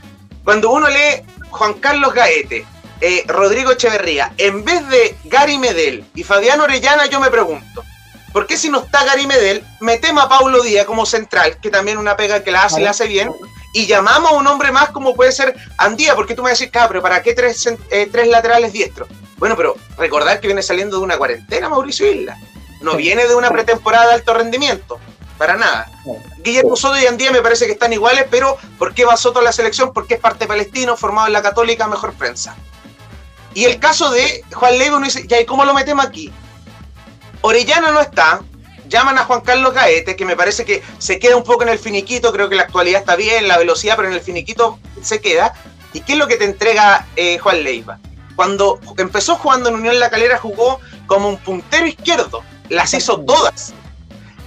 Cuando 0.43 0.71
uno 0.71 0.87
lee 0.87 1.21
Juan 1.51 1.75
Carlos 1.75 2.11
Gaete, 2.11 2.65
eh, 3.05 3.25
Rodrigo 3.27 3.73
Echeverría, 3.73 4.31
en 4.37 4.63
vez 4.63 4.87
de 4.87 5.17
Gary 5.25 5.57
Medel 5.57 6.05
y 6.15 6.23
Fabián 6.23 6.61
Orellana, 6.61 7.05
yo 7.07 7.19
me 7.19 7.29
pregunto, 7.29 7.83
¿por 8.31 8.47
qué 8.47 8.55
si 8.55 8.69
no 8.69 8.79
está 8.79 9.03
Gary 9.03 9.27
Medel, 9.27 9.61
metemos 9.81 10.23
a 10.23 10.29
Paulo 10.29 10.63
Díaz 10.63 10.85
como 10.85 11.05
central, 11.05 11.57
que 11.59 11.69
también 11.69 11.97
una 11.97 12.15
pega 12.15 12.45
que 12.45 12.51
la 12.51 12.63
hace, 12.63 12.79
y 12.79 12.83
la 12.85 12.91
hace 12.91 13.07
bien, 13.07 13.29
y 13.73 13.87
llamamos 13.87 14.31
a 14.31 14.35
un 14.35 14.47
hombre 14.47 14.71
más 14.71 14.91
como 14.91 15.15
puede 15.15 15.33
ser 15.33 15.53
Andía, 15.77 16.15
porque 16.15 16.33
tú 16.33 16.43
me 16.43 16.51
decís, 16.51 16.69
pero 16.71 17.01
¿para 17.01 17.21
qué 17.21 17.33
tres, 17.33 17.67
eh, 17.91 18.07
tres 18.09 18.29
laterales 18.29 18.71
diestros? 18.71 19.09
Bueno, 19.35 19.57
pero 19.57 19.75
recordar 19.97 20.39
que 20.39 20.47
viene 20.47 20.63
saliendo 20.63 20.95
de 20.95 21.03
una 21.03 21.17
cuarentena 21.17 21.67
Mauricio 21.67 22.09
Isla, 22.09 22.37
no 22.79 22.95
viene 22.95 23.27
de 23.27 23.35
una 23.35 23.49
pretemporada 23.49 24.07
de 24.07 24.13
alto 24.13 24.33
rendimiento 24.33 24.97
para 25.37 25.57
nada. 25.57 25.91
Guillermo 26.37 26.77
Soto 26.77 26.97
y 26.97 27.05
Andía 27.05 27.31
me 27.31 27.41
parece 27.41 27.65
que 27.65 27.73
están 27.73 27.91
iguales, 27.91 28.27
pero 28.31 28.55
¿por 28.79 28.93
qué 28.93 29.03
va 29.03 29.17
Soto 29.17 29.39
a 29.39 29.43
la 29.43 29.51
selección? 29.51 29.91
Porque 29.91 30.13
es 30.13 30.21
parte 30.21 30.47
palestino, 30.47 30.95
formado 30.95 31.27
en 31.27 31.33
la 31.33 31.41
Católica, 31.41 31.85
mejor 31.89 32.13
prensa. 32.13 32.55
Y 33.53 33.65
el 33.65 33.79
caso 33.79 34.11
de 34.11 34.43
Juan 34.53 34.77
Leiva, 34.77 34.97
uno 34.97 35.05
dice, 35.05 35.25
ya, 35.27 35.39
¿y 35.39 35.45
cómo 35.45 35.65
lo 35.65 35.73
metemos 35.73 36.05
aquí? 36.05 36.31
Orellana 37.41 37.91
no 37.91 37.99
está, 37.99 38.41
llaman 38.87 39.17
a 39.17 39.25
Juan 39.25 39.41
Carlos 39.41 39.73
Gaete, 39.73 40.15
que 40.15 40.25
me 40.25 40.35
parece 40.35 40.65
que 40.65 40.81
se 40.97 41.19
queda 41.19 41.35
un 41.35 41.43
poco 41.43 41.63
en 41.63 41.69
el 41.69 41.79
finiquito, 41.79 42.31
creo 42.31 42.49
que 42.49 42.55
la 42.55 42.63
actualidad 42.63 43.01
está 43.01 43.15
bien, 43.15 43.47
la 43.47 43.57
velocidad, 43.57 43.95
pero 43.95 44.07
en 44.07 44.13
el 44.13 44.21
finiquito 44.21 44.79
se 45.01 45.19
queda. 45.19 45.53
¿Y 45.93 46.01
qué 46.01 46.13
es 46.13 46.19
lo 46.19 46.27
que 46.27 46.37
te 46.37 46.45
entrega 46.45 47.05
eh, 47.15 47.37
Juan 47.37 47.63
Leiva? 47.63 47.99
Cuando 48.35 48.79
empezó 48.97 49.35
jugando 49.35 49.69
en 49.69 49.75
Unión 49.75 49.99
La 49.99 50.09
Calera, 50.09 50.37
jugó 50.37 50.79
como 51.05 51.29
un 51.29 51.37
puntero 51.37 51.85
izquierdo, 51.85 52.43
las 52.69 52.93
hizo 52.93 53.19
todas. 53.19 53.73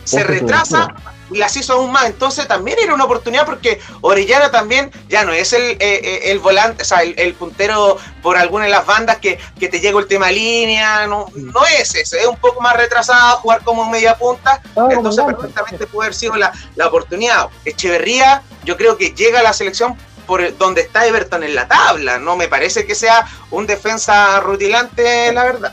Se 0.05 0.25
retrasa, 0.25 0.95
las 1.31 1.57
hizo 1.57 1.75
aún 1.75 1.93
más. 1.93 2.07
Entonces 2.07 2.47
también 2.49 2.79
era 2.83 2.95
una 2.95 3.05
oportunidad 3.05 3.47
porque 3.47 3.81
Orellana 4.01 4.51
también 4.51 4.91
ya 5.09 5.25
no 5.25 5.33
es 5.33 5.53
el, 5.53 5.63
eh, 5.63 5.77
eh, 5.81 6.21
el 6.25 6.39
volante, 6.39 6.83
o 6.83 6.87
sea, 6.87 7.03
el, 7.03 7.35
puntero 7.35 7.97
por 8.23 8.37
alguna 8.37 8.65
de 8.65 8.71
las 8.71 8.87
bandas 8.87 9.19
que, 9.19 9.39
que 9.59 9.69
te 9.69 9.81
llega 9.81 9.99
el 9.99 10.07
tema 10.07 10.31
línea, 10.31 11.07
no, 11.07 11.27
no 11.35 11.67
es 11.67 11.95
ese, 11.95 12.19
es 12.19 12.27
un 12.27 12.37
poco 12.37 12.61
más 12.61 12.77
retrasado, 12.77 13.39
jugar 13.39 13.63
como 13.63 13.89
media 13.91 14.17
punta, 14.17 14.61
entonces 14.91 15.25
perfectamente 15.25 15.87
puede 15.87 16.07
haber 16.07 16.15
sido 16.15 16.37
la, 16.37 16.53
la 16.75 16.87
oportunidad. 16.89 17.49
Echeverría, 17.65 18.43
yo 18.65 18.77
creo 18.77 18.97
que 18.97 19.11
llega 19.11 19.41
a 19.41 19.43
la 19.43 19.53
selección 19.53 19.97
por 20.27 20.57
donde 20.59 20.83
está 20.83 21.07
Everton 21.07 21.45
en 21.45 21.55
la 21.55 21.69
tabla. 21.69 22.19
No 22.19 22.37
me 22.37 22.49
parece 22.49 22.87
que 22.87 22.95
sea 22.95 23.27
un 23.51 23.67
defensa 23.67 24.41
rutilante, 24.41 25.33
la 25.33 25.45
verdad. 25.45 25.73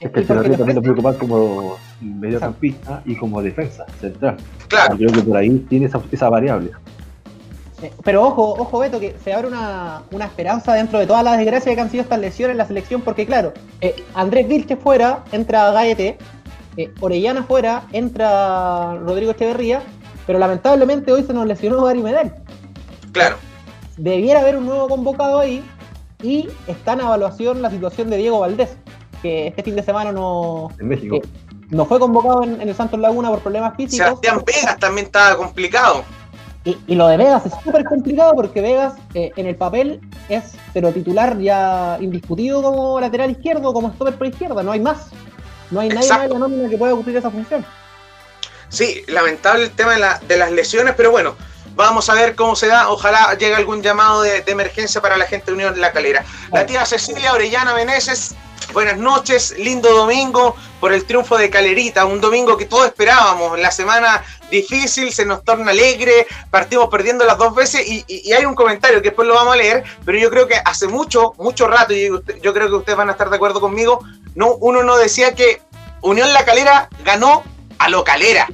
Es 0.00 0.10
que 0.10 0.20
Echeverría 0.20 0.56
también 0.56 0.76
lo 0.76 0.82
puede 0.82 0.94
ocupar 0.94 1.16
como 1.16 1.76
mediocampista 2.00 3.02
y 3.04 3.16
como 3.16 3.40
defensa 3.42 3.86
central. 4.00 4.36
Claro. 4.68 4.96
Yo 4.96 5.08
creo 5.08 5.22
que 5.22 5.28
por 5.28 5.36
ahí 5.36 5.58
tiene 5.68 5.86
esa, 5.86 6.00
esa 6.12 6.28
variable. 6.28 6.72
Eh, 7.82 7.92
pero 8.04 8.24
ojo, 8.24 8.54
ojo 8.58 8.78
Beto, 8.78 8.98
que 8.98 9.16
se 9.22 9.32
abre 9.32 9.48
una, 9.48 10.02
una, 10.10 10.24
esperanza 10.24 10.72
dentro 10.74 10.98
de 10.98 11.06
todas 11.06 11.22
las 11.22 11.36
desgracias 11.36 11.74
que 11.74 11.80
han 11.80 11.90
sido 11.90 12.02
estas 12.02 12.18
lesiones 12.18 12.54
en 12.54 12.58
la 12.58 12.66
selección, 12.66 13.02
porque 13.02 13.26
claro, 13.26 13.52
eh, 13.82 13.96
Andrés 14.14 14.48
Vilche 14.48 14.76
fuera, 14.76 15.24
entra 15.30 15.70
Gaete, 15.72 16.16
eh, 16.78 16.92
Orellana 17.00 17.42
fuera, 17.42 17.84
entra 17.92 18.94
Rodrigo 18.96 19.32
Echeverría, 19.32 19.82
pero 20.26 20.38
lamentablemente 20.38 21.12
hoy 21.12 21.22
se 21.22 21.34
nos 21.34 21.46
lesionó 21.46 21.84
Gary 21.84 22.02
Medel. 22.02 22.32
Claro. 23.12 23.36
Debiera 23.98 24.40
haber 24.40 24.56
un 24.56 24.66
nuevo 24.66 24.88
convocado 24.88 25.40
ahí 25.40 25.62
y 26.22 26.48
está 26.66 26.94
en 26.94 27.00
evaluación 27.00 27.60
la 27.60 27.70
situación 27.70 28.08
de 28.08 28.16
Diego 28.16 28.40
Valdés, 28.40 28.76
que 29.26 29.46
este 29.48 29.62
fin 29.62 29.76
de 29.76 29.82
semana 29.82 30.12
no... 30.12 30.70
En 30.78 30.88
México. 30.88 31.20
no 31.70 31.84
fue 31.84 31.98
convocado 31.98 32.44
en, 32.44 32.60
el 32.60 32.74
Santos 32.74 33.00
Laguna 33.00 33.30
por 33.30 33.40
problemas 33.40 33.76
físicos. 33.76 34.06
Sebastián 34.06 34.42
Vegas 34.46 34.78
también 34.78 35.06
estaba 35.06 35.36
complicado. 35.36 36.04
Y, 36.64 36.96
lo 36.96 37.06
de 37.06 37.16
Vegas 37.16 37.46
es 37.46 37.52
súper 37.62 37.84
complicado 37.84 38.34
porque 38.34 38.60
Vegas 38.60 38.94
eh, 39.14 39.30
en 39.36 39.46
el 39.46 39.54
papel 39.54 40.00
es 40.28 40.54
pero 40.74 40.92
titular 40.92 41.38
ya 41.38 41.96
indiscutido 42.00 42.60
como 42.60 43.00
lateral 43.00 43.30
izquierdo, 43.30 43.72
como 43.72 43.92
stopper 43.92 44.16
por 44.16 44.26
izquierda, 44.26 44.62
no 44.64 44.72
hay 44.72 44.80
más. 44.80 45.10
No 45.70 45.80
hay 45.80 45.88
nadie 45.88 46.08
más 46.08 46.24
en 46.24 46.32
la 46.32 46.38
nómina 46.38 46.68
que 46.68 46.76
pueda 46.76 46.92
cumplir 46.92 47.16
esa 47.16 47.30
función. 47.30 47.64
Sí, 48.68 49.02
lamentable 49.06 49.64
el 49.64 49.70
tema 49.70 49.94
de, 49.94 50.36
las 50.36 50.52
lesiones, 50.52 50.94
pero 50.96 51.12
bueno, 51.12 51.36
vamos 51.76 52.10
a 52.10 52.14
ver 52.14 52.34
cómo 52.34 52.56
se 52.56 52.66
da. 52.66 52.88
Ojalá 52.88 53.34
llegue 53.34 53.54
algún 53.54 53.82
llamado 53.82 54.22
de, 54.22 54.42
emergencia 54.46 55.00
para 55.00 55.16
la 55.16 55.26
gente 55.26 55.46
de 55.46 55.52
Unión 55.52 55.74
de 55.74 55.80
la 55.80 55.92
Calera. 55.92 56.24
La 56.52 56.66
tía 56.66 56.84
Cecilia 56.84 57.32
Orellana 57.32 57.74
Meneses 57.74 58.34
Buenas 58.72 58.98
noches, 58.98 59.54
lindo 59.58 59.90
domingo 59.90 60.56
por 60.80 60.92
el 60.92 61.04
triunfo 61.04 61.38
de 61.38 61.48
Calerita, 61.48 62.04
un 62.04 62.20
domingo 62.20 62.56
que 62.56 62.66
todos 62.66 62.86
esperábamos, 62.86 63.58
la 63.58 63.70
semana 63.70 64.22
difícil, 64.50 65.12
se 65.12 65.24
nos 65.24 65.44
torna 65.44 65.70
alegre, 65.70 66.26
partimos 66.50 66.88
perdiendo 66.88 67.24
las 67.24 67.38
dos 67.38 67.54
veces 67.54 67.86
y, 67.86 68.04
hay 68.32 68.44
un 68.44 68.54
comentario 68.54 68.98
que 68.98 69.10
después 69.10 69.26
lo 69.26 69.34
vamos 69.34 69.54
a 69.54 69.56
leer, 69.56 69.84
pero 70.04 70.18
yo 70.18 70.30
creo 70.30 70.46
que 70.46 70.56
hace 70.62 70.88
mucho, 70.88 71.32
mucho 71.38 71.68
rato, 71.68 71.94
y 71.94 72.10
yo 72.42 72.52
creo 72.52 72.68
que 72.68 72.74
ustedes 72.74 72.98
van 72.98 73.08
a 73.08 73.12
estar 73.12 73.30
de 73.30 73.36
acuerdo 73.36 73.60
conmigo, 73.60 74.04
no, 74.34 74.54
uno 74.56 74.82
no 74.82 74.96
decía 74.98 75.34
que 75.34 75.62
Unión 76.02 76.32
La 76.32 76.44
Calera 76.44 76.88
ganó 77.04 77.44
a 77.78 77.88
lo 77.88 78.04
Calera, 78.04 78.48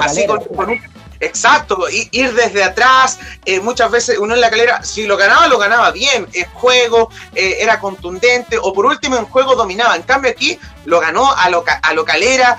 así 0.00 0.26
con, 0.26 0.70
un 0.70 0.80
Exacto, 1.24 1.86
ir 1.90 2.34
desde 2.34 2.62
atrás, 2.62 3.18
eh, 3.46 3.58
muchas 3.58 3.90
veces 3.90 4.18
uno 4.18 4.34
en 4.34 4.40
la 4.42 4.50
calera, 4.50 4.82
si 4.82 5.06
lo 5.06 5.16
ganaba, 5.16 5.48
lo 5.48 5.58
ganaba 5.58 5.90
bien, 5.90 6.28
en 6.32 6.44
juego, 6.50 7.10
eh, 7.34 7.56
era 7.60 7.80
contundente, 7.80 8.58
o 8.60 8.74
por 8.74 8.84
último 8.84 9.16
en 9.16 9.24
juego 9.24 9.54
dominaba. 9.54 9.96
En 9.96 10.02
cambio 10.02 10.30
aquí 10.30 10.58
lo 10.84 11.00
ganó 11.00 11.32
a 11.32 11.48
lo, 11.48 11.64
a 11.66 11.92
lo 11.94 12.04
calera. 12.04 12.58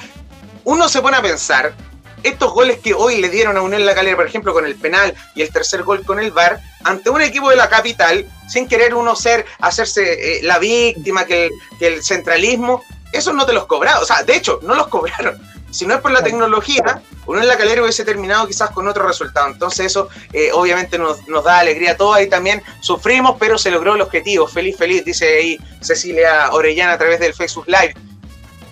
Uno 0.63 0.89
se 0.89 1.01
pone 1.01 1.17
a 1.17 1.21
pensar, 1.21 1.75
estos 2.23 2.53
goles 2.53 2.79
que 2.79 2.95
hoy 2.95 3.21
le 3.21 3.29
dieron 3.29 3.55
a 3.55 3.61
Unión 3.61 3.85
La 3.85 3.93
Calera, 3.93 4.15
por 4.15 4.25
ejemplo, 4.25 4.51
con 4.51 4.65
el 4.65 4.75
penal 4.75 5.13
y 5.35 5.43
el 5.43 5.51
tercer 5.51 5.83
gol 5.83 6.03
con 6.03 6.19
el 6.19 6.31
VAR, 6.31 6.59
ante 6.83 7.11
un 7.11 7.21
equipo 7.21 7.51
de 7.51 7.55
la 7.55 7.69
capital, 7.69 8.27
sin 8.47 8.67
querer 8.67 8.95
uno 8.95 9.15
ser, 9.15 9.45
hacerse 9.59 10.39
eh, 10.39 10.41
la 10.41 10.57
víctima, 10.57 11.25
que 11.25 11.45
el, 11.45 11.51
que 11.77 11.87
el 11.87 12.03
centralismo, 12.03 12.83
eso 13.13 13.31
no 13.31 13.45
te 13.45 13.53
los 13.53 13.67
cobraron. 13.67 14.01
O 14.01 14.05
sea, 14.05 14.23
de 14.23 14.35
hecho, 14.35 14.59
no 14.63 14.73
los 14.73 14.87
cobraron 14.89 15.54
si 15.75 15.85
no 15.85 15.93
es 15.93 15.99
por 15.99 16.11
la 16.11 16.23
tecnología, 16.23 17.01
uno 17.25 17.41
en 17.41 17.47
la 17.49 17.57
calera 17.57 17.81
hubiese 17.81 18.05
terminado 18.05 18.47
quizás 18.47 18.69
con 18.69 18.87
otro 18.87 19.05
resultado. 19.05 19.47
Entonces 19.47 19.87
eso 19.87 20.07
eh, 20.31 20.49
obviamente 20.53 20.97
nos, 20.97 21.19
da 21.43 21.59
alegría 21.59 21.91
a 21.91 21.97
todos 21.97 22.21
y 22.21 22.27
también 22.27 22.63
sufrimos, 22.79 23.35
pero 23.37 23.57
se 23.57 23.71
logró 23.71 23.95
el 23.95 24.01
objetivo. 24.01 24.47
Feliz, 24.47 24.77
feliz, 24.77 25.03
dice 25.03 25.37
ahí 25.37 25.59
Cecilia 25.81 26.49
Orellana 26.51 26.93
a 26.93 26.97
través 26.97 27.19
del 27.19 27.33
Facebook 27.33 27.65
Live. 27.67 27.93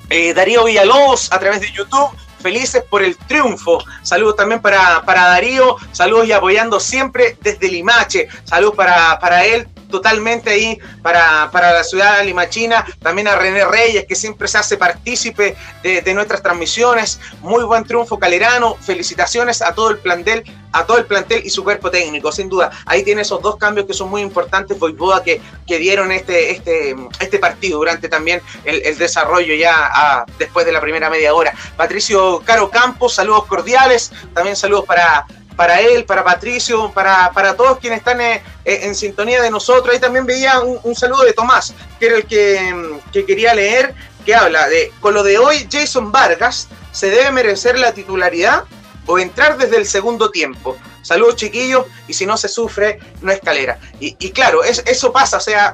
Eh, 0.10 0.34
Darío 0.34 0.64
Villalobos 0.64 1.30
a 1.34 1.40
través 1.40 1.60
de 1.60 1.72
YouTube. 1.74 2.10
Felices 2.42 2.84
por 2.90 3.04
el 3.04 3.18
triunfo. 3.18 3.84
Saludos 4.02 4.38
también 4.38 4.62
para, 4.62 5.04
para 5.04 5.24
Darío. 5.28 5.76
Saludos 5.92 6.28
y 6.28 6.32
apoyando 6.32 6.80
siempre 6.80 7.38
desde 7.42 7.68
Limache. 7.70 8.30
Saludos 8.46 8.76
para, 8.76 9.20
para 9.20 9.46
él 9.46 9.68
totalmente 9.94 10.50
ahí 10.50 10.80
para, 11.04 11.52
la 11.54 11.84
ciudad 11.84 12.18
de 12.18 12.26
Limachina, 12.26 12.84
también 13.00 13.28
a 13.28 13.36
René 13.36 13.64
Reyes, 13.64 14.06
que 14.08 14.16
siempre 14.16 14.48
se 14.48 14.58
hace 14.58 14.76
partícipe 14.76 15.56
de, 15.84 16.14
nuestras 16.16 16.42
transmisiones. 16.42 17.20
Muy 17.42 17.64
buen 17.64 17.84
triunfo 17.84 18.18
calerano, 18.18 18.76
felicitaciones 18.82 19.62
a 19.62 19.76
todo 19.76 19.92
el 19.92 20.00
plantel, 20.00 20.44
a 20.72 20.84
todo 20.88 20.98
el 20.98 21.06
plantel 21.06 21.44
y 21.46 21.52
su 21.52 21.64
cuerpo 21.64 21.92
técnico, 21.92 22.32
sin 22.32 22.50
duda. 22.50 22.72
Ahí 22.88 23.04
tiene 23.04 23.22
esos 23.22 23.40
dos 23.44 23.58
cambios 23.58 23.86
que 23.86 23.94
son 23.94 24.10
muy 24.10 24.22
importantes, 24.22 24.80
Voivoda, 24.80 25.24
que, 25.24 25.40
que 25.68 25.78
dieron 25.78 26.12
este, 26.12 26.50
este, 26.50 26.96
este 27.20 27.38
partido 27.38 27.78
durante 27.78 28.10
también 28.10 28.42
el, 28.66 28.98
desarrollo 28.98 29.54
ya 29.54 30.26
después 30.40 30.66
de 30.66 30.72
la 30.72 30.82
primera 30.82 31.12
media 31.12 31.36
hora. 31.36 31.54
Patricio 31.78 32.42
Caro 32.44 32.72
Campos, 32.72 33.14
saludos 33.14 33.46
cordiales, 33.46 34.12
también 34.34 34.56
saludos 34.56 34.86
para 34.86 35.28
para 35.56 35.82
él, 35.82 36.06
para 36.06 36.24
Patricio, 36.24 36.92
para, 36.94 37.32
para 37.32 37.56
todos 37.56 37.80
quienes 37.80 38.00
están 38.00 38.22
eh, 38.22 38.44
eh, 38.66 38.80
en 38.84 38.96
sintonía 38.96 39.42
de 39.42 39.50
nosotros. 39.50 39.94
Ahí 39.94 40.00
también 40.00 40.26
veía 40.26 40.60
un, 40.60 40.96
saludo 40.96 41.24
de 41.24 41.34
Tomás, 41.34 41.74
que 42.00 42.06
era 42.08 42.18
el 42.18 42.26
que, 42.26 43.00
que, 43.12 43.26
quería 43.26 43.54
leer, 43.54 43.94
que 44.26 44.36
habla 44.36 44.68
de, 44.68 44.92
con 45.00 45.14
lo 45.14 45.24
de 45.24 45.38
hoy, 45.38 45.68
Jason 45.72 46.12
Vargas 46.12 46.68
se 46.92 47.10
debe 47.10 47.32
merecer 47.32 47.78
la 47.78 47.94
titularidad 47.94 48.64
o 49.06 49.20
entrar 49.20 49.58
desde 49.58 49.78
el 49.78 49.86
segundo 49.86 50.32
tiempo. 50.32 50.78
Saludos 51.02 51.36
chiquillos, 51.36 51.86
y 52.08 52.14
si 52.14 52.26
no 52.26 52.38
se 52.38 52.48
sufre, 52.48 53.00
no 53.22 53.32
escalera. 53.32 53.78
Y, 54.00 54.16
y 54.20 54.32
claro, 54.32 54.64
es, 54.64 54.82
eso 54.86 55.12
pasa, 55.12 55.38
o 55.38 55.42
sea, 55.42 55.74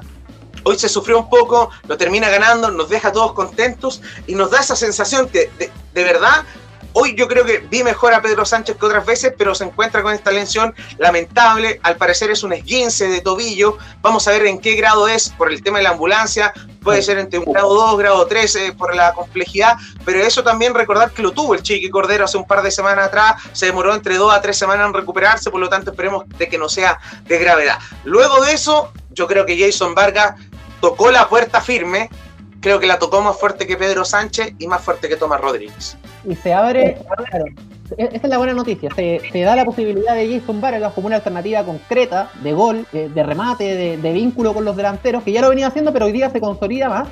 hoy 0.64 0.80
se 0.80 0.90
sufrió 0.90 1.20
un 1.20 1.30
poco, 1.30 1.70
lo 1.88 1.98
termina 1.98 2.30
ganando, 2.30 2.72
nos 2.72 2.90
deja 2.90 3.12
todos 3.12 3.34
contentos 3.34 4.02
y 4.26 4.36
nos 4.36 4.50
da 4.52 4.60
esa 4.60 4.76
sensación 4.76 5.30
que 5.30 5.52
de, 5.58 5.72
de 5.94 6.04
verdad 6.04 6.44
Hoy 6.94 7.16
yo 7.16 7.28
creo 7.28 7.46
que 7.46 7.60
vi 7.60 7.84
mejor 7.84 8.14
a 8.14 8.22
Pedro 8.22 8.46
Sánchez 8.46 8.78
que 8.78 8.86
otras 8.86 9.06
veces, 9.06 9.34
pero 9.38 9.54
se 9.54 9.64
encuentra 9.64 10.02
con 10.02 10.14
esta 10.14 10.32
lesión 10.32 10.74
lamentable. 10.98 11.80
Al 11.84 11.98
parecer 11.98 12.32
es 12.32 12.44
un 12.44 12.54
esguince 12.54 13.08
de 13.08 13.22
tobillo. 13.22 13.78
Vamos 14.02 14.28
a 14.28 14.32
ver 14.32 14.46
en 14.48 14.60
qué 14.60 14.76
grado 14.76 15.08
es 15.08 15.30
por 15.30 15.52
el 15.52 15.62
tema 15.62 15.78
de 15.78 15.84
la 15.84 15.92
ambulancia. 15.92 16.52
Puede 16.82 17.02
ser 17.02 17.20
entre 17.20 17.40
un 17.40 17.52
grado 17.52 17.74
2, 17.74 17.98
grado 17.98 18.26
3 18.26 18.56
eh, 18.56 18.74
por 18.78 18.96
la 18.96 19.14
complejidad, 19.14 19.76
pero 20.06 20.20
eso 20.20 20.44
también 20.44 20.74
recordar 20.74 21.12
que 21.12 21.22
lo 21.22 21.32
tuvo 21.32 21.54
el 21.54 21.62
Chiqui 21.62 21.90
Cordero 21.90 22.26
hace 22.26 22.38
un 22.38 22.48
par 22.48 22.62
de 22.64 22.72
semanas 22.72 23.08
atrás. 23.08 23.42
Se 23.52 23.68
demoró 23.68 23.94
entre 23.94 24.18
2 24.18 24.34
a 24.34 24.42
3 24.42 24.58
semanas 24.58 24.88
en 24.88 24.94
recuperarse, 24.94 25.52
por 25.52 25.60
lo 25.60 25.70
tanto 25.70 25.92
esperemos 25.92 26.24
de 26.38 26.48
que 26.48 26.58
no 26.58 26.70
sea 26.70 27.00
de 27.26 27.38
gravedad. 27.38 27.78
Luego 28.06 28.44
de 28.44 28.54
eso, 28.54 28.92
yo 29.12 29.28
creo 29.28 29.46
que 29.46 29.60
Jason 29.60 29.94
Vargas 29.94 30.36
tocó 30.82 31.12
la 31.12 31.28
puerta 31.28 31.62
firme 31.62 32.10
creo 32.62 32.80
que 32.80 32.88
la 32.88 33.00
tocó 33.00 33.22
más 33.22 33.40
fuerte 33.40 33.66
que 33.66 33.78
Pedro 33.78 34.06
Sánchez 34.06 34.54
y 34.60 34.68
más 34.68 34.84
fuerte 34.84 35.08
que 35.08 35.16
Tomás 35.16 35.42
Rodríguez. 35.42 35.98
Y 36.26 36.36
se 36.36 36.54
abre, 36.54 36.98
claro, 37.30 37.46
e-, 37.98 38.04
esta 38.04 38.28
es 38.28 38.30
la 38.30 38.38
buena 38.38 38.54
noticia, 38.54 38.90
se, 38.96 39.42
da 39.42 39.56
la 39.56 39.66
posibilidad 39.66 40.16
de 40.16 40.40
Jason 40.40 40.60
Vargas 40.60 40.94
como 40.94 41.08
una 41.08 41.18
alternativa 41.18 41.64
concreta 41.64 42.30
de 42.44 42.54
gol, 42.54 42.86
de, 42.92 43.24
remate, 43.24 43.98
de, 43.98 44.14
vínculo 44.14 44.54
con 44.54 44.66
los 44.66 44.76
delanteros, 44.76 45.24
que 45.24 45.32
ya 45.32 45.42
lo 45.42 45.50
venía 45.50 45.68
haciendo, 45.68 45.94
pero 45.94 46.06
hoy 46.06 46.12
día 46.12 46.30
se 46.30 46.42
consolida 46.42 46.90
más. 46.90 47.08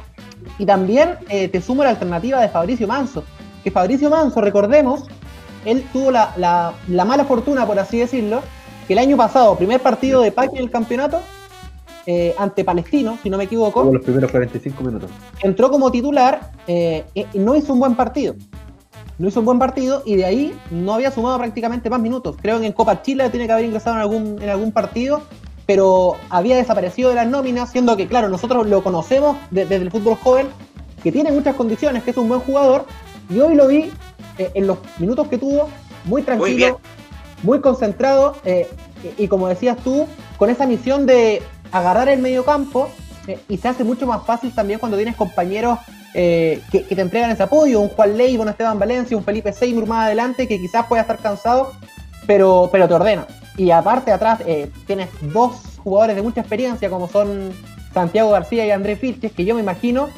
Y 0.60 0.65
también 0.65 1.15
eh, 1.30 1.48
te 1.48 1.62
sumo 1.62 1.84
la 1.84 1.91
alternativa 1.91 2.41
de 2.41 2.50
Fabricio 2.50 2.88
Manso, 2.88 3.24
que 3.63 3.72
Fabricio 3.72 4.10
Manso, 4.10 4.41
recordemos, 4.41 5.06
él 5.65 5.86
tuvo 5.91 6.12
la, 6.12 6.74
la 6.88 7.06
mala 7.06 7.26
fortuna, 7.26 7.65
por 7.65 7.80
así 7.80 8.00
decirlo, 8.00 8.41
que 8.88 8.93
el 8.93 9.00
año 9.00 9.17
pasado, 9.17 9.56
primer 9.58 9.82
partido 9.82 10.22
de 10.22 10.32
Paqui 10.32 10.58
en 10.58 10.63
el 10.63 10.72
campeonato, 10.72 11.20
eh, 12.10 12.34
ante 12.38 12.63
Palestino, 12.63 13.17
si 13.22 13.30
no 13.30 13.38
me 13.38 13.43
equivoco. 13.43 13.84
los 13.84 14.02
primeros 14.02 14.32
45 14.32 14.82
minutos. 14.82 15.12
Entró 15.41 15.70
como 15.70 15.91
titular 15.91 16.52
eh, 16.65 17.04
y 17.13 17.38
no 17.38 17.54
hizo 17.54 17.74
un 17.74 17.82
buen 17.82 17.96
partido. 17.96 18.34
No 19.17 19.27
hizo 19.27 19.39
un 19.39 19.45
buen 19.45 19.60
partido 19.60 20.03
y 20.06 20.15
de 20.15 20.25
ahí 20.25 20.60
no 20.69 20.93
había 20.93 21.12
sumado 21.12 21.38
prácticamente 21.38 21.89
más 21.89 21.99
minutos. 21.99 22.36
Creo 22.41 22.60
que 22.60 22.67
en 22.67 22.73
Copa 22.73 23.01
Chile 23.01 23.30
tiene 23.30 23.47
que 23.47 23.53
haber 23.53 23.65
ingresado 23.65 23.95
en 23.95 24.01
algún, 24.01 24.41
en 24.41 24.49
algún 24.49 24.71
partido, 24.71 25.21
pero 25.65 26.15
había 26.30 26.56
desaparecido 26.56 27.10
de 27.10 27.15
las 27.15 27.27
nóminas, 27.27 27.71
siendo 27.71 27.97
que, 27.97 28.08
claro, 28.08 28.30
nosotros 28.30 28.67
lo 28.67 28.84
conocemos 28.84 29.38
desde 29.49 29.75
el 29.75 29.91
fútbol 29.91 30.15
joven, 30.15 30.47
que 31.03 31.12
tiene 31.12 31.32
muchas 31.32 31.56
condiciones, 31.56 32.03
que 32.03 32.12
es 32.12 32.17
un 32.17 32.27
buen 32.27 32.41
jugador, 32.41 32.86
y 33.30 33.39
hoy 33.39 33.56
lo 33.56 33.67
vi 33.67 33.91
eh, 34.38 34.51
en 34.53 34.67
los 34.67 34.77
minutos 34.99 35.27
que 35.27 35.38
tuvo, 35.38 35.69
muy 36.06 36.21
tranquilo, 36.21 36.80
muy, 37.43 37.60
concentrado, 37.60 38.36
y 39.17 39.27
como 39.27 39.47
decías 39.47 39.77
tú, 39.84 40.08
con 40.38 40.49
esa 40.49 40.65
misión 40.65 41.06
de 41.06 41.41
agarrar 41.71 42.10
el 42.10 42.19
medio 42.19 42.45
campo 42.45 42.89
eh, 43.27 43.39
y 43.49 43.58
se 43.58 43.67
hace 43.67 43.84
mucho 43.84 44.08
más 44.08 44.25
fácil 44.25 44.53
también 44.53 44.80
cuando 44.80 44.97
tienes 44.97 45.15
compañeros 45.15 45.80
eh, 46.13 46.62
que, 46.72 46.82
te 46.82 47.02
entregan 47.02 47.32
ese 47.32 47.43
apoyo, 47.43 47.80
un 47.82 47.89
Juan 47.89 48.17
Ley, 48.17 48.38
un 48.38 48.50
Esteban 48.50 48.80
Valencia, 48.80 49.17
un 49.17 49.24
Felipe 49.24 49.54
Seymour 49.54 49.88
más 49.88 50.06
adelante, 50.06 50.48
que 50.48 50.60
quizás 50.60 50.86
pueda 50.88 51.02
estar 51.02 51.17
cansado, 51.17 51.74
pero, 52.26 52.70
pero 52.72 52.88
te 52.88 52.93
ordena. 52.93 53.28
Y 53.58 53.72
aparte 53.72 54.12
atrás 54.12 54.41
eh, 54.46 54.70
tienes 54.86 55.10
dos 55.22 55.80
jugadores 55.84 56.15
de 56.15 56.22
mucha 56.22 56.41
experiencia 56.41 56.89
como 56.89 57.08
son 57.08 57.52
Santiago 57.93 58.32
García 58.32 58.65
y 58.65 58.72
Andrés 58.72 59.02
Vilches, 59.02 59.32
que 59.32 59.46
yo 59.46 59.56
me 59.56 59.62
imagino 59.62 60.10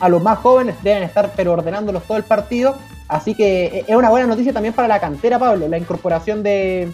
a 0.00 0.08
los 0.08 0.20
más 0.20 0.38
jóvenes 0.38 0.74
deben 0.82 1.04
estar 1.04 1.30
pero 1.36 1.52
ordenándolos 1.52 2.02
todo 2.02 2.16
el 2.16 2.24
partido. 2.24 2.74
Así 3.06 3.34
que 3.34 3.84
es 3.86 3.94
una 3.94 4.10
buena 4.10 4.26
noticia 4.26 4.52
también 4.52 4.74
para 4.74 4.88
la 4.88 4.98
cantera, 4.98 5.38
Pablo, 5.38 5.68
la 5.68 5.78
incorporación 5.78 6.42
de, 6.42 6.90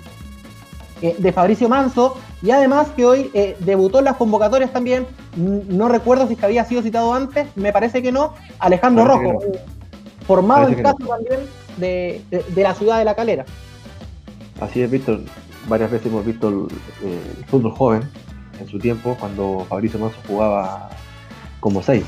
eh, 1.02 1.16
de 1.18 1.32
Fabricio 1.32 1.68
Manso, 1.68 2.16
y 2.40 2.50
además 2.50 2.88
que 2.96 3.04
hoy 3.04 3.30
eh, 3.34 3.56
debutó 3.60 3.98
en 3.98 4.04
las 4.04 4.16
convocatorias 4.16 4.72
también, 4.72 5.06
no 5.36 5.88
recuerdo 5.88 6.28
si 6.28 6.36
había 6.40 6.64
sido 6.64 6.82
citado 6.82 7.12
antes, 7.12 7.46
me 7.56 7.72
parece 7.72 8.02
que 8.02 8.12
no, 8.12 8.34
Alejandro 8.58 9.04
Rojo, 9.04 9.40
formado 10.26 10.68
en 10.68 10.82
caso 10.82 10.98
también 11.06 11.40
de, 11.76 12.22
la 12.56 12.74
ciudad 12.74 12.98
de 12.98 13.04
La 13.04 13.14
Calera. 13.14 13.44
Así 14.60 14.82
es, 14.82 14.90
Víctor, 14.90 15.20
varias 15.68 15.90
veces 15.90 16.06
hemos 16.06 16.24
visto 16.24 16.48
el, 16.48 17.44
fútbol 17.46 17.72
joven 17.72 18.02
en 18.60 18.68
su 18.68 18.78
tiempo, 18.78 19.16
cuando 19.18 19.66
Fabricio 19.68 19.98
Manso 19.98 20.18
jugaba 20.26 20.90
como 21.60 21.82
seis. 21.82 22.04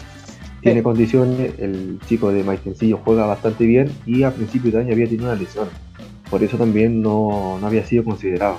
Tiene 0.63 0.83
condiciones, 0.83 1.53
el 1.59 1.99
chico 2.07 2.33
de 2.33 2.43
Maistencillo 2.43 3.01
juega 3.05 3.27
bastante 3.27 3.65
bien 3.67 3.93
y 4.05 4.23
a 4.23 4.31
principio 4.33 4.71
de 4.71 4.81
año 4.81 4.93
había 4.93 5.07
tenido 5.07 5.27
una 5.27 5.35
lesión. 5.35 5.69
Por 6.31 6.43
eso 6.43 6.57
también 6.57 7.03
no, 7.03 7.59
no 7.61 7.67
había 7.67 7.85
sido 7.85 8.05
considerado. 8.05 8.59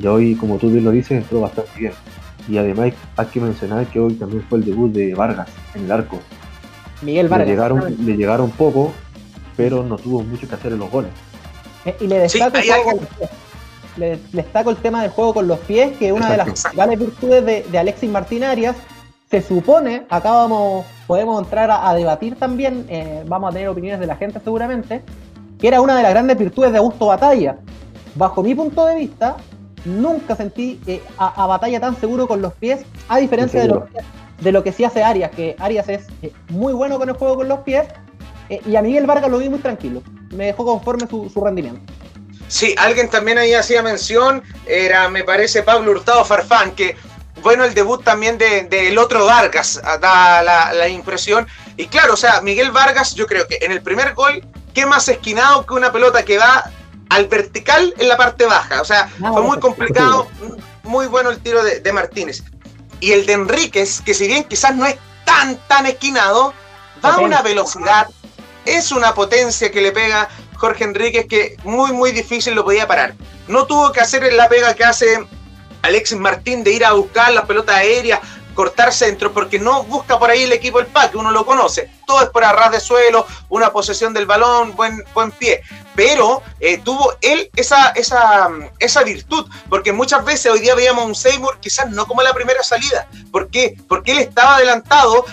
Y 0.00 0.06
hoy, 0.06 0.34
como 0.34 0.58
tú 0.58 0.70
bien 0.70 0.84
lo 0.84 0.90
dices, 0.90 1.12
entró 1.12 1.40
bastante 1.40 1.70
bien. 1.78 1.92
Y 2.48 2.56
además 2.56 2.92
hay 3.16 3.26
que 3.26 3.40
mencionar 3.40 3.86
que 3.86 4.00
hoy 4.00 4.14
también 4.14 4.42
fue 4.48 4.58
el 4.58 4.64
debut 4.64 4.92
de 4.92 5.14
Vargas 5.14 5.48
en 5.74 5.84
el 5.84 5.92
arco. 5.92 6.18
Miguel 7.02 7.28
Vargas. 7.28 7.46
Le 7.46 7.52
llegaron, 7.52 7.96
le 8.06 8.16
llegaron 8.16 8.50
poco, 8.50 8.92
pero 9.56 9.82
no 9.82 9.96
tuvo 9.96 10.22
mucho 10.22 10.48
que 10.48 10.54
hacer 10.54 10.72
en 10.72 10.78
los 10.78 10.90
goles. 10.90 11.10
Eh, 11.84 11.96
y 12.00 12.06
le 12.06 12.20
destaco, 12.20 12.58
le, 13.96 14.18
destaco 14.32 14.70
el 14.70 14.76
tema 14.76 15.02
del 15.02 15.10
juego 15.10 15.34
con 15.34 15.48
los 15.48 15.58
pies, 15.60 15.96
que 15.98 16.08
es 16.08 16.12
una 16.12 16.30
de 16.30 16.36
las 16.38 16.46
principales 16.46 16.98
virtudes 16.98 17.44
de, 17.70 17.78
Alexis 17.78 18.10
Martín 18.10 18.44
Arias. 18.44 18.76
Se 19.30 19.42
supone, 19.42 20.06
acá 20.08 20.30
vamos, 20.30 20.86
podemos 21.06 21.42
entrar 21.42 21.70
a, 21.70 21.92
debatir 21.94 22.36
también, 22.36 22.86
eh, 22.88 23.24
vamos 23.26 23.50
a 23.50 23.52
tener 23.52 23.68
opiniones 23.68 24.00
de 24.00 24.06
la 24.06 24.16
gente 24.16 24.40
seguramente, 24.42 25.02
que 25.58 25.68
era 25.68 25.80
una 25.80 25.96
de 25.96 26.02
las 26.02 26.12
grandes 26.12 26.38
virtudes 26.38 26.72
de 26.72 26.78
Augusto 26.78 27.06
Batalla. 27.06 27.56
Bajo 28.14 28.42
mi 28.42 28.54
punto 28.54 28.86
de 28.86 28.94
vista, 28.94 29.36
nunca 29.84 30.36
sentí 30.36 30.80
eh, 30.86 31.02
a, 31.18 31.46
batalla 31.46 31.80
tan 31.80 31.98
seguro 31.98 32.26
con 32.26 32.42
los 32.42 32.52
pies, 32.54 32.80
a 33.08 33.18
diferencia 33.18 33.62
de 33.62 33.68
lo, 33.68 33.86
de 34.40 34.52
lo, 34.52 34.62
que 34.62 34.72
sí 34.72 34.84
hace 34.84 35.02
Arias, 35.02 35.30
que 35.32 35.56
Arias 35.58 35.88
es 35.88 36.06
eh, 36.22 36.32
muy 36.48 36.72
bueno 36.72 36.98
con 36.98 37.08
el 37.08 37.14
juego 37.16 37.36
con 37.36 37.48
los 37.48 37.60
pies, 37.60 37.86
eh, 38.48 38.60
y 38.66 38.76
a 38.76 38.82
Miguel 38.82 39.06
Vargas 39.06 39.30
lo 39.30 39.38
vi 39.38 39.48
muy 39.48 39.58
tranquilo, 39.58 40.02
me 40.30 40.46
dejó 40.46 40.64
conforme 40.64 41.06
su, 41.06 41.30
rendimiento. 41.42 41.80
Sí, 42.48 42.74
alguien 42.78 43.10
también 43.10 43.38
ahí 43.38 43.52
hacía 43.52 43.82
mención, 43.82 44.42
era, 44.66 45.08
me 45.08 45.22
parece, 45.22 45.62
Pablo 45.62 45.90
Hurtado 45.90 46.24
Farfán, 46.24 46.72
que 46.72 46.96
bueno 47.42 47.64
el 47.64 47.74
debut 47.74 48.02
también 48.02 48.38
del 48.38 48.68
de, 48.68 48.98
otro 48.98 49.26
Vargas, 49.26 49.80
ah, 49.84 49.98
da 49.98 50.42
la, 50.42 50.72
la, 50.72 50.88
impresión. 50.88 51.46
Y 51.76 51.86
claro, 51.86 52.14
o 52.14 52.16
sea, 52.16 52.40
Miguel 52.40 52.72
Vargas, 52.72 53.14
yo 53.14 53.26
creo 53.26 53.46
que 53.46 53.58
en 53.60 53.70
el 53.70 53.82
primer 53.82 54.14
gol, 54.14 54.42
qué 54.78 54.86
más 54.86 55.08
esquinado 55.08 55.66
que 55.66 55.74
una 55.74 55.90
pelota 55.90 56.24
que 56.24 56.38
va 56.38 56.70
al 57.08 57.26
vertical 57.26 57.92
en 57.98 58.06
la 58.06 58.16
parte 58.16 58.46
baja. 58.46 58.80
O 58.80 58.84
sea, 58.84 59.08
fue 59.18 59.42
muy 59.42 59.58
complicado, 59.58 60.28
muy 60.84 61.08
bueno 61.08 61.30
el 61.30 61.40
tiro 61.40 61.64
de, 61.64 61.92
Martínez. 61.92 62.44
Y 63.00 63.10
el 63.10 63.26
de 63.26 63.32
Enríquez, 63.32 64.00
que 64.02 64.14
si 64.14 64.28
bien 64.28 64.44
quizás 64.44 64.76
no 64.76 64.86
es 64.86 64.94
tan, 65.24 65.56
tan 65.66 65.86
esquinado, 65.86 66.54
va 67.04 67.14
a 67.14 67.18
una 67.18 67.42
velocidad, 67.42 68.06
es 68.64 68.92
una 68.92 69.14
potencia 69.14 69.72
que 69.72 69.80
le 69.80 69.90
pega 69.90 70.28
Jorge 70.54 70.84
Enríquez 70.84 71.26
que 71.26 71.56
muy, 71.64 71.90
muy 71.90 72.12
difícil 72.12 72.54
lo 72.54 72.64
podía 72.64 72.86
parar. 72.86 73.16
No 73.48 73.66
tuvo 73.66 73.90
que 73.90 74.00
hacer 74.00 74.32
la 74.32 74.48
pega 74.48 74.74
que 74.74 74.84
hace 74.84 75.26
Alexis 75.82 76.18
Martín 76.18 76.62
de 76.62 76.70
ir 76.70 76.84
a 76.84 76.92
buscar 76.92 77.32
la 77.32 77.46
pelota 77.46 77.74
aérea, 77.74 78.20
cortar 78.58 78.92
centro, 78.92 79.32
porque 79.32 79.60
no 79.60 79.84
busca 79.84 80.18
por 80.18 80.30
ahí 80.30 80.42
el 80.42 80.50
equipo 80.50 80.80
el 80.80 80.86
pack, 80.86 81.14
uno 81.14 81.30
lo 81.30 81.46
conoce. 81.46 81.92
Todo 82.04 82.22
es 82.22 82.28
por 82.30 82.42
arras 82.42 82.72
de 82.72 82.80
suelo, 82.80 83.24
una 83.50 83.70
posesión 83.70 84.12
del 84.12 84.26
balón, 84.26 84.74
buen, 84.74 85.04
buen 85.14 85.30
pie 85.30 85.62
pero 85.98 86.44
eh, 86.60 86.78
tuvo 86.78 87.14
él 87.22 87.50
esa, 87.56 87.88
esa, 87.88 88.48
esa 88.78 89.02
virtud, 89.02 89.50
porque 89.68 89.92
muchas 89.92 90.24
veces 90.24 90.52
hoy 90.52 90.60
día 90.60 90.76
veíamos 90.76 91.04
un 91.04 91.16
Seymour 91.16 91.58
quizás 91.58 91.90
no 91.90 92.06
como 92.06 92.22
la 92.22 92.32
primera 92.32 92.62
salida. 92.62 93.08
¿Por 93.32 93.50
qué? 93.50 93.76
Porque 93.88 94.12
él 94.12 94.18
estaba 94.18 94.54
adelantado, 94.54 95.24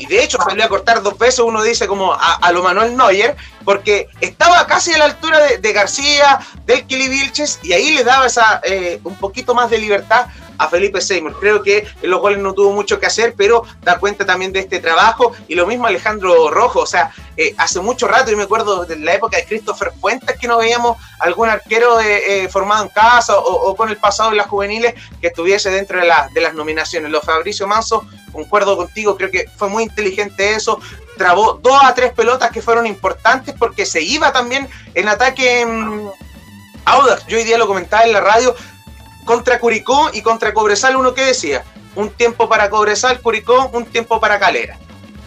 y 0.00 0.06
de 0.06 0.24
hecho 0.24 0.38
salió 0.44 0.64
a 0.64 0.68
cortar 0.68 1.00
dos 1.00 1.16
veces, 1.16 1.38
uno 1.38 1.62
dice 1.62 1.86
como 1.86 2.12
a, 2.12 2.50
lo 2.50 2.60
Manuel 2.60 2.96
Neuer, 2.96 3.36
porque 3.64 4.08
estaba 4.20 4.66
casi 4.66 4.92
a 4.92 4.98
la 4.98 5.04
altura 5.04 5.38
de, 5.60 5.72
García, 5.72 6.40
del 6.66 6.84
Kili 6.88 7.06
Vilches, 7.06 7.60
y 7.62 7.72
ahí 7.72 7.92
le 7.92 8.02
daba 8.02 8.26
esa 8.26 8.60
eh, 8.64 8.98
un 9.04 9.14
poquito 9.14 9.54
más 9.54 9.70
de 9.70 9.78
libertad 9.78 10.26
a 10.60 10.68
Felipe 10.68 11.00
Seymour. 11.00 11.40
Creo 11.40 11.62
que 11.62 11.86
en 12.02 12.10
los 12.10 12.20
goles 12.20 12.38
no 12.38 12.52
tuvo 12.52 12.72
mucho 12.72 13.00
que 13.00 13.06
hacer, 13.06 13.34
pero 13.34 13.64
da 13.82 13.98
cuenta 13.98 14.26
también 14.26 14.52
de 14.52 14.60
este 14.60 14.78
trabajo. 14.78 15.32
Y 15.48 15.54
lo 15.54 15.66
mismo 15.66 15.86
Alejandro 15.86 16.50
Rojo, 16.50 16.80
o 16.80 16.86
sea, 16.86 17.12
eh, 17.38 17.54
hace 17.56 17.80
mucho 17.80 18.06
rato, 18.06 18.30
yo 18.30 18.36
me 18.36 18.42
acuerdo 18.42 18.84
de 18.84 18.98
la 18.98 19.14
época 19.14 19.38
de 19.38 19.46
Christopher 19.46 19.90
Fuentes, 19.98 20.38
que 20.38 20.46
no 20.46 20.58
veíamos 20.58 20.98
algún 21.18 21.48
arquero 21.48 21.98
eh, 22.00 22.44
eh, 22.44 22.48
formado 22.48 22.84
en 22.84 22.90
casa 22.90 23.38
o, 23.38 23.74
con 23.74 23.88
el 23.88 23.96
pasado 23.96 24.30
en 24.32 24.36
las 24.36 24.48
juveniles 24.48 24.94
que 25.22 25.28
estuviese 25.28 25.70
dentro 25.70 25.98
de, 25.98 26.12
de 26.34 26.40
las 26.42 26.54
nominaciones. 26.54 27.10
Los 27.10 27.24
Fabricio 27.24 27.66
Manso, 27.66 28.06
concuerdo 28.30 28.76
contigo, 28.76 29.16
creo 29.16 29.30
que 29.30 29.46
fue 29.56 29.70
muy 29.70 29.84
inteligente 29.84 30.54
eso 30.54 30.78
trabó 31.16 31.60
dos 31.62 31.78
a 31.82 31.94
tres 31.94 32.12
pelotas 32.14 32.50
que 32.50 32.62
fueron 32.62 32.86
importantes 32.86 33.54
porque 33.58 33.84
se 33.84 34.00
iba 34.00 34.32
también 34.32 34.66
en 34.94 35.06
ataque 35.06 35.60
en 35.60 36.10
Audax. 36.86 37.26
Yo 37.26 37.36
hoy 37.36 37.44
día 37.44 37.58
lo 37.58 37.66
comentaba 37.66 38.04
en 38.04 38.12
la 38.12 38.22
radio, 38.22 38.54
contra 39.24 39.58
Curicó 39.58 40.10
y 40.12 40.22
contra 40.22 40.52
Cobresal, 40.54 40.96
uno 40.96 41.14
que 41.14 41.24
decía, 41.24 41.64
un 41.94 42.10
tiempo 42.10 42.48
para 42.48 42.70
Cobresal, 42.70 43.20
Curicó, 43.20 43.70
un 43.72 43.86
tiempo 43.86 44.20
para 44.20 44.38
Calera. 44.38 44.78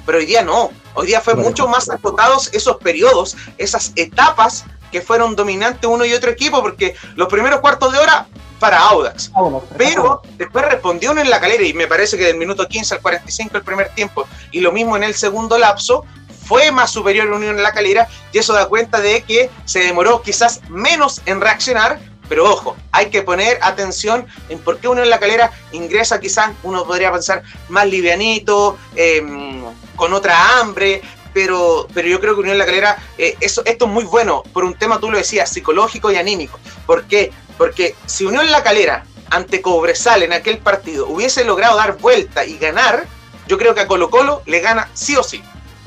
Pero 0.06 0.18
hoy 0.18 0.26
día 0.26 0.42
no, 0.42 0.72
hoy 0.94 1.08
día 1.08 1.22
fue 1.22 1.36
mucho 1.36 1.68
más 1.68 1.90
acotados 1.90 2.50
esos 2.54 2.78
periodos, 2.78 3.38
esas 3.58 3.94
etapas 3.96 4.66
que 4.92 5.02
fueron 5.02 5.36
dominantes 5.36 5.90
uno 5.90 6.06
y 6.06 6.14
otro 6.14 6.30
equipo, 6.32 6.62
porque 6.62 6.96
los 7.16 7.28
primeros 7.28 7.62
cuartos 7.62 7.92
de 7.94 8.00
hora 8.00 8.28
para 8.60 8.80
Audax. 8.80 9.32
Pero 9.78 10.22
después 10.38 10.64
respondió 10.66 11.12
uno 11.12 11.22
en 11.22 11.30
la 11.30 11.42
calera 11.42 11.64
y 11.64 11.74
me 11.74 11.88
parece 11.88 12.18
que 12.18 12.26
del 12.26 12.38
minuto 12.38 12.68
15 12.68 12.96
al 12.96 13.02
45 13.02 13.58
el 13.58 13.64
primer 13.64 13.90
tiempo 13.90 14.26
y 14.52 14.62
lo 14.62 14.72
mismo 14.72 14.96
en 14.96 15.04
el 15.04 15.16
segundo 15.16 15.58
lapso 15.58 16.06
fue 16.46 16.72
más 16.72 16.92
superior 16.92 17.30
Unión 17.30 17.58
en 17.58 17.64
la 17.64 17.74
calera 17.74 18.08
y 18.32 18.38
eso 18.38 18.54
da 18.54 18.68
cuenta 18.68 19.02
de 19.02 19.24
que 19.24 19.50
se 19.66 19.80
demoró 19.80 20.22
quizás 20.22 20.62
menos 20.70 21.22
en 21.26 21.42
reaccionar 21.42 22.00
pero 22.30 22.50
ojo, 22.50 22.76
hay 22.92 23.10
que 23.10 23.22
poner 23.22 23.60
atención 23.62 24.26
en 24.50 24.60
por 24.60 24.80
qué 24.80 24.88
uno 24.88 25.04
en 25.04 25.10
la 25.10 25.20
calera 25.20 25.52
ingresa 25.72 26.20
quizás, 26.20 26.52
uno 26.64 26.86
podría 26.86 27.12
pensar, 27.12 27.44
más 27.70 27.88
livianito, 27.88 28.78
em, 28.96 29.64
con 29.96 30.14
otra 30.14 30.60
hambre, 30.60 31.02
pero, 31.34 31.88
pero 31.94 32.08
yo 32.08 32.20
creo 32.20 32.36
que 32.36 32.42
Unión 32.42 32.58
La 32.58 32.66
Calera, 32.66 32.98
eh, 33.18 33.36
eso, 33.42 33.64
esto 33.66 33.86
es 33.86 33.92
muy 33.92 34.04
bueno 34.04 34.44
por 34.54 34.64
un 34.64 34.76
tema, 34.76 35.00
tú 35.00 35.10
lo 35.10 35.18
decías, 35.18 35.50
psicológico 35.50 36.12
y 36.12 36.16
anímico. 36.16 36.60
¿Por 36.86 37.06
qué? 37.06 37.32
Porque 37.58 37.96
si 38.06 38.26
Unión 38.26 38.50
La 38.52 38.64
Calera 38.64 39.06
ante 39.30 39.62
Cobresal 39.62 40.24
en 40.24 40.34
aquel 40.34 40.60
partido 40.60 41.08
hubiese 41.08 41.44
logrado 41.44 41.78
dar 41.78 41.98
vuelta 41.98 42.46
y 42.46 42.58
ganar, 42.58 43.08
yo 43.48 43.58
creo 43.58 43.74
que 43.74 43.82
a 43.82 43.88
Colo 43.88 44.10
Colo 44.10 44.44
le 44.46 44.60
gana 44.60 44.90
sí 44.94 45.16
o 45.16 45.24
sí. 45.24 45.42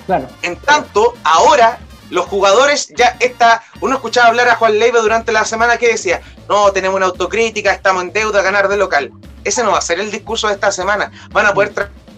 Claro. 0.06 0.28
En 0.42 0.56
tanto, 0.56 1.14
ahora 1.24 1.78
los 2.10 2.26
jugadores 2.26 2.88
ya 2.96 3.16
está, 3.20 3.62
uno 3.80 3.96
escuchaba 3.96 4.28
hablar 4.28 4.48
a 4.48 4.56
Juan 4.56 4.78
Leiva 4.78 5.00
durante 5.00 5.32
la 5.32 5.44
semana 5.44 5.76
que 5.76 5.88
decía, 5.88 6.20
no, 6.48 6.70
tenemos 6.72 6.96
una 6.96 7.06
autocrítica, 7.06 7.72
estamos 7.72 8.04
en 8.04 8.12
deuda, 8.12 8.42
ganar 8.42 8.68
de 8.68 8.76
local. 8.76 9.12
Ese 9.44 9.62
no 9.62 9.72
va 9.72 9.78
a 9.78 9.82
ser 9.82 10.00
el 10.00 10.10
discurso 10.10 10.48
de 10.48 10.54
esta 10.54 10.72
semana. 10.72 11.10
Van 11.30 11.46
a 11.46 11.54
poder 11.54 11.72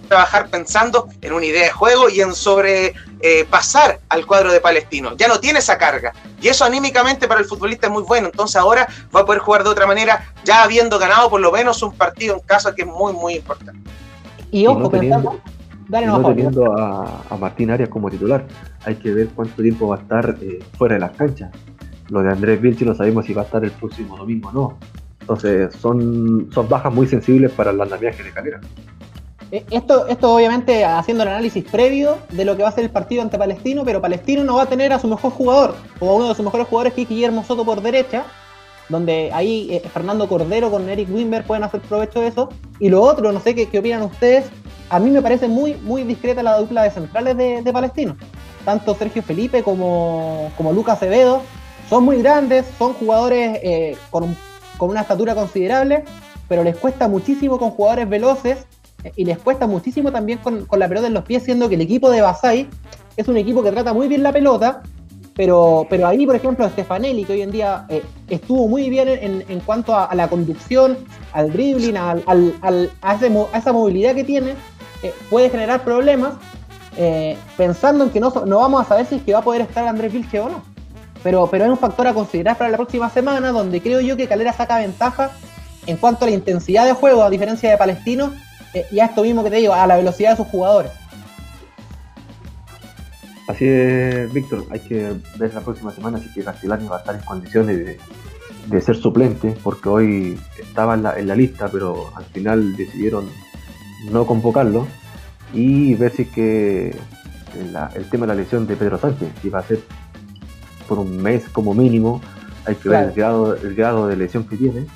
trabajar 0.08 0.48
pensando 0.48 1.08
en 1.20 1.32
una 1.32 1.44
idea 1.44 1.64
de 1.64 1.70
juego 1.70 2.08
y 2.08 2.20
en 2.20 2.34
sobrepasar 2.34 3.90
eh, 3.90 4.00
al 4.08 4.26
cuadro 4.26 4.52
de 4.52 4.60
Palestino. 4.60 5.14
Ya 5.16 5.28
no 5.28 5.38
tiene 5.38 5.58
esa 5.58 5.76
carga. 5.76 6.12
Y 6.40 6.48
eso 6.48 6.64
anímicamente 6.64 7.28
para 7.28 7.40
el 7.40 7.46
futbolista 7.46 7.86
es 7.86 7.92
muy 7.92 8.02
bueno. 8.02 8.28
Entonces 8.28 8.56
ahora 8.56 8.88
va 9.14 9.20
a 9.20 9.24
poder 9.26 9.40
jugar 9.40 9.64
de 9.64 9.70
otra 9.70 9.86
manera, 9.86 10.32
ya 10.44 10.62
habiendo 10.62 10.98
ganado 10.98 11.28
por 11.28 11.40
lo 11.40 11.52
menos 11.52 11.82
un 11.82 11.94
partido 11.94 12.34
en 12.34 12.40
casa 12.40 12.74
que 12.74 12.82
es 12.82 12.88
muy, 12.88 13.12
muy 13.12 13.34
importante. 13.34 13.90
Y 14.50 14.66
ojo, 14.66 14.90
pensando 14.90 15.38
no 15.88 16.22
teniendo 16.22 16.78
a, 16.78 17.36
Martín 17.38 17.70
Arias 17.70 17.88
como 17.88 18.10
titular. 18.10 18.46
Hay 18.84 18.96
que 18.96 19.12
ver 19.12 19.28
cuánto 19.28 19.62
tiempo 19.62 19.88
va 19.88 19.96
a 19.96 19.98
estar 20.00 20.36
eh, 20.40 20.58
fuera 20.76 20.94
de 20.94 21.00
las 21.00 21.12
canchas. 21.12 21.50
Lo 22.10 22.22
de 22.22 22.30
Andrés 22.30 22.60
Vilchi 22.60 22.84
no 22.84 22.94
sabemos 22.94 23.26
si 23.26 23.34
va 23.34 23.42
a 23.42 23.44
estar 23.44 23.64
el 23.64 23.70
próximo 23.70 24.16
domingo 24.16 24.48
o 24.48 24.52
no. 24.52 24.78
Entonces 25.20 25.74
son, 25.74 26.48
son 26.52 26.68
bajas 26.68 26.92
muy 26.92 27.06
sensibles 27.06 27.52
para 27.52 27.70
el 27.70 27.80
andamiaje 27.80 28.22
de 28.22 28.32
calera. 28.32 28.60
Eh, 29.50 29.64
esto, 29.70 30.06
esto 30.06 30.34
obviamente 30.34 30.84
haciendo 30.84 31.22
el 31.22 31.30
análisis 31.30 31.64
previo 31.64 32.18
de 32.30 32.44
lo 32.44 32.56
que 32.56 32.62
va 32.62 32.68
a 32.68 32.72
ser 32.72 32.84
el 32.84 32.90
partido 32.90 33.22
ante 33.22 33.38
Palestino, 33.38 33.82
pero 33.84 34.00
Palestino 34.00 34.44
no 34.44 34.56
va 34.56 34.64
a 34.64 34.66
tener 34.66 34.92
a 34.92 34.98
su 34.98 35.08
mejor 35.08 35.32
jugador, 35.32 35.74
o 36.00 36.10
a 36.10 36.14
uno 36.14 36.28
de 36.28 36.34
sus 36.34 36.44
mejores 36.44 36.66
jugadores 36.66 36.94
que 36.94 37.02
es 37.02 37.08
Guillermo 37.08 37.44
Soto 37.44 37.64
por 37.64 37.80
derecha, 37.80 38.24
donde 38.88 39.30
ahí 39.32 39.68
eh, 39.70 39.82
Fernando 39.88 40.28
Cordero 40.28 40.70
con 40.70 40.88
Eric 40.88 41.08
Wimber 41.10 41.44
pueden 41.44 41.64
hacer 41.64 41.80
provecho 41.80 42.20
de 42.20 42.28
eso. 42.28 42.50
Y 42.78 42.88
lo 42.88 43.02
otro, 43.02 43.32
no 43.32 43.40
sé 43.40 43.54
qué, 43.54 43.68
qué 43.68 43.78
opinan 43.78 44.02
ustedes, 44.02 44.50
a 44.90 44.98
mí 44.98 45.10
me 45.10 45.22
parece 45.22 45.48
muy, 45.48 45.74
muy 45.74 46.02
discreta 46.04 46.42
la 46.42 46.58
dupla 46.58 46.82
de 46.82 46.90
centrales 46.90 47.36
de, 47.36 47.72
Palestino. 47.72 48.16
Tanto 48.64 48.94
Sergio 48.94 49.22
Felipe 49.22 49.62
como, 49.62 50.50
como 50.56 50.72
Lucas 50.72 50.96
Acevedo 50.96 51.42
son 51.88 52.04
muy 52.04 52.18
grandes, 52.18 52.66
son 52.78 52.94
jugadores 52.94 53.58
eh, 53.62 53.96
con, 54.10 54.36
con, 54.76 54.90
una 54.90 55.02
estatura 55.02 55.34
considerable, 55.34 56.04
pero 56.48 56.62
les 56.62 56.76
cuesta 56.76 57.08
muchísimo 57.08 57.58
con 57.58 57.70
jugadores 57.70 58.08
veloces 58.08 58.66
eh, 59.04 59.12
y 59.16 59.24
les 59.24 59.38
cuesta 59.38 59.66
muchísimo 59.66 60.12
también 60.12 60.38
con, 60.38 60.66
con, 60.66 60.78
la 60.78 60.88
pelota 60.88 61.06
en 61.06 61.14
los 61.14 61.24
pies, 61.24 61.42
siendo 61.42 61.68
que 61.68 61.76
el 61.76 61.80
equipo 61.80 62.10
de 62.10 62.20
Basay 62.20 62.68
es 63.16 63.28
un 63.28 63.36
equipo 63.36 63.62
que 63.62 63.70
trata 63.70 63.92
muy 63.92 64.08
bien 64.08 64.22
la 64.22 64.32
pelota, 64.32 64.82
pero, 65.38 65.86
pero 65.88 66.08
ahí, 66.08 66.26
por 66.26 66.34
ejemplo, 66.34 66.68
Stefanelli, 66.68 67.24
que 67.24 67.34
hoy 67.34 67.42
en 67.42 67.52
día 67.52 67.86
eh, 67.88 68.02
estuvo 68.28 68.66
muy 68.66 68.90
bien 68.90 69.08
en, 69.08 69.44
en 69.48 69.60
cuanto 69.60 69.96
a, 69.96 70.12
la 70.16 70.26
conducción, 70.26 70.98
al 71.32 71.52
dribbling, 71.52 71.96
al, 71.96 72.24
al, 72.26 72.90
a, 73.00 73.14
esa 73.56 73.72
movilidad 73.72 74.16
que 74.16 74.24
tiene, 74.24 74.54
eh, 75.02 75.14
puede 75.30 75.50
generar 75.50 75.84
problemas, 75.84 76.34
pensando 77.56 78.02
en 78.02 78.10
que 78.10 78.18
no, 78.18 78.32
no 78.44 78.58
vamos 78.58 78.80
a 78.80 78.88
saber 78.88 79.06
si 79.06 79.14
es 79.14 79.22
que 79.22 79.32
va 79.32 79.38
a 79.38 79.42
poder 79.42 79.60
estar 79.60 79.86
Andrés 79.86 80.12
Vilche 80.12 80.40
o 80.40 80.48
no. 80.48 80.62
Pero, 81.22 81.48
pero 81.48 81.64
es 81.64 81.70
un 81.70 81.78
factor 81.78 82.06
a 82.06 82.14
considerar 82.14 82.58
para 82.58 82.70
la 82.70 82.76
próxima 82.76 83.08
semana, 83.10 83.52
donde 83.52 83.80
creo 83.80 84.00
yo 84.00 84.16
que 84.16 84.26
Calera 84.26 84.52
saca 84.52 84.78
ventaja 84.78 85.30
en 85.86 85.96
cuanto 85.96 86.24
a 86.24 86.28
la 86.28 86.34
intensidad 86.34 86.84
de 86.84 86.92
juego, 86.92 87.22
a 87.22 87.30
diferencia 87.30 87.70
de 87.70 87.76
Palestino, 87.76 88.32
eh, 88.74 88.86
y 88.90 89.00
a 89.00 89.06
esto 89.06 89.22
mismo 89.22 89.42
que 89.42 89.50
te 89.50 89.56
digo, 89.56 89.72
a 89.72 89.86
la 89.86 89.96
velocidad 89.96 90.32
de 90.32 90.36
sus 90.36 90.46
jugadores. 90.46 90.92
Así 93.48 93.66
es, 93.66 94.30
Víctor, 94.32 94.66
hay 94.70 94.80
que 94.80 95.14
ver 95.38 95.54
la 95.54 95.60
próxima 95.60 95.90
semana 95.90 96.18
si 96.18 96.30
que 96.34 96.44
Castellani 96.44 96.86
va 96.86 96.96
a 96.96 96.98
estar 96.98 97.14
en 97.14 97.22
condiciones 97.22 97.98
de, 98.66 98.80
ser 98.82 98.96
suplente, 98.96 99.56
porque 99.62 99.88
hoy 99.88 100.38
estaba 100.60 100.94
en 100.94 101.02
la, 101.02 101.34
lista, 101.34 101.68
pero 101.72 102.12
al 102.14 102.26
final 102.26 102.76
decidieron 102.76 103.30
no 104.10 104.26
convocarlo, 104.26 104.86
y 105.52 105.94
ver 105.94 106.12
si 106.12 106.24
que 106.26 106.96
el 107.94 108.10
tema 108.10 108.26
de 108.26 108.34
la 108.34 108.34
lesión 108.34 108.66
de 108.66 108.76
Pedro 108.76 108.98
Sánchez, 108.98 109.28
si 109.42 109.48
va 109.48 109.60
a 109.60 109.62
ser 109.62 109.80
por 110.86 110.98
un 110.98 111.16
mes 111.22 111.48
como 111.48 111.74
mínimo, 111.74 112.20
hay 112.64 112.74
que 112.74 112.88
ver 112.88 113.08
el 113.08 113.12
grado, 113.12 113.56
el 113.56 113.74
grado 113.74 114.06
de 114.06 114.16
lesión 114.16 114.44
que 114.44 114.56
tiene, 114.56 114.86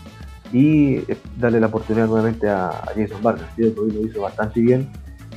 y 0.52 0.96
eh, 0.96 1.16
darle 1.38 1.60
la 1.60 1.68
oportunidad 1.68 2.06
nuevamente 2.06 2.48
a, 2.48 2.70
Jason 2.94 3.22
Vargas, 3.22 3.48
que 3.56 3.64
hoy 3.64 3.90
lo 3.90 4.06
hizo 4.06 4.20
bastante 4.20 4.60
bien. 4.60 4.90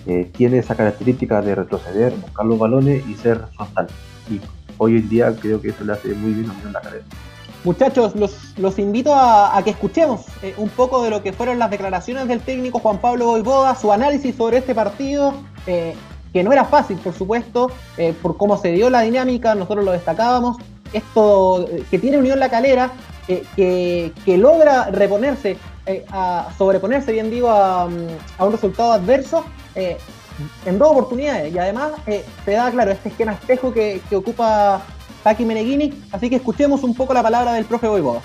Eh, 0.07 0.29
tiene 0.35 0.59
esa 0.59 0.75
característica 0.75 1.41
de 1.41 1.55
retroceder, 1.55 2.13
buscar 2.13 2.45
los 2.45 2.59
balones 2.59 3.03
y 3.07 3.15
ser 3.15 3.39
frontal. 3.55 3.87
Y 4.29 4.39
hoy 4.77 4.97
en 4.97 5.09
día 5.09 5.35
creo 5.35 5.59
que 5.61 5.69
eso 5.69 5.83
le 5.83 5.93
hace 5.93 6.13
muy 6.13 6.33
bien 6.33 6.51
a 6.51 6.71
la 6.71 6.81
carrera. 6.81 7.05
Muchachos, 7.65 8.13
los, 8.15 8.79
invito 8.79 9.13
a, 9.13 9.59
que 9.63 9.71
escuchemos 9.71 10.21
eh, 10.41 10.53
un 10.57 10.69
poco 10.69 11.03
de 11.03 11.09
lo 11.09 11.21
que 11.21 11.33
fueron 11.33 11.59
las 11.59 11.69
declaraciones 11.69 12.27
del 12.27 12.39
técnico 12.39 12.79
Juan 12.79 12.99
Pablo 12.99 13.25
Boivoda, 13.25 13.75
su 13.75 13.91
análisis 13.91 14.35
sobre 14.35 14.59
este 14.59 14.73
partido, 14.73 15.33
que 15.65 16.43
no 16.43 16.53
era 16.53 16.63
fácil, 16.65 16.97
por 16.97 17.13
supuesto, 17.13 17.71
por 18.21 18.37
cómo 18.37 18.55
se 18.57 18.71
dio 18.71 18.89
la 18.89 19.01
dinámica, 19.01 19.55
nosotros 19.55 19.83
lo 19.83 19.91
destacábamos. 19.91 20.57
Esto 20.93 21.67
que 21.89 21.97
tiene 21.97 22.19
Unión 22.19 22.39
La 22.39 22.49
Calera 22.49 22.91
que, 23.55 24.37
logra 24.37 24.91
reponerse, 24.91 25.57
eh, 25.85 26.05
a 26.11 26.49
sobreponerse, 26.57 27.11
bien 27.11 27.29
digo, 27.29 27.49
a, 27.49 27.85
un 27.85 28.51
resultado 28.51 28.93
adverso 28.93 29.45
eh, 29.75 29.97
en 30.65 30.77
dos 30.77 30.91
oportunidades. 30.91 31.53
Y 31.53 31.57
además 31.57 31.93
eh, 32.07 32.23
te 32.43 32.51
da, 32.51 32.69
claro, 32.71 32.91
este 32.91 33.09
esquema 33.09 33.33
espejo 33.33 33.73
que, 33.73 34.01
ocupa 34.13 34.81
Paqui 35.25 35.43
Meneghini. 35.43 35.91
Así 36.11 36.29
que 36.29 36.35
escuchemos 36.35 36.83
un 36.83 36.93
poco 36.93 37.11
la 37.11 37.23
palabra 37.23 37.53
del 37.53 37.65
profe 37.65 37.87
Boivoda. 37.87 38.21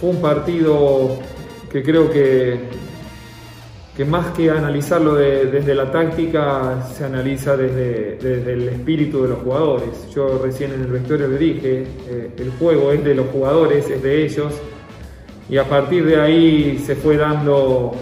Fue 0.00 0.08
un 0.08 0.22
partido 0.22 1.18
que 1.70 1.82
creo 1.82 2.10
que 2.10 2.88
que 3.94 4.04
más 4.04 4.28
que 4.28 4.48
analizarlo 4.48 5.16
desde 5.16 5.74
la 5.74 5.90
táctica, 5.90 6.86
se 6.94 7.04
analiza 7.04 7.56
desde, 7.56 8.52
el 8.52 8.68
espíritu 8.68 9.24
de 9.24 9.30
los 9.30 9.40
jugadores. 9.40 10.08
Yo 10.14 10.40
recién 10.40 10.72
en 10.72 10.82
el 10.82 10.86
vestuario 10.86 11.26
le 11.26 11.36
dije, 11.36 11.84
eh, 12.08 12.30
el 12.38 12.52
juego 12.60 12.92
es 12.92 13.02
de 13.02 13.16
los 13.16 13.26
jugadores, 13.30 13.90
es 13.90 14.00
de 14.00 14.24
ellos, 14.24 14.54
y 15.50 15.56
a 15.56 15.64
partir 15.64 16.06
de 16.06 16.20
ahí 16.20 16.78
se 16.78 16.94
fue 16.94 17.16
dando 17.16 17.92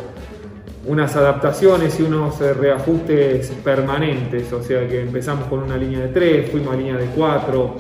unas 0.86 1.16
adaptaciones 1.16 1.98
y 1.98 2.02
unos 2.02 2.40
reajustes 2.40 3.50
permanentes, 3.64 4.52
o 4.52 4.62
sea 4.62 4.86
que 4.86 5.00
empezamos 5.00 5.46
con 5.48 5.62
una 5.62 5.78
línea 5.78 6.00
de 6.00 6.08
tres, 6.08 6.50
fuimos 6.50 6.74
a 6.74 6.76
línea 6.76 6.98
de 6.98 7.06
cuatro, 7.06 7.74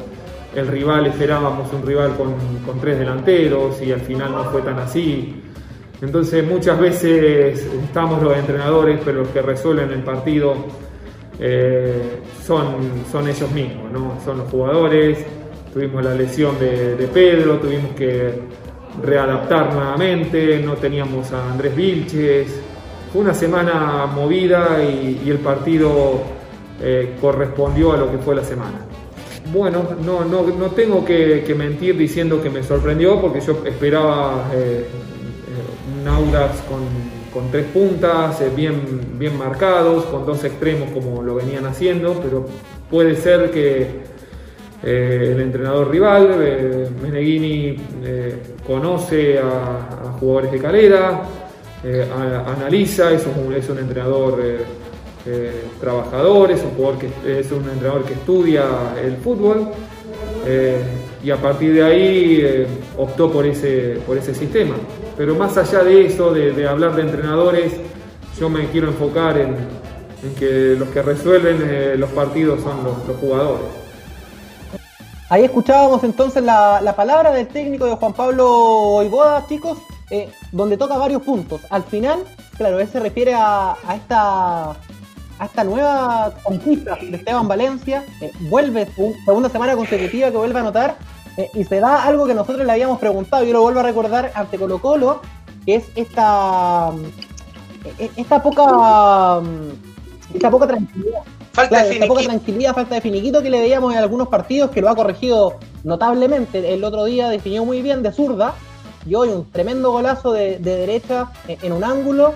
el 0.56 0.66
rival 0.66 1.06
esperábamos 1.06 1.72
un 1.72 1.86
rival 1.86 2.16
con, 2.16 2.80
tres 2.80 2.98
delanteros 2.98 3.80
y 3.82 3.92
al 3.92 4.00
final 4.00 4.32
no 4.32 4.44
fue 4.50 4.62
tan 4.62 4.78
así 4.78 5.42
entonces 6.02 6.46
muchas 6.46 6.78
veces 6.78 7.66
estamos 7.84 8.22
los 8.22 8.36
entrenadores, 8.36 9.00
pero 9.04 9.20
los 9.20 9.28
que 9.28 9.40
resuelven 9.40 9.90
el 9.90 10.02
partido 10.02 10.54
eh, 11.38 12.20
son, 12.44 13.04
son 13.10 13.28
ellos 13.28 13.50
mismos, 13.52 13.90
¿no? 13.90 14.18
son 14.24 14.38
los 14.38 14.50
jugadores. 14.50 15.24
Tuvimos 15.72 16.04
la 16.04 16.14
lesión 16.14 16.58
de, 16.58 17.08
Pedro, 17.12 17.58
tuvimos 17.58 17.92
que 17.94 18.32
readaptar 19.02 19.74
nuevamente, 19.74 20.58
no 20.60 20.74
teníamos 20.74 21.32
a 21.32 21.50
Andrés 21.50 21.74
Vilches. 21.74 22.60
Fue 23.12 23.22
una 23.22 23.34
semana 23.34 24.06
movida 24.06 24.82
y, 24.82 25.28
el 25.28 25.38
partido 25.38 26.20
eh, 26.82 27.16
correspondió 27.20 27.92
a 27.92 27.96
lo 27.96 28.10
que 28.10 28.18
fue 28.18 28.34
la 28.36 28.44
semana. 28.44 28.86
Bueno, 29.56 29.88
no, 30.04 30.22
no, 30.22 30.70
tengo 30.72 31.02
que, 31.02 31.54
mentir 31.56 31.96
diciendo 31.96 32.42
que 32.42 32.50
me 32.50 32.62
sorprendió 32.62 33.18
porque 33.20 33.40
yo 33.40 33.62
esperaba 33.66 34.50
eh, 34.54 34.84
Audas 36.06 36.62
con, 37.32 37.50
tres 37.50 37.66
puntas, 37.66 38.40
eh, 38.40 38.50
bien, 38.54 39.18
bien 39.18 39.36
marcados, 39.36 40.04
con 40.06 40.24
dos 40.24 40.44
extremos 40.44 40.90
como 40.90 41.22
lo 41.22 41.34
venían 41.34 41.66
haciendo, 41.66 42.14
pero 42.22 42.46
puede 42.88 43.16
ser 43.16 43.50
que 43.50 43.86
eh, 44.84 45.32
el 45.32 45.40
entrenador 45.40 45.90
rival, 45.90 46.38
eh, 46.40 46.88
Meneghini, 47.02 47.76
conoce 48.66 49.38
a, 49.38 50.12
jugadores 50.20 50.52
de 50.52 50.58
calera, 50.58 51.22
analiza, 52.46 53.12
es 53.12 53.26
un, 53.26 53.52
es 53.52 53.68
un 53.68 53.78
entrenador 53.78 54.40
trabajador, 55.80 56.50
es 56.50 56.62
un, 56.62 56.70
jugador 56.70 56.98
que, 56.98 57.38
es 57.38 57.50
un 57.52 57.68
entrenador 57.68 58.04
que 58.04 58.14
estudia 58.14 58.64
el 59.02 59.16
fútbol 59.16 59.68
y 61.22 61.30
a 61.30 61.36
partir 61.36 61.74
de 61.74 61.82
ahí 61.82 62.66
optó 62.96 63.30
por 63.30 63.44
ese, 63.46 64.00
por 64.06 64.16
ese 64.16 64.34
sistema. 64.34 64.76
Pero 65.16 65.34
más 65.34 65.56
allá 65.56 65.82
de 65.82 66.06
eso, 66.06 66.32
de, 66.32 66.68
hablar 66.68 66.94
de 66.94 67.02
entrenadores, 67.02 67.72
yo 68.38 68.50
me 68.50 68.68
quiero 68.68 68.88
enfocar 68.88 69.38
en, 69.38 69.56
que 70.38 70.76
los 70.78 70.88
que 70.88 71.02
resuelven 71.02 71.58
eh, 71.62 71.94
los 71.96 72.10
partidos 72.10 72.60
son 72.62 72.84
los, 72.84 73.16
jugadores. 73.18 73.66
Ahí 75.30 75.44
escuchábamos 75.44 76.02
entonces 76.04 76.42
la, 76.42 76.92
palabra 76.96 77.30
del 77.32 77.46
técnico 77.46 77.86
de 77.86 77.94
Juan 77.94 78.12
Pablo 78.12 78.50
Oiboda, 78.50 79.46
chicos, 79.48 79.78
eh, 80.10 80.30
donde 80.52 80.76
toca 80.76 80.98
varios 80.98 81.22
puntos. 81.22 81.62
Al 81.70 81.84
final, 81.84 82.24
claro, 82.56 82.78
él 82.80 82.88
se 82.88 83.00
refiere 83.00 83.34
a, 83.34 83.76
esta 83.94 84.76
a 85.38 85.46
esta 85.46 85.64
nueva 85.64 86.32
conquista 86.42 86.96
de 86.96 87.16
Esteban 87.16 87.48
Valencia, 87.48 88.04
eh, 88.20 88.32
vuelve 88.48 88.88
segunda 89.24 89.48
semana 89.48 89.76
consecutiva 89.76 90.30
que 90.30 90.36
vuelve 90.36 90.58
a 90.58 90.62
anotar 90.62 90.96
eh, 91.36 91.50
y 91.54 91.64
se 91.64 91.80
da 91.80 92.04
algo 92.04 92.26
que 92.26 92.34
nosotros 92.34 92.64
le 92.64 92.72
habíamos 92.72 92.98
preguntado, 92.98 93.44
yo 93.44 93.52
lo 93.52 93.62
vuelvo 93.62 93.80
a 93.80 93.82
recordar 93.82 94.32
ante 94.34 94.58
Colo 94.58 94.80
Colo, 94.80 95.20
que 95.64 95.76
es 95.76 95.84
esta, 95.94 96.90
eh, 97.98 98.10
esta 98.16 98.42
poca, 98.42 99.42
esta 100.32 100.50
poca 100.50 100.66
tranquilidad. 100.66 101.20
Falta 101.52 101.84
de 101.84 101.94
esta 101.94 102.06
poca 102.06 102.22
tranquilidad, 102.22 102.74
falta 102.74 102.94
de 102.94 103.00
finiquito 103.00 103.42
que 103.42 103.48
le 103.48 103.60
veíamos 103.60 103.92
en 103.92 103.98
algunos 103.98 104.28
partidos, 104.28 104.70
que 104.70 104.82
lo 104.82 104.90
ha 104.90 104.94
corregido 104.94 105.56
notablemente. 105.84 106.74
El 106.74 106.84
otro 106.84 107.04
día 107.04 107.30
definió 107.30 107.64
muy 107.64 107.80
bien 107.80 108.02
de 108.02 108.12
zurda, 108.12 108.54
y 109.06 109.14
hoy 109.14 109.28
un 109.28 109.50
tremendo 109.50 109.92
golazo 109.92 110.32
de, 110.32 110.58
derecha 110.58 111.30
en 111.46 111.72
un 111.72 111.84
ángulo, 111.84 112.34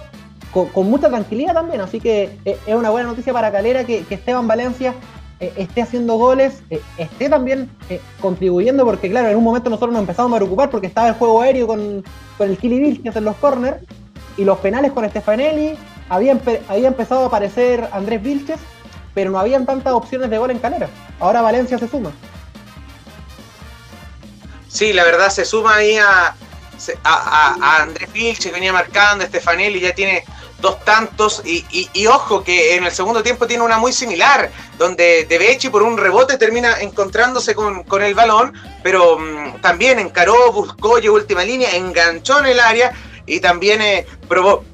con, 0.52 0.90
mucha 0.90 1.08
tranquilidad 1.08 1.54
también. 1.54 1.80
Así 1.80 2.00
que 2.00 2.38
es 2.44 2.74
una 2.74 2.90
buena 2.90 3.08
noticia 3.08 3.32
para 3.32 3.52
Calera 3.52 3.84
que 3.84 4.04
Esteban 4.10 4.46
Valencia 4.46 4.94
eh, 5.40 5.54
esté 5.56 5.80
haciendo 5.80 6.16
goles, 6.18 6.62
eh, 6.68 6.82
esté 6.98 7.30
también 7.30 7.70
eh, 7.88 7.98
contribuyendo, 8.20 8.84
porque 8.84 9.08
claro, 9.08 9.28
en 9.28 9.38
un 9.38 9.44
momento 9.44 9.70
nosotros 9.70 9.92
nos 9.92 10.00
empezamos 10.00 10.30
a 10.34 10.36
preocupar 10.36 10.68
porque 10.68 10.86
estaba 10.86 11.08
el 11.08 11.14
juego 11.14 11.40
aéreo 11.40 11.66
con, 11.66 12.04
con 12.36 12.50
el 12.50 12.56
Bill 12.58 13.02
que 13.02 13.08
hacen 13.08 13.24
los 13.24 13.36
corners, 13.36 13.78
y 14.36 14.44
los 14.44 14.58
penales 14.58 14.92
con 14.92 15.08
Stefanelli, 15.08 15.78
había, 16.10 16.38
había 16.68 16.88
empezado 16.88 17.22
a 17.22 17.26
aparecer 17.28 17.88
Andrés 17.92 18.22
Vilches, 18.22 18.60
pero 19.14 19.30
no 19.30 19.38
habían 19.38 19.64
tantas 19.64 19.94
opciones 19.94 20.28
de 20.28 20.36
gol 20.36 20.50
en 20.50 20.58
Calera. 20.58 20.90
Ahora 21.18 21.40
Valencia 21.40 21.78
se 21.78 21.88
suma. 21.88 22.12
Sí, 24.68 24.92
la 24.92 25.04
verdad 25.04 25.30
se 25.30 25.46
suma 25.46 25.76
ahí 25.76 25.96
a, 25.96 26.34
a, 27.02 27.82
Andrés 27.82 28.12
Vilches 28.12 28.44
que 28.44 28.52
venía 28.52 28.74
marcando, 28.74 29.24
Stefanelli 29.24 29.80
ya 29.80 29.94
tiene 29.94 30.22
dos 30.60 30.84
tantos 30.84 31.42
y, 31.44 32.06
ojo 32.06 32.42
que 32.42 32.76
en 32.76 32.84
el 32.84 32.92
segundo 32.92 33.22
tiempo 33.22 33.46
tiene 33.46 33.62
una 33.62 33.78
muy 33.78 33.92
similar, 33.92 34.50
donde 34.78 35.24
De 35.24 35.38
Becci 35.38 35.68
por 35.68 35.82
un 35.82 35.96
rebote 35.96 36.36
termina 36.36 36.80
encontrándose 36.80 37.54
con, 37.54 38.02
el 38.02 38.14
balón, 38.14 38.52
pero 38.82 39.18
mm, 39.18 39.60
también 39.60 39.98
encaró, 39.98 40.52
buscó, 40.52 40.98
llegó 40.98 41.14
última 41.14 41.44
línea, 41.44 41.70
enganchó 41.72 42.38
en 42.40 42.46
el 42.46 42.60
área 42.60 42.92
y 43.26 43.40
también 43.40 43.80
eh, 43.82 44.06
probó 44.28 44.64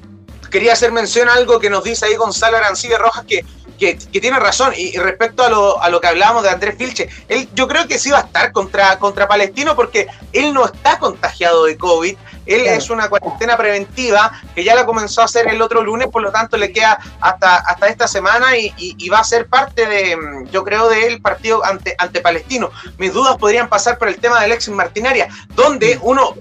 quería 0.49 0.73
hacer 0.73 0.91
mención 0.91 1.29
a 1.29 1.33
algo 1.33 1.59
que 1.59 1.69
nos 1.69 1.83
dice 1.83 2.05
ahí 2.05 2.15
Gonzalo 2.15 2.57
Arancilla 2.57 2.97
Rojas, 2.97 3.25
que, 3.25 3.45
que, 3.77 3.95
tiene 3.95 4.39
razón. 4.39 4.73
Y, 4.75 4.97
respecto 4.97 5.43
a 5.43 5.49
lo, 5.49 5.81
a 5.81 5.89
lo 5.89 6.01
que 6.01 6.07
hablábamos 6.07 6.43
de 6.43 6.49
Andrés 6.49 6.75
Filche, 6.77 7.09
él, 7.27 7.47
yo 7.53 7.67
creo 7.67 7.87
que 7.87 7.99
sí 7.99 8.11
va 8.11 8.19
a 8.19 8.21
estar 8.21 8.51
contra, 8.51 8.99
contra 8.99 9.27
Palestino 9.27 9.75
porque 9.75 10.07
él 10.33 10.53
no 10.53 10.65
está 10.65 10.99
contagiado 10.99 11.65
de 11.65 11.77
COVID. 11.77 12.17
Él 12.45 12.65
es 12.65 12.89
una 12.89 13.09
cuarentena 13.09 13.57
preventiva 13.57 14.31
que 14.55 14.63
ya 14.63 14.73
la 14.73 14.85
comenzó 14.85 15.21
a 15.21 15.25
hacer 15.25 15.47
el 15.49 15.61
otro 15.61 15.83
lunes, 15.83 16.07
por 16.07 16.21
lo 16.21 16.31
tanto 16.31 16.55
le 16.57 16.71
queda 16.71 16.97
hasta, 17.19 17.57
hasta 17.57 17.87
esta 17.87 18.07
semana 18.07 18.57
y, 18.57 19.09
va 19.09 19.19
a 19.19 19.23
ser 19.23 19.47
parte 19.47 19.85
de, 19.85 20.17
yo 20.51 20.63
creo, 20.63 20.89
del 20.89 21.21
partido 21.21 21.63
ante, 21.65 21.95
ante 21.97 22.21
Palestino. 22.21 22.71
Mis 22.97 23.13
dudas 23.13 23.37
podrían 23.37 23.69
pasar 23.69 23.97
por 23.97 24.07
el 24.07 24.17
tema 24.17 24.39
de 24.39 24.45
Alexis 24.45 24.73
Martinaria, 24.73 25.27
donde 25.55 25.99
uno, 26.01 26.35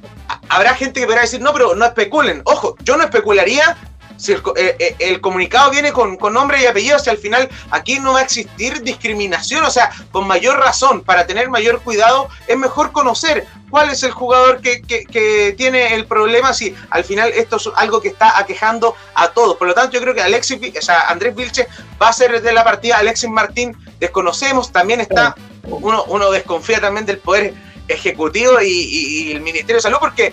habrá 0.48 0.74
gente 0.74 1.00
que 1.00 1.06
podrá 1.06 1.22
decir, 1.22 1.40
no, 1.40 1.52
pero 1.52 1.74
no 1.74 1.84
especulen. 1.84 2.42
Ojo, 2.44 2.76
yo 2.82 2.96
no 2.96 3.04
especularía 3.04 3.76
si 4.16 4.32
el, 4.32 4.42
eh, 4.56 4.76
eh, 4.78 4.96
el, 4.98 5.20
comunicado 5.20 5.70
viene 5.70 5.92
con, 5.92 6.18
nombre 6.32 6.60
y 6.62 6.66
apellido, 6.66 6.98
si 6.98 7.10
al 7.10 7.18
final 7.18 7.48
aquí 7.70 7.98
no 7.98 8.14
va 8.14 8.20
a 8.20 8.22
existir 8.22 8.82
discriminación, 8.82 9.64
o 9.64 9.70
sea, 9.70 9.90
con 10.12 10.26
mayor 10.26 10.58
razón, 10.58 11.02
para 11.02 11.26
tener 11.26 11.48
mayor 11.48 11.80
cuidado, 11.82 12.28
es 12.46 12.56
mejor 12.56 12.92
conocer 12.92 13.46
cuál 13.70 13.90
es 13.90 14.02
el 14.02 14.12
jugador 14.12 14.60
que, 14.60 15.54
tiene 15.56 15.94
el 15.94 16.06
problema, 16.06 16.52
si 16.52 16.74
al 16.90 17.04
final 17.04 17.30
esto 17.34 17.56
es 17.56 17.68
algo 17.76 18.00
que 18.00 18.08
está 18.08 18.38
aquejando 18.38 18.94
a 19.14 19.28
todos. 19.28 19.56
Por 19.56 19.68
lo 19.68 19.74
tanto, 19.74 19.92
yo 19.92 20.00
creo 20.00 20.14
que 20.14 20.22
Alexis, 20.22 20.58
o 20.78 20.82
sea, 20.82 21.08
Andrés 21.08 21.34
Vilche 21.34 21.66
va 22.00 22.08
a 22.08 22.12
ser 22.12 22.40
de 22.40 22.52
la 22.52 22.64
partida, 22.64 22.98
Alexis 22.98 23.30
Martín 23.30 23.76
desconocemos, 23.98 24.72
también 24.72 25.00
está, 25.00 25.34
uno, 25.64 26.04
uno 26.04 26.30
desconfía 26.30 26.80
también 26.80 27.06
del 27.06 27.18
poder 27.18 27.54
ejecutivo 27.88 28.60
y, 28.60 28.68
y 28.68 29.32
el 29.32 29.40
Ministerio 29.40 29.76
de 29.76 29.82
Salud, 29.82 29.98
porque 30.00 30.32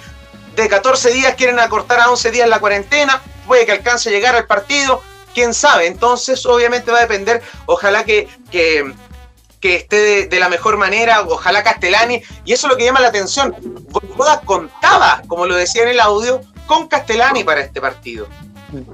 de 0.55 0.69
14 0.69 1.11
días 1.11 1.35
quieren 1.35 1.59
acortar 1.59 1.99
a 1.99 2.09
11 2.09 2.31
días 2.31 2.47
la 2.47 2.59
cuarentena, 2.59 3.21
puede 3.47 3.65
que 3.65 3.71
alcance 3.71 4.09
a 4.09 4.11
llegar 4.11 4.35
al 4.35 4.45
partido, 4.45 5.01
quién 5.33 5.53
sabe. 5.53 5.87
Entonces, 5.87 6.45
obviamente 6.45 6.91
va 6.91 6.99
a 6.99 7.01
depender, 7.01 7.41
ojalá 7.65 8.03
que, 8.03 8.27
que, 8.51 8.93
esté 9.61 10.27
de, 10.27 10.39
la 10.39 10.49
mejor 10.49 10.77
manera, 10.77 11.21
ojalá 11.21 11.63
Castellani, 11.63 12.21
y 12.45 12.53
eso 12.53 12.67
es 12.67 12.71
lo 12.71 12.77
que 12.77 12.85
llama 12.85 12.99
la 12.99 13.07
atención. 13.07 13.55
Boda 14.15 14.41
contaba, 14.41 15.21
como 15.27 15.45
lo 15.45 15.55
decía 15.55 15.83
en 15.83 15.89
el 15.89 15.99
audio, 15.99 16.41
con 16.65 16.87
Castellani 16.87 17.43
para 17.43 17.61
este 17.61 17.79
partido. 17.79 18.27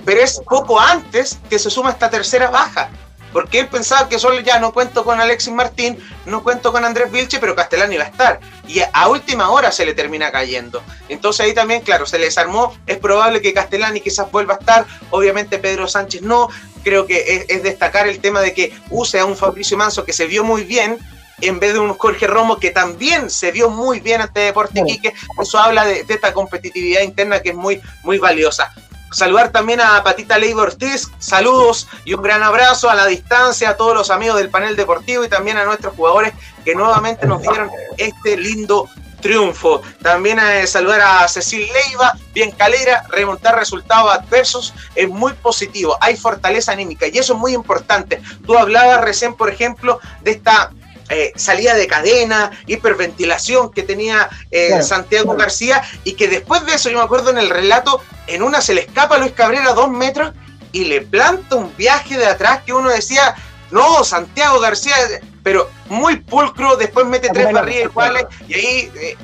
Pero 0.06 0.22
es 0.22 0.42
poco 0.48 0.80
antes 0.80 1.40
que 1.50 1.58
se 1.58 1.70
suma 1.70 1.92
esta 1.92 2.10
tercera 2.10 2.50
baja 2.50 2.90
porque 3.32 3.60
él 3.60 3.68
pensaba 3.68 4.10
que 4.10 4.20
solo 4.20 4.40
ya 4.40 4.60
no 4.60 4.74
cuento 4.74 5.04
con 5.04 5.20
Alexis 5.20 5.54
Martín, 5.54 5.98
no 6.26 6.44
cuento 6.44 6.72
con 6.72 6.86
Andrés 6.86 7.12
Vilche, 7.12 7.40
pero 7.40 7.56
Castellani 7.56 7.98
va 7.98 8.06
a 8.06 8.08
estar. 8.08 8.40
Y 8.68 8.82
a 8.92 9.08
última 9.08 9.50
hora 9.50 9.72
se 9.72 9.86
le 9.86 9.94
termina 9.94 10.32
cayendo. 10.32 10.82
Entonces 11.08 11.46
ahí 11.46 11.54
también, 11.54 11.82
claro, 11.82 12.06
se 12.06 12.18
le 12.18 12.26
desarmó. 12.26 12.76
Es 12.88 12.98
probable 12.98 13.42
que 13.42 13.54
Castellani 13.54 14.02
quizás 14.02 14.32
vuelva 14.32 14.56
a 14.56 14.58
estar. 14.58 14.86
Obviamente 15.12 15.60
Pedro 15.60 15.88
Sánchez 15.88 16.22
no. 16.22 16.50
Creo 16.84 17.06
que 17.06 17.46
es, 17.50 17.64
destacar 17.64 18.08
el 18.08 18.20
tema 18.20 18.42
de 18.42 18.54
que 18.54 18.74
use 18.90 19.20
a 19.20 19.26
un 19.26 19.36
Fabricio 19.36 19.78
Manso 19.78 20.06
que 20.06 20.14
se 20.14 20.28
vio 20.28 20.46
muy 20.46 20.64
bien, 20.64 20.98
en 21.42 21.60
vez 21.60 21.74
de 21.74 21.80
un 21.80 21.94
Jorge 21.94 22.26
Romo 22.26 22.58
que 22.58 22.72
también 22.72 23.30
se 23.30 23.52
vio 23.52 23.70
muy 23.70 24.00
bien 24.00 24.22
ante 24.22 24.40
Deporte 24.40 24.82
Quique. 24.86 25.14
Eso 25.42 25.60
habla 25.60 25.86
de, 25.86 26.04
de, 26.04 26.14
esta 26.14 26.34
competitividad 26.34 27.02
interna 27.02 27.42
que 27.42 27.50
es 27.50 27.56
muy, 27.56 27.82
muy 28.04 28.18
valiosa. 28.18 28.74
Saludar 29.12 29.52
también 29.52 29.82
a 29.82 30.04
Patita 30.04 30.38
Leiva 30.38 30.62
Ortiz, 30.62 31.10
saludos 31.18 31.88
y 32.06 32.14
un 32.14 32.22
gran 32.22 32.44
abrazo 32.44 32.90
a 32.90 32.96
la 32.96 33.08
distancia 33.08 33.72
a 33.72 33.78
todos 33.78 33.96
los 33.96 34.12
amigos 34.12 34.38
del 34.38 34.50
panel 34.50 34.76
deportivo 34.76 35.24
y 35.24 35.30
también 35.30 35.58
a 35.58 35.66
nuestros 35.66 35.96
jugadores 35.96 36.34
que 36.64 36.76
nuevamente 36.76 37.26
nos 37.26 37.42
dieron 37.42 37.72
este 37.98 38.38
lindo 38.38 38.88
triunfo. 39.22 39.82
También 40.02 40.40
eh, 40.40 40.66
saludar 40.68 41.02
a 41.02 41.28
Cecil 41.28 41.68
Leiva, 41.74 42.14
bien 42.34 42.52
calera, 42.52 43.04
remontar 43.10 43.58
resultados 43.58 44.14
adversos 44.14 44.74
es 44.96 45.10
muy 45.10 45.34
positivo, 45.34 45.98
hay 46.02 46.16
fortaleza 46.16 46.72
anímica 46.72 47.08
y 47.08 47.18
eso 47.18 47.34
es 47.34 47.40
muy 47.40 47.54
importante. 47.54 48.22
Tú 48.46 48.58
hablabas 48.58 49.02
recién, 49.02 49.36
por 49.36 49.50
ejemplo, 49.50 50.00
de 50.22 50.32
esta 50.32 50.72
eh, 51.10 51.34
salida 51.36 51.74
de 51.74 51.88
cadena, 51.88 52.52
hiperventilación 52.68 53.72
que 53.72 53.84
tenía 53.84 54.30
eh, 54.52 54.82
Santiago 54.82 55.36
García 55.36 55.82
y 56.04 56.14
que 56.14 56.28
después 56.28 56.66
de 56.66 56.76
eso, 56.76 56.90
yo 56.90 57.00
me 57.00 57.04
acuerdo 57.04 57.32
en 57.32 57.40
el 57.40 57.50
relato, 57.50 58.02
en 58.28 58.44
una 58.44 58.62
se 58.62 58.74
le 58.74 58.82
escapa 58.82 59.16
a 59.16 59.18
Luis 59.18 59.32
Cabrera 59.32 59.72
a 59.72 59.74
dos 59.74 59.90
metros 59.90 60.34
y 60.72 60.86
le 60.86 61.02
planta 61.02 61.56
un 61.56 61.76
viaje 61.76 62.18
de 62.18 62.28
atrás 62.28 62.62
que 62.66 62.74
uno 62.74 62.90
decía, 62.90 63.36
no, 63.72 64.04
Santiago 64.04 64.60
García, 64.60 64.96
pero 65.44 65.70
muy 65.88 66.18
pulcro, 66.18 66.76
después 66.76 67.06
mete 67.06 67.30
tres 67.30 67.52
barriles 67.52 67.86
iguales 67.86 68.26
y 68.48 68.54
ahí 68.54 68.92
eh, 68.96 69.18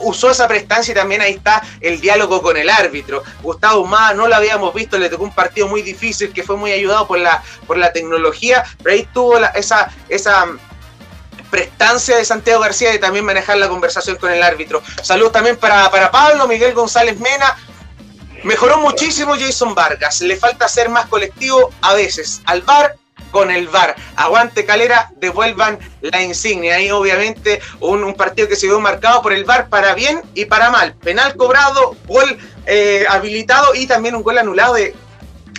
usó 0.00 0.30
esa 0.30 0.48
prestancia 0.48 0.92
y 0.92 0.94
también 0.94 1.20
ahí 1.20 1.32
está 1.32 1.62
el 1.80 2.00
diálogo 2.00 2.42
con 2.42 2.56
el 2.56 2.70
árbitro. 2.70 3.22
Gustavo 3.42 3.84
Más 3.86 4.14
no 4.16 4.28
lo 4.28 4.34
habíamos 4.34 4.72
visto, 4.74 4.98
le 4.98 5.08
tocó 5.08 5.24
un 5.24 5.34
partido 5.34 5.68
muy 5.68 5.82
difícil 5.82 6.32
que 6.32 6.42
fue 6.42 6.56
muy 6.56 6.72
ayudado 6.72 7.06
por 7.06 7.18
la, 7.18 7.42
por 7.66 7.76
la 7.76 7.92
tecnología, 7.92 8.64
pero 8.82 8.94
ahí 8.94 9.08
tuvo 9.12 9.38
esa, 9.54 9.90
esa 10.08 10.46
prestancia 11.52 12.16
de 12.16 12.24
Santiago 12.24 12.62
García 12.62 12.90
de 12.90 12.98
también 12.98 13.26
manejar 13.26 13.58
la 13.58 13.68
conversación 13.68 14.16
con 14.16 14.32
el 14.32 14.42
árbitro. 14.42 14.82
Saludos 15.02 15.32
también 15.32 15.58
para, 15.58 15.90
para 15.90 16.10
Pablo, 16.10 16.48
Miguel 16.48 16.72
González 16.72 17.20
Mena. 17.20 17.58
Mejoró 18.42 18.78
muchísimo 18.78 19.34
Jason 19.38 19.74
Vargas. 19.74 20.22
Le 20.22 20.36
falta 20.36 20.66
ser 20.66 20.88
más 20.88 21.06
colectivo 21.06 21.70
a 21.82 21.92
veces. 21.92 22.40
Al 22.46 22.62
VAR 22.62 22.96
con 23.30 23.50
el 23.50 23.68
VAR. 23.68 23.94
Aguante 24.16 24.64
Calera, 24.64 25.12
devuelvan 25.16 25.78
la 26.00 26.22
insignia. 26.22 26.76
Ahí 26.76 26.90
obviamente 26.90 27.60
un, 27.80 28.14
partido 28.14 28.48
que 28.48 28.56
se 28.56 28.66
vio 28.66 28.80
marcado 28.80 29.20
por 29.20 29.34
el 29.34 29.44
VAR 29.44 29.68
para 29.68 29.94
bien 29.94 30.22
y 30.34 30.46
para 30.46 30.70
mal. 30.70 30.94
Penal 30.94 31.36
cobrado, 31.36 31.94
gol 32.06 32.38
eh, 32.64 33.04
habilitado 33.10 33.74
y 33.74 33.86
también 33.86 34.16
un 34.16 34.22
gol 34.22 34.38
anulado 34.38 34.72
de, 34.72 34.94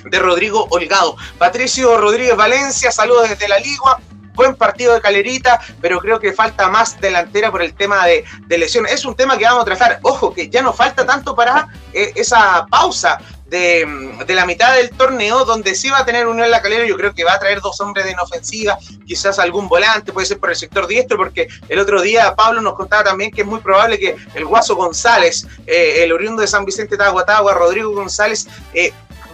de 0.06 0.20
Rodrigo 0.20 0.66
Holgado. 0.72 1.16
Patricio 1.38 2.00
Rodríguez 2.00 2.36
Valencia, 2.36 2.92
saludos 2.92 3.30
desde 3.30 3.48
la 3.48 3.60
Ligua 3.60 4.02
buen 4.34 4.56
partido 4.56 4.94
de 4.94 5.02
Calerita, 5.02 5.60
pero 5.82 6.00
creo 6.00 6.20
que 6.20 6.34
falta 6.34 6.70
más 6.70 7.00
delantera 7.00 7.52
por 7.52 7.62
el 7.62 7.74
tema 7.74 8.06
de, 8.06 8.26
lesiones. 8.50 8.94
Es 8.94 9.06
un 9.06 9.16
tema 9.16 9.38
que 9.38 9.46
vamos 9.46 9.64
a 9.64 9.66
tratar. 9.66 10.00
Ojo, 10.04 10.34
que 10.34 10.50
ya 10.50 10.62
no 10.62 10.74
falta 10.74 11.06
tanto 11.06 11.36
para 11.36 11.68
eh, 11.94 12.12
esa 12.16 12.66
pausa 12.70 13.20
de, 13.48 13.86
de, 14.26 14.36
la 14.36 14.46
mitad 14.46 14.76
del 14.76 14.90
torneo, 14.90 15.46
donde 15.46 15.76
sí 15.76 15.90
va 15.90 16.00
a 16.00 16.06
tener 16.06 16.26
Unión 16.28 16.50
La 16.50 16.62
Calera, 16.62 16.86
yo 16.86 16.96
creo 16.98 17.14
que 17.14 17.24
va 17.24 17.34
a 17.34 17.40
traer 17.40 17.62
dos 17.62 17.80
hombres 17.82 18.06
de 18.06 18.12
inofensiva, 18.12 18.80
quizás 19.06 19.38
algún 19.38 19.68
volante, 19.68 20.12
puede 20.12 20.26
ser 20.26 20.40
por 20.40 20.50
el 20.50 20.56
sector 20.56 20.88
diestro, 20.88 21.18
porque 21.18 21.48
el 21.70 21.80
otro 21.80 22.02
día 22.02 22.36
Pablo 22.36 22.62
nos 22.62 22.74
contaba 22.74 23.04
también 23.04 23.30
que 23.30 23.42
es 23.42 23.48
muy 23.48 23.60
probable 23.60 24.00
que 24.00 24.16
el 24.34 24.46
Guaso 24.46 24.76
González, 24.76 25.46
eh, 25.68 26.04
el 26.04 26.12
oriundo 26.12 26.42
de 26.42 26.48
San 26.48 26.66
Vicente 26.66 26.98
Tahuatagua, 26.98 27.54
Rodrigo 27.54 27.92
González, 27.92 28.48
eh, 28.74 28.92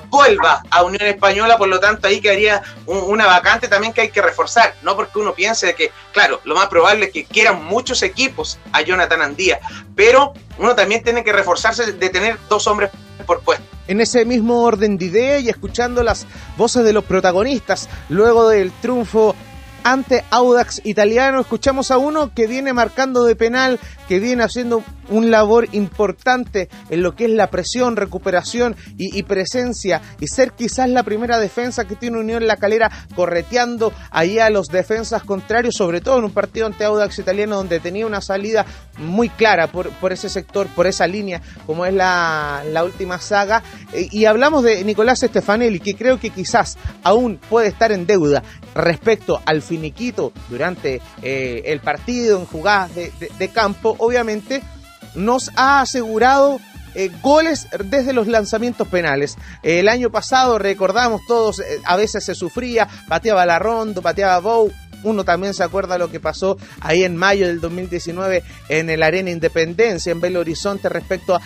vuelva 0.10 0.64
a 0.70 0.84
Unión 0.84 1.08
Española, 1.08 1.58
por 1.58 1.68
lo 1.68 1.80
tanto 1.80 2.08
ahí 2.08 2.22
quedaría 2.22 2.62
una 2.86 3.26
vacante 3.26 3.68
también 3.68 3.94
que 3.94 4.02
hay 4.02 4.10
que 4.10 4.22
reforzar, 4.22 4.76
no 4.82 4.96
porque 4.96 5.20
uno 5.20 5.34
piense 5.34 5.74
que, 5.76 5.92
claro, 6.12 6.42
lo 6.44 6.56
más 6.56 6.68
probable 6.68 7.06
es 7.06 7.12
que 7.12 7.26
quieran 7.26 7.64
muchos 7.64 8.04
equipos 8.04 8.60
a 8.72 8.82
Jonathan 8.82 9.22
Andía, 9.22 9.60
pero 9.96 10.34
uno 10.58 10.76
también 10.76 11.04
tiene 11.04 11.24
que 11.24 11.32
reforzarse 11.32 11.94
de 11.94 12.10
tener 12.10 12.38
dos 12.50 12.68
hombres 12.68 12.92
por 13.26 13.42
puesto. 13.42 13.64
En 13.88 14.02
ese 14.02 14.24
mismo 14.24 14.64
orden 14.64 14.98
de 14.98 15.06
idea 15.06 15.40
y 15.40 15.50
escuchando 15.50 16.04
las 16.04 16.28
voces 16.58 16.84
de 16.84 16.94
los 16.94 17.04
protagonistas 17.04 17.90
luego 18.08 18.48
del 18.50 18.72
triunfo 18.72 19.36
ante 19.84 20.24
Audax 20.30 20.82
Italiano. 20.84 21.42
Escuchamos 21.42 21.92
a 21.92 21.98
uno 21.98 22.34
que 22.34 22.48
viene 22.48 22.74
marcando 22.74 23.24
de 23.24 23.36
penal, 23.36 23.80
que 24.08 24.20
viene 24.20 24.44
haciendo 24.44 24.84
un 25.10 25.32
labor 25.32 25.68
importante 25.72 26.70
en 26.90 27.02
lo 27.02 27.16
que 27.16 27.26
es 27.26 27.32
la 27.32 27.50
presión, 27.50 27.96
recuperación 27.96 28.76
y, 28.98 29.24
presencia 29.24 30.02
y 30.20 30.28
ser 30.28 30.54
quizás 30.54 30.90
la 30.90 31.04
primera 31.04 31.40
defensa 31.40 31.86
que 31.86 31.96
tiene 31.96 32.20
Unión 32.20 32.48
La 32.48 32.58
Calera 32.58 32.92
correteando 33.16 33.92
ahí 34.12 34.40
a 34.40 34.50
los 34.50 34.68
defensas 34.68 35.24
contrarios, 35.24 35.76
sobre 35.76 36.02
todo 36.02 36.20
en 36.20 36.26
un 36.26 36.32
partido 36.32 36.68
ante 36.68 36.86
Audax 36.86 37.20
Italiano 37.20 37.58
donde 37.58 37.80
tenía 37.80 38.06
una 38.06 38.22
salida 38.22 38.66
muy 38.98 39.30
clara 39.30 39.68
por, 39.68 39.90
por 39.90 40.12
ese 40.14 40.30
sector, 40.30 40.68
por 40.68 40.88
esa 40.88 41.08
línea, 41.08 41.42
como 41.66 41.86
es 41.86 41.94
la, 41.94 42.64
la 42.72 42.84
última 42.84 43.20
saga. 43.20 43.64
Eh, 43.94 44.08
y 44.12 44.26
hablamos 44.26 44.64
de 44.64 44.84
Nicolás 44.84 45.20
Stefanelli, 45.20 45.80
que 45.80 45.96
creo 45.96 46.20
que 46.20 46.30
quizás 46.30 46.78
aún 47.04 47.40
puede 47.50 47.68
estar 47.68 47.92
en 47.92 48.06
deuda 48.06 48.44
respecto 48.76 49.42
al 49.46 49.62
finiquito 49.62 50.32
durante 50.50 51.02
eh, 51.22 51.64
el 51.66 51.80
partido, 51.80 52.40
en 52.40 52.46
jugadas 52.46 52.92
de, 52.96 53.50
campo, 53.50 53.96
obviamente 54.00 54.62
nos 55.16 55.52
ha 55.56 55.82
asegurado 55.82 56.60
eh, 56.96 57.12
goles 57.22 57.68
desde 57.86 58.14
los 58.14 58.28
lanzamientos 58.28 58.88
penales. 58.88 59.38
el 59.64 59.90
año 59.90 60.10
pasado, 60.10 60.58
recordamos 60.58 61.22
todos, 61.28 61.60
eh, 61.60 61.80
a 61.86 61.96
veces 61.96 62.24
se 62.24 62.36
sufría, 62.36 62.88
pateaba 63.08 63.46
la 63.46 63.60
Rondo, 63.60 64.02
pateaba 64.02 64.40
Bow, 64.40 64.72
uno 65.04 65.24
también 65.24 65.54
se 65.54 65.64
acuerda 65.64 65.98
lo 65.98 66.10
que 66.10 66.20
pasó 66.20 66.58
ahí 66.82 67.04
en 67.04 67.16
mayo 67.16 67.48
del 67.48 67.62
2019 67.62 68.44
en 68.70 68.90
el 68.90 69.04
Arena 69.04 69.30
Independencia, 69.30 70.12
en 70.12 70.22
Belo 70.22 70.40
Horizonte, 70.40 70.90
respecto 70.90 71.40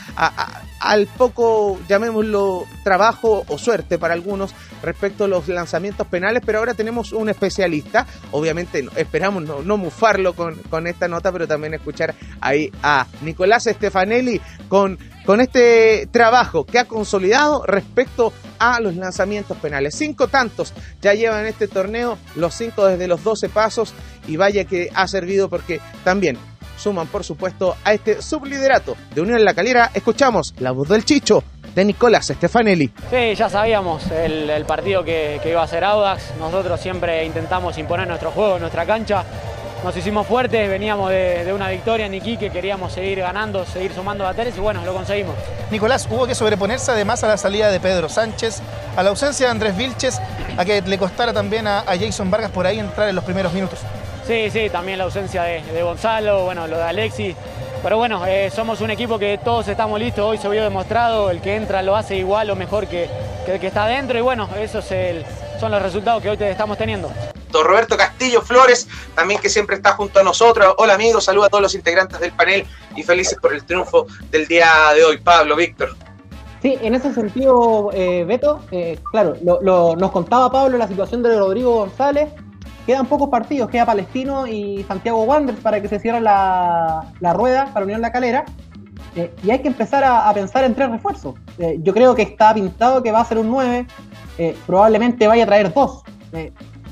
al 0.80 1.08
poco, 1.08 1.80
llamémoslo, 1.88 2.66
trabajo 2.84 3.46
o 3.48 3.58
suerte 3.58 3.98
para 3.98 4.14
algunos 4.14 4.54
respecto 4.82 5.26
a 5.26 5.28
los 5.28 5.48
lanzamientos 5.48 6.08
penales, 6.08 6.44
pero 6.46 6.60
ahora 6.60 6.74
tenemos 6.74 7.14
un 7.14 7.30
especialista, 7.30 8.06
obviamente 8.32 8.86
esperamos 8.96 9.44
no, 9.44 9.62
no 9.62 9.78
mufarlo 9.78 10.34
con, 10.34 10.56
con 10.70 10.88
esta 10.88 11.08
nota, 11.08 11.32
pero 11.32 11.48
también 11.48 11.74
escuchar 11.74 12.16
ahí 12.42 12.72
a 12.82 13.08
Nicolás 13.22 13.64
Stefanelli 13.64 14.42
con 14.68 14.98
con 15.26 15.42
este 15.42 16.08
trabajo 16.12 16.66
que 16.66 16.80
ha 16.80 16.86
consolidado 16.86 17.64
respecto 17.66 18.34
a 18.60 18.80
los 18.80 18.96
lanzamientos 18.96 19.58
penales. 19.58 19.96
Cinco 19.96 20.28
tantos 20.28 20.74
ya 21.02 21.14
llevan 21.14 21.46
este 21.46 21.68
torneo, 21.68 22.18
los 22.36 22.54
cinco 22.54 22.86
desde 22.86 23.08
los 23.08 23.24
12 23.24 23.50
pasos 23.50 23.94
y 24.28 24.38
vaya 24.38 24.66
que 24.66 24.90
ha 24.94 25.08
servido 25.08 25.50
porque 25.50 25.80
también 26.04 26.38
suman 26.78 27.08
por 27.08 27.24
supuesto 27.24 27.76
a 27.84 27.94
este 27.94 28.22
subliderato 28.22 28.96
de 29.14 29.22
Unión 29.22 29.40
en 29.40 29.46
la 29.46 29.54
Calera. 29.54 29.92
Escuchamos 29.94 30.54
la 30.60 30.72
voz 30.72 30.90
del 30.90 31.06
Chicho 31.06 31.44
de 31.76 31.86
Nicolás 31.86 32.28
Stefanelli. 32.28 32.92
Sí, 33.10 33.36
ya 33.36 33.50
sabíamos 33.50 34.10
el, 34.12 34.66
partido 34.66 35.04
que, 35.04 35.40
que, 35.42 35.52
iba 35.52 35.64
a 35.64 35.68
ser 35.68 35.84
Audax. 35.84 36.36
Nosotros 36.38 36.80
siempre 36.80 37.26
intentamos 37.26 37.78
imponer 37.78 38.08
nuestro 38.08 38.32
juego, 38.32 38.60
nuestra 38.60 38.86
cancha 38.86 39.24
nos 39.84 39.98
hicimos 39.98 40.26
fuertes, 40.26 40.70
veníamos 40.70 41.10
de, 41.10 41.52
una 41.54 41.70
victoria 41.70 42.06
en 42.06 42.14
Iquique, 42.14 42.50
queríamos 42.50 42.94
seguir 42.94 43.20
ganando, 43.20 43.66
seguir 43.66 43.94
sumando 43.94 44.24
bateres 44.24 44.56
y 44.56 44.62
bueno, 44.62 44.84
lo 44.86 44.94
conseguimos. 44.94 45.36
Nicolás, 45.72 46.08
hubo 46.10 46.26
que 46.26 46.36
sobreponerse 46.36 46.92
además 46.92 47.24
a 47.24 47.28
la 47.28 47.38
salida 47.38 47.70
de 47.70 47.80
Pedro 47.82 48.08
Sánchez, 48.08 48.62
a 48.96 49.04
la 49.04 49.10
ausencia 49.10 49.48
de 49.48 49.52
Andrés 49.52 49.76
Vilches, 49.76 50.22
a 50.58 50.64
que 50.64 50.82
le 50.82 50.98
costara 50.98 51.34
también 51.34 51.68
a, 51.68 51.84
Jason 52.00 52.32
Vargas 52.32 52.52
por 52.52 52.66
ahí 52.66 52.80
entrar 52.80 53.10
en 53.10 53.16
los 53.16 53.26
primeros 53.26 53.52
minutos. 53.54 53.80
Sí, 54.26 54.50
sí, 54.50 54.70
también 54.70 54.98
la 54.98 55.04
ausencia 55.04 55.44
de, 55.44 55.84
Gonzalo, 55.84 56.46
bueno, 56.46 56.66
lo 56.68 56.78
de 56.78 56.84
Alexis. 56.84 57.36
Pero 57.82 57.98
bueno, 57.98 58.26
eh, 58.26 58.50
somos 58.50 58.80
un 58.80 58.90
equipo 58.90 59.20
que 59.20 59.38
todos 59.44 59.68
estamos 59.68 60.00
listos, 60.00 60.26
hoy 60.26 60.38
se 60.38 60.48
vio 60.48 60.64
demostrado, 60.64 61.30
el 61.30 61.42
que 61.42 61.58
entra 61.58 61.82
lo 61.82 61.98
hace 61.98 62.16
igual 62.16 62.50
o 62.50 62.56
mejor 62.56 62.88
que, 62.88 63.10
el 63.46 63.60
que 63.60 63.68
está 63.68 63.84
adentro 63.84 64.18
y 64.18 64.22
bueno, 64.22 64.48
esos 64.58 64.86
son 65.60 65.72
los 65.72 65.82
resultados 65.82 66.24
que 66.24 66.30
hoy 66.30 66.38
te 66.38 66.50
estamos 66.50 66.78
teniendo. 66.78 67.12
Roberto 67.62 67.98
Castillo 67.98 68.42
Flores, 68.42 68.88
también 69.14 69.40
que 69.40 69.50
siempre 69.50 69.76
está 69.76 69.92
junto 69.92 70.20
a 70.20 70.24
nosotros. 70.24 70.74
Hola 70.78 70.94
amigos, 70.96 71.26
saludos 71.26 71.48
a 71.48 71.50
todos 71.50 71.62
los 71.62 71.76
integrantes 71.76 72.20
del 72.20 72.32
panel 72.32 72.66
y 72.96 73.04
felices 73.04 73.38
por 73.40 73.54
el 73.54 73.64
triunfo 73.64 74.08
del 74.32 74.48
día 74.48 74.72
de 74.96 75.04
hoy. 75.04 75.18
Pablo, 75.18 75.56
Víctor. 75.56 75.96
Sí, 76.62 76.78
en 76.82 76.96
ese 76.96 77.14
sentido, 77.14 77.90
eh, 77.94 78.24
Beto, 78.24 78.62
eh, 78.72 78.98
claro, 79.12 79.36
nos 79.42 80.12
contaba 80.12 80.50
Pablo 80.50 80.78
la 80.78 80.88
situación 80.88 81.22
de 81.22 81.38
Rodrigo 81.38 81.76
González. 81.76 82.30
Quedan 82.86 83.06
pocos 83.06 83.30
partidos, 83.30 83.70
queda 83.70 83.86
Palestino 83.86 84.48
y 84.48 84.84
Santiago 84.88 85.24
Wanderers 85.24 85.62
para 85.62 85.82
que 85.82 85.90
se 85.90 86.00
cierre 86.00 86.22
la, 86.22 87.06
rueda 87.34 87.70
para 87.74 87.86
Unión 87.86 88.00
La 88.00 88.12
Calera. 88.12 88.46
Eh, 89.16 89.34
y 89.44 89.52
hay 89.52 89.60
que 89.60 89.68
empezar 89.68 90.04
a, 90.06 90.34
pensar 90.34 90.64
en 90.64 90.74
tres 90.74 90.90
refuerzos. 90.90 91.36
yo 91.80 91.94
creo 91.94 92.16
que 92.16 92.22
está 92.22 92.54
pintado 92.54 93.04
que 93.04 93.12
va 93.12 93.20
a 93.20 93.26
ser 93.26 93.38
un 93.38 93.50
9, 93.50 93.86
probablemente 94.66 95.28
vaya 95.28 95.44
a 95.44 95.48
traer 95.48 95.74
dos 95.74 96.02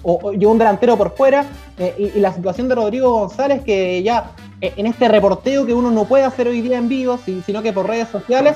o, 0.04 0.32
un 0.32 0.58
delantero 0.58 0.98
por 0.98 1.16
fuera, 1.16 1.46
eh, 1.78 2.12
y, 2.16 2.20
la 2.20 2.34
situación 2.34 2.68
de 2.68 2.76
Rodrigo 2.76 3.12
González, 3.12 3.62
que 3.64 4.02
ya 4.04 4.32
eh, 4.60 4.74
en 4.78 4.88
este 4.88 5.08
reporteo 5.08 5.66
que 5.66 5.74
uno 5.74 5.92
no 5.92 6.06
puede 6.06 6.24
hacer 6.24 6.48
hoy 6.48 6.62
día 6.62 6.78
en 6.78 6.90
vivo, 6.90 7.20
sino 7.46 7.62
que 7.62 7.74
por 7.74 7.88
redes 7.88 8.10
sociales, 8.10 8.56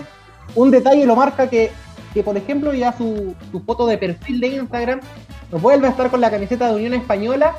un 0.56 0.72
detalle 0.72 1.06
lo 1.06 1.16
marca 1.16 1.50
que, 1.50 1.72
que 2.14 2.24
por 2.24 2.38
ejemplo, 2.38 2.74
ya 2.74 2.96
su, 2.98 3.36
foto 3.66 3.88
de 3.88 3.98
perfil 3.98 4.40
de 4.40 4.48
Instagram 4.48 5.02
no 5.52 5.60
vuelve 5.60 5.88
a 5.88 5.92
estar 5.92 6.10
con 6.10 6.22
la 6.22 6.32
camiseta 6.32 6.68
de 6.68 6.76
Unión 6.76 6.94
Española 6.94 7.56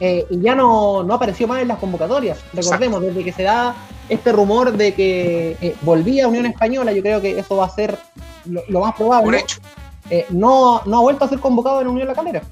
eh, 0.00 0.26
y 0.28 0.40
ya 0.40 0.54
no, 0.54 1.02
no, 1.02 1.14
apareció 1.14 1.48
más 1.48 1.62
en 1.62 1.68
las 1.68 1.78
convocatorias. 1.78 2.38
Recordemos, 2.52 3.00
desde 3.00 3.24
que 3.24 3.32
se 3.32 3.42
da 3.42 3.74
este 4.08 4.30
rumor 4.30 4.72
de 4.72 4.94
que 4.94 5.74
volvía 5.82 6.26
a 6.26 6.28
Unión 6.28 6.46
Española, 6.46 6.92
yo 6.92 7.02
creo 7.02 7.20
que 7.20 7.38
eso 7.38 7.56
va 7.56 7.66
a 7.66 7.70
ser 7.70 7.98
lo, 8.44 8.80
más 8.80 8.94
probable. 8.94 9.44
no, 10.30 10.82
no 10.84 10.98
ha 10.98 11.00
vuelto 11.00 11.24
a 11.24 11.28
ser 11.28 11.40
convocado 11.40 11.80
en 11.80 11.88
Unión 11.88 12.08
La 12.08 12.14
Calera. 12.14 12.42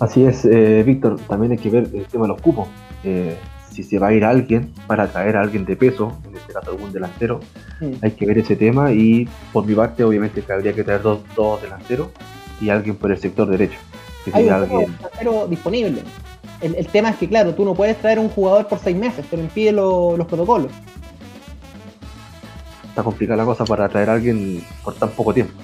Así 0.00 0.24
es, 0.24 0.46
eh, 0.46 0.82
Víctor, 0.82 1.20
también 1.28 1.52
hay 1.52 1.58
que 1.58 1.68
ver 1.68 1.90
el 1.92 2.06
tema 2.06 2.24
de 2.24 2.28
los 2.28 2.40
cupos. 2.40 2.68
Eh, 3.04 3.36
si 3.70 3.82
se 3.82 3.98
va 3.98 4.08
a 4.08 4.12
ir 4.14 4.24
alguien 4.24 4.72
para 4.86 5.06
traer 5.06 5.36
a 5.36 5.42
alguien 5.42 5.66
de 5.66 5.76
peso, 5.76 6.18
en 6.26 6.36
este 6.36 6.54
caso 6.54 6.70
algún 6.70 6.90
delantero, 6.90 7.40
hay 8.02 8.10
que 8.12 8.26
ver 8.26 8.38
ese 8.38 8.56
tema 8.56 8.92
y 8.92 9.28
por 9.52 9.66
mi 9.66 9.74
parte 9.74 10.02
obviamente 10.02 10.42
que 10.42 10.52
habría 10.52 10.72
que 10.72 10.84
traer 10.84 11.02
dos, 11.02 11.20
delanteros 11.62 12.08
y 12.60 12.70
alguien 12.70 12.96
por 12.96 13.10
el 13.10 13.18
sector 13.18 13.48
derecho. 13.48 13.78
hay 14.32 14.44
un 14.44 14.68
delantero 14.68 15.46
disponible. 15.46 16.02
El, 16.62 16.86
tema 16.88 17.10
es 17.10 17.16
que, 17.16 17.28
claro, 17.28 17.54
tú 17.54 17.64
no 17.64 17.74
puedes 17.74 17.96
traer 17.98 18.18
un 18.18 18.28
jugador 18.28 18.68
por 18.68 18.78
seis 18.78 18.96
meses, 18.96 19.24
pero 19.30 19.40
impide 19.40 19.72
los 19.72 20.26
protocolos. 20.26 20.72
Está 22.88 23.02
complicada 23.02 23.36
la 23.36 23.44
cosa 23.44 23.64
para 23.64 23.88
traer 23.88 24.10
a 24.10 24.14
alguien 24.14 24.62
por 24.82 24.94
tan 24.94 25.10
poco 25.10 25.32
tiempo. 25.32 25.54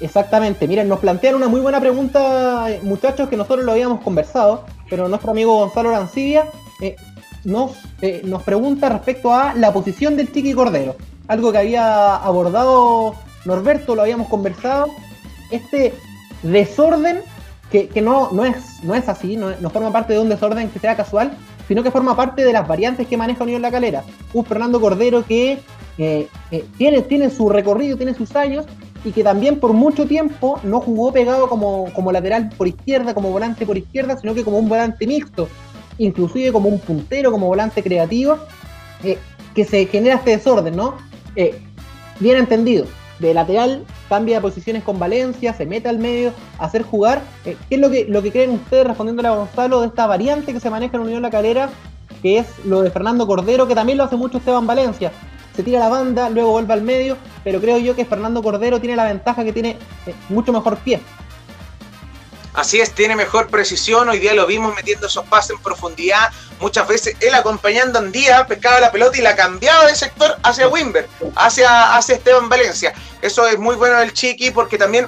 Eh, 0.00 0.04
exactamente, 0.04 0.66
miren, 0.66 0.88
nos 0.88 1.00
plantean 1.00 1.34
una 1.34 1.48
muy 1.48 1.60
buena 1.60 1.80
pregunta, 1.80 2.70
eh, 2.70 2.80
muchachos, 2.82 3.28
que 3.28 3.36
nosotros 3.36 3.64
lo 3.64 3.72
habíamos 3.72 4.00
conversado, 4.00 4.64
pero 4.88 5.08
nuestro 5.08 5.30
amigo 5.30 5.58
Gonzalo 5.58 5.90
Arancibia 5.90 6.46
eh, 6.80 6.96
nos, 7.44 7.72
nos 8.24 8.42
pregunta 8.42 8.88
respecto 8.88 9.32
a 9.32 9.54
la 9.54 9.72
posición 9.72 10.16
del 10.16 10.32
Chiqui 10.32 10.52
Cordero, 10.52 10.96
algo 11.28 11.52
que 11.52 11.58
había 11.58 12.16
abordado 12.16 13.14
Norberto, 13.44 13.94
lo 13.94 14.02
habíamos 14.02 14.28
conversado, 14.28 14.88
este 15.50 15.94
desorden 16.42 17.20
que, 17.70 17.88
no, 18.02 18.30
no, 18.32 18.44
es, 18.44 18.82
no 18.82 18.96
es 18.96 19.08
así, 19.08 19.36
no, 19.36 19.54
forma 19.70 19.92
parte 19.92 20.12
de 20.12 20.18
un 20.18 20.28
desorden 20.28 20.68
que 20.70 20.80
sea 20.80 20.96
casual, 20.96 21.32
sino 21.68 21.84
que 21.84 21.92
forma 21.92 22.16
parte 22.16 22.44
de 22.44 22.52
las 22.52 22.66
variantes 22.66 23.06
que 23.06 23.16
maneja 23.16 23.44
Unión 23.44 23.62
La 23.62 23.70
Calera. 23.70 24.02
Un 24.34 24.44
Fernando 24.44 24.80
Cordero 24.80 25.24
que 25.24 25.60
tiene, 25.96 27.02
tiene 27.02 27.30
su 27.30 27.48
recorrido, 27.48 27.96
tiene 27.96 28.12
sus 28.12 28.34
años, 28.34 28.66
y 29.04 29.12
que 29.12 29.24
también 29.24 29.58
por 29.58 29.72
mucho 29.72 30.06
tiempo 30.06 30.60
no 30.62 30.80
jugó 30.80 31.12
pegado 31.12 31.48
como, 31.48 31.92
como 31.94 32.12
lateral 32.12 32.50
por 32.56 32.68
izquierda, 32.68 33.14
como 33.14 33.30
volante 33.30 33.64
por 33.66 33.78
izquierda, 33.78 34.18
sino 34.18 34.34
que 34.34 34.44
como 34.44 34.58
un 34.58 34.68
volante 34.68 35.06
mixto, 35.06 35.48
inclusive 35.98 36.52
como 36.52 36.68
un 36.68 36.78
puntero, 36.78 37.30
como 37.30 37.46
volante 37.46 37.82
creativo, 37.82 38.36
eh, 39.04 39.18
que 39.54 39.64
se 39.64 39.86
genera 39.86 40.16
este 40.16 40.30
desorden, 40.32 40.76
¿no? 40.76 40.94
Eh, 41.36 41.58
bien 42.18 42.36
entendido, 42.36 42.86
de 43.18 43.34
lateral 43.34 43.84
cambia 44.08 44.36
de 44.36 44.42
posiciones 44.42 44.82
con 44.82 44.98
Valencia, 44.98 45.54
se 45.54 45.66
mete 45.66 45.88
al 45.88 45.98
medio 45.98 46.32
hacer 46.58 46.82
jugar. 46.82 47.22
Eh, 47.44 47.56
¿Qué 47.68 47.76
es 47.76 47.80
lo 47.80 47.90
que, 47.90 48.06
lo 48.06 48.22
que 48.22 48.32
creen 48.32 48.50
ustedes, 48.50 48.86
respondiéndole 48.86 49.28
a 49.28 49.36
Gonzalo, 49.36 49.80
de 49.80 49.86
esta 49.86 50.06
variante 50.06 50.52
que 50.52 50.60
se 50.60 50.70
maneja 50.70 50.96
en 50.96 51.02
Unión 51.04 51.22
La 51.22 51.30
Calera, 51.30 51.70
que 52.22 52.38
es 52.38 52.46
lo 52.64 52.82
de 52.82 52.90
Fernando 52.90 53.26
Cordero, 53.26 53.68
que 53.68 53.74
también 53.74 53.98
lo 53.98 54.04
hace 54.04 54.16
mucho 54.16 54.38
Esteban 54.38 54.66
Valencia? 54.66 55.12
Se 55.54 55.62
tira 55.62 55.80
la 55.80 55.88
banda, 55.88 56.30
luego 56.30 56.50
vuelve 56.52 56.72
al 56.72 56.82
medio, 56.82 57.16
pero 57.44 57.60
creo 57.60 57.78
yo 57.78 57.96
que 57.96 58.04
Fernando 58.04 58.42
Cordero 58.42 58.80
tiene 58.80 58.96
la 58.96 59.04
ventaja 59.04 59.44
que 59.44 59.52
tiene 59.52 59.78
eh, 60.06 60.14
mucho 60.28 60.52
mejor 60.52 60.78
pie. 60.78 61.00
Así 62.52 62.80
es, 62.80 62.92
tiene 62.92 63.14
mejor 63.14 63.48
precisión. 63.48 64.08
Hoy 64.08 64.18
día 64.18 64.34
lo 64.34 64.46
vimos 64.46 64.74
metiendo 64.74 65.06
esos 65.06 65.24
pases 65.26 65.50
en 65.50 65.62
profundidad. 65.62 66.30
Muchas 66.60 66.88
veces 66.88 67.16
él 67.20 67.34
acompañando 67.34 67.98
a 67.98 68.02
Andía, 68.02 68.46
pescaba 68.46 68.80
la 68.80 68.90
pelota 68.90 69.16
y 69.16 69.20
la 69.20 69.36
cambiaba 69.36 69.86
de 69.86 69.94
sector 69.94 70.36
hacia 70.42 70.68
Wimber, 70.68 71.08
hacia, 71.36 71.96
hacia 71.96 72.16
Esteban 72.16 72.48
Valencia. 72.48 72.92
Eso 73.22 73.46
es 73.46 73.58
muy 73.58 73.76
bueno 73.76 73.98
del 73.98 74.12
Chiqui 74.12 74.50
porque 74.50 74.78
también 74.78 75.06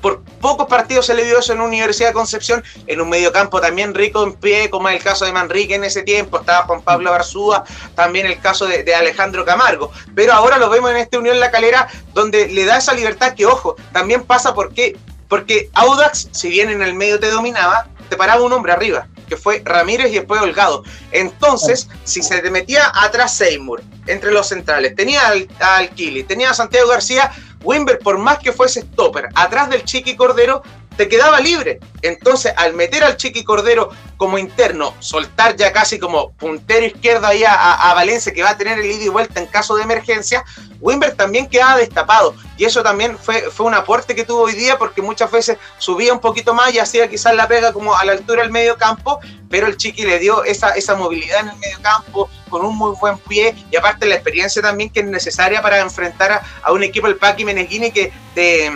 por 0.00 0.22
pocos 0.40 0.66
partidos 0.66 1.06
se 1.06 1.14
le 1.14 1.24
dio 1.24 1.38
eso 1.38 1.52
en 1.52 1.60
Universidad 1.60 2.08
de 2.08 2.14
Concepción, 2.14 2.62
en 2.86 3.00
un 3.00 3.08
mediocampo 3.08 3.60
también 3.60 3.94
rico 3.94 4.22
en 4.22 4.34
pie, 4.34 4.70
como 4.70 4.88
es 4.88 4.96
el 4.96 5.02
caso 5.02 5.24
de 5.24 5.32
Manrique 5.32 5.74
en 5.74 5.84
ese 5.84 6.02
tiempo, 6.02 6.38
estaba 6.38 6.66
Juan 6.66 6.82
Pablo 6.82 7.10
Barzúa, 7.10 7.64
también 7.94 8.26
el 8.26 8.40
caso 8.40 8.66
de, 8.66 8.94
Alejandro 8.94 9.44
Camargo. 9.44 9.90
Pero 10.14 10.32
ahora 10.32 10.58
lo 10.58 10.70
vemos 10.70 10.90
en 10.90 10.98
este 10.98 11.18
Unión 11.18 11.40
La 11.40 11.50
Calera, 11.50 11.88
donde 12.14 12.48
le 12.48 12.64
da 12.64 12.78
esa 12.78 12.92
libertad 12.92 13.34
que, 13.34 13.46
ojo, 13.46 13.74
también 13.92 14.22
pasa 14.22 14.54
porque, 14.54 14.96
porque 15.28 15.70
Audax, 15.74 16.28
si 16.32 16.48
bien 16.48 16.70
en 16.70 16.82
el 16.82 16.94
medio 16.94 17.18
te 17.18 17.30
dominaba, 17.30 17.88
te 18.08 18.16
paraba 18.16 18.42
un 18.42 18.52
hombre 18.52 18.72
arriba, 18.72 19.08
que 19.28 19.36
fue 19.36 19.62
Ramírez 19.64 20.12
y 20.12 20.16
después 20.16 20.40
Holgado. 20.40 20.84
Entonces, 21.10 21.88
si 22.04 22.22
se 22.22 22.40
te 22.40 22.50
metía 22.50 22.92
atrás 22.94 23.34
Seymour, 23.34 23.82
entre 24.06 24.32
los 24.32 24.48
centrales, 24.48 24.94
tenía 24.94 25.26
al, 25.28 25.48
al 25.60 25.90
Kili, 25.90 26.24
tenía 26.24 26.50
a 26.50 26.54
Santiago 26.54 26.88
García, 26.88 27.32
Wimber, 27.62 27.98
por 27.98 28.18
más 28.18 28.38
que 28.38 28.52
fuese 28.52 28.82
stopper, 28.82 29.28
atrás 29.34 29.70
del 29.70 29.84
Chiqui 29.84 30.16
Cordero, 30.16 30.62
te 30.96 31.08
quedaba 31.08 31.40
libre. 31.40 31.80
Entonces, 32.02 32.52
al 32.56 32.74
meter 32.74 33.04
al 33.04 33.16
Chiqui 33.16 33.44
Cordero 33.44 33.90
como 34.16 34.38
interno, 34.38 34.94
soltar 35.00 35.56
ya 35.56 35.72
casi 35.72 35.98
como 35.98 36.32
puntero 36.32 36.86
izquierdo 36.86 37.26
ahí 37.26 37.44
a, 37.46 37.92
Valencia, 37.94 38.32
que 38.32 38.42
va 38.42 38.50
a 38.50 38.56
tener 38.56 38.78
el 38.78 38.86
ida 38.86 39.04
y 39.04 39.08
vuelta 39.08 39.40
en 39.40 39.46
caso 39.46 39.76
de 39.76 39.82
emergencia, 39.82 40.44
Wimber 40.80 41.14
también 41.14 41.48
quedaba 41.48 41.76
destapado. 41.76 42.34
Y 42.56 42.64
eso 42.64 42.82
también 42.82 43.18
fue, 43.18 43.50
fue 43.50 43.66
un 43.66 43.74
aporte 43.74 44.14
que 44.14 44.24
tuvo 44.24 44.42
hoy 44.42 44.54
día, 44.54 44.78
porque 44.78 45.02
muchas 45.02 45.30
veces 45.30 45.58
subía 45.78 46.12
un 46.12 46.20
poquito 46.20 46.54
más 46.54 46.72
y 46.72 46.78
hacía 46.78 47.08
quizás 47.08 47.34
la 47.34 47.48
pega 47.48 47.72
como 47.72 47.96
a 47.96 48.04
la 48.04 48.12
altura 48.12 48.42
del 48.42 48.52
medio 48.52 48.76
campo, 48.76 49.20
pero 49.48 49.66
el 49.66 49.76
Chiqui 49.76 50.04
le 50.04 50.18
dio 50.18 50.44
esa, 50.44 50.70
esa 50.70 50.94
movilidad 50.94 51.40
en 51.40 51.48
el 51.50 51.56
medio 51.58 51.78
campo, 51.82 52.28
con 52.48 52.64
un 52.64 52.76
muy 52.76 52.94
buen 53.00 53.18
pie, 53.18 53.54
y 53.70 53.76
aparte 53.76 54.06
la 54.06 54.14
experiencia 54.14 54.62
también 54.62 54.90
que 54.90 55.00
es 55.00 55.06
necesaria 55.06 55.60
para 55.62 55.80
enfrentar 55.80 56.42
a, 56.62 56.72
un 56.72 56.82
equipo, 56.82 57.06
el 57.06 57.16
Paqui 57.16 57.44
Meneghini, 57.44 57.90
que 57.90 58.12
te 58.34 58.70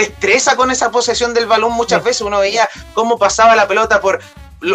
te 0.00 0.06
estresa 0.06 0.56
con 0.56 0.70
esa 0.70 0.90
posesión 0.90 1.34
del 1.34 1.46
balón 1.46 1.72
muchas 1.72 2.02
veces. 2.02 2.22
Uno 2.22 2.38
veía 2.38 2.68
cómo 2.94 3.18
pasaba 3.18 3.54
la 3.54 3.68
pelota 3.68 4.00
por, 4.00 4.20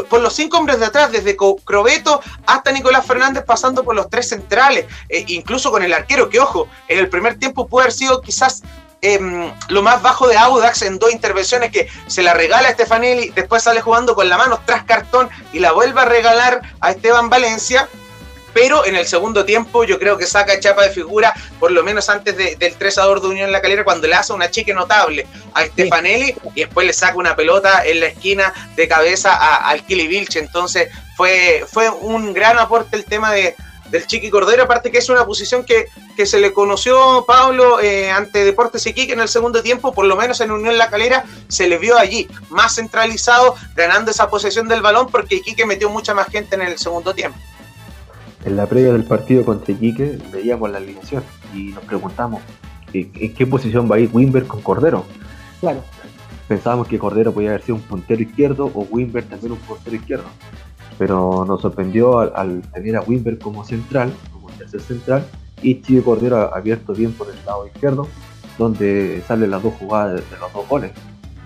por 0.08 0.22
los 0.22 0.34
cinco 0.34 0.58
hombres 0.58 0.80
de 0.80 0.86
atrás, 0.86 1.12
desde 1.12 1.36
Crobeto 1.36 2.22
hasta 2.46 2.72
Nicolás 2.72 3.08
Fernández, 3.08 3.44
pasando 3.44 3.84
por 3.84 3.96
los 3.96 4.08
tres 4.10 4.30
centrales, 4.30 4.86
eh, 5.10 5.26
incluso 5.28 5.72
con 5.72 5.82
el 5.82 5.94
arquero, 5.94 6.30
que 6.30 6.40
ojo, 6.40 6.68
en 6.88 7.00
el 7.00 7.10
primer 7.10 7.40
tiempo 7.40 7.68
puede 7.68 7.86
haber 7.86 7.94
sido 7.94 8.22
quizás 8.22 8.62
em, 9.02 9.52
lo 9.70 9.82
más 9.82 10.02
bajo 10.04 10.28
de 10.28 10.38
Audax 10.38 10.84
en 10.84 11.00
dos 11.00 11.12
intervenciones 11.12 11.72
que 11.72 11.90
se 12.06 12.22
la 12.22 12.36
regala 12.36 12.70
a 12.70 12.74
Stefanelli, 12.74 13.30
después 13.30 13.64
sale 13.64 13.82
jugando 13.82 14.14
con 14.14 14.30
la 14.30 14.38
mano 14.38 14.60
tras 14.66 14.84
cartón 14.84 15.30
y 15.54 15.60
la 15.60 15.72
vuelve 15.72 16.02
a 16.02 16.06
regalar 16.06 16.62
a 16.82 16.92
Esteban 16.92 17.30
Valencia 17.32 17.90
pero 18.56 18.86
en 18.86 18.96
el 18.96 19.06
segundo 19.06 19.44
tiempo 19.44 19.84
yo 19.84 20.00
creo 20.00 20.18
que 20.18 20.26
saca 20.26 20.58
chapa 20.62 20.84
de 20.84 20.90
figura, 20.90 21.34
por 21.60 21.72
lo 21.72 21.84
menos 21.84 22.08
antes 22.08 22.38
del 22.38 22.76
3 22.78 22.98
a 23.00 23.04
2 23.04 23.22
de 23.24 23.28
Unión 23.28 23.52
La 23.52 23.62
Calera, 23.62 23.84
cuando 23.84 24.08
le 24.08 24.16
hace 24.16 24.32
una 24.32 24.50
chique 24.50 24.74
notable 24.74 25.28
a 25.54 25.66
Stefanelli 25.66 26.34
y 26.56 26.62
después 26.62 26.88
le 26.88 26.94
saca 26.94 27.18
una 27.18 27.36
pelota 27.36 27.86
en 27.86 28.00
la 28.00 28.06
esquina 28.06 28.54
de 28.78 28.88
cabeza 28.88 29.36
al 29.58 29.86
Kili 29.86 30.08
Vilche. 30.08 30.40
Entonces 30.40 30.88
fue, 31.18 31.66
fue 31.70 31.90
un 31.90 32.34
gran 32.34 32.58
aporte 32.58 32.96
el 32.96 33.04
tema 33.04 33.34
de, 33.34 33.58
del 33.90 34.08
Chiqui 34.08 34.30
Cordero, 34.30 34.64
aparte 34.64 34.90
que 34.90 35.00
es 35.00 35.10
una 35.10 35.26
posición 35.26 35.66
que, 35.66 35.88
que 36.16 36.26
se 36.26 36.40
le 36.40 36.54
conoció 36.54 37.26
Pablo 37.28 37.82
eh, 37.82 38.10
ante 38.10 38.46
Deportes 38.46 38.88
Iquique 38.88 39.12
en 39.12 39.20
el 39.20 39.28
segundo 39.28 39.64
tiempo, 39.64 39.94
por 39.94 40.06
lo 40.06 40.16
menos 40.16 40.40
en 40.40 40.52
Unión 40.52 40.78
La 40.78 40.90
Calera 40.90 41.26
se 41.50 41.68
le 41.68 41.78
vio 41.78 41.98
allí, 41.98 42.30
más 42.48 42.76
centralizado, 42.76 43.56
ganando 43.76 44.12
esa 44.12 44.30
posesión 44.30 44.70
del 44.70 44.82
balón, 44.82 45.08
porque 45.12 45.36
Iquique 45.36 45.66
metió 45.66 45.90
mucha 45.90 46.14
más 46.14 46.28
gente 46.28 46.56
en 46.56 46.62
el 46.62 46.78
segundo 46.78 47.14
tiempo. 47.14 47.38
En 48.46 48.56
la 48.56 48.68
previa 48.68 48.94
del 48.94 49.04
partido 49.04 49.44
contra 49.44 49.74
Iquique 49.74 50.20
veíamos 50.32 50.70
la 50.70 50.78
alineación 50.78 51.24
y 51.54 51.72
nos 51.72 51.84
preguntamos 51.84 52.42
en 52.94 53.34
qué 53.34 53.48
posición 53.48 53.92
va 53.92 53.96
a 53.96 54.00
ir 54.00 54.10
Wimber 54.14 54.46
con 54.46 54.62
Cordero. 54.62 55.04
Claro. 55.60 55.82
Pensábamos 56.48 56.88
que 56.88 57.00
Cordero 57.00 57.34
podía 57.34 57.50
haber 57.50 57.64
sido 57.64 57.76
un 57.76 57.82
puntero 57.82 58.22
izquierdo 58.22 58.72
o 58.74 58.88
Wimber 58.90 59.24
también 59.24 59.54
un 59.54 59.58
puntero 59.60 59.96
izquierdo 59.96 60.26
pero 60.98 61.46
nos 61.46 61.62
sorprendió 61.62 62.20
al, 62.20 62.62
tener 62.74 62.96
a 62.96 63.02
Wimber 63.02 63.38
como 63.40 63.64
central, 63.64 64.14
como 64.32 64.50
tercer 64.52 64.82
central, 64.82 65.26
y 65.62 65.82
Chico 65.82 66.04
Cordero 66.04 66.54
abierto 66.54 66.94
bien 66.94 67.12
por 67.14 67.28
el 67.30 67.36
lado 67.46 67.68
izquierdo, 67.68 68.08
donde 68.58 69.22
salen 69.28 69.52
las 69.52 69.62
dos 69.62 69.74
jugadas 69.74 70.16
de, 70.16 70.38
los 70.38 70.54
dos 70.54 70.68
goles, 70.68 70.92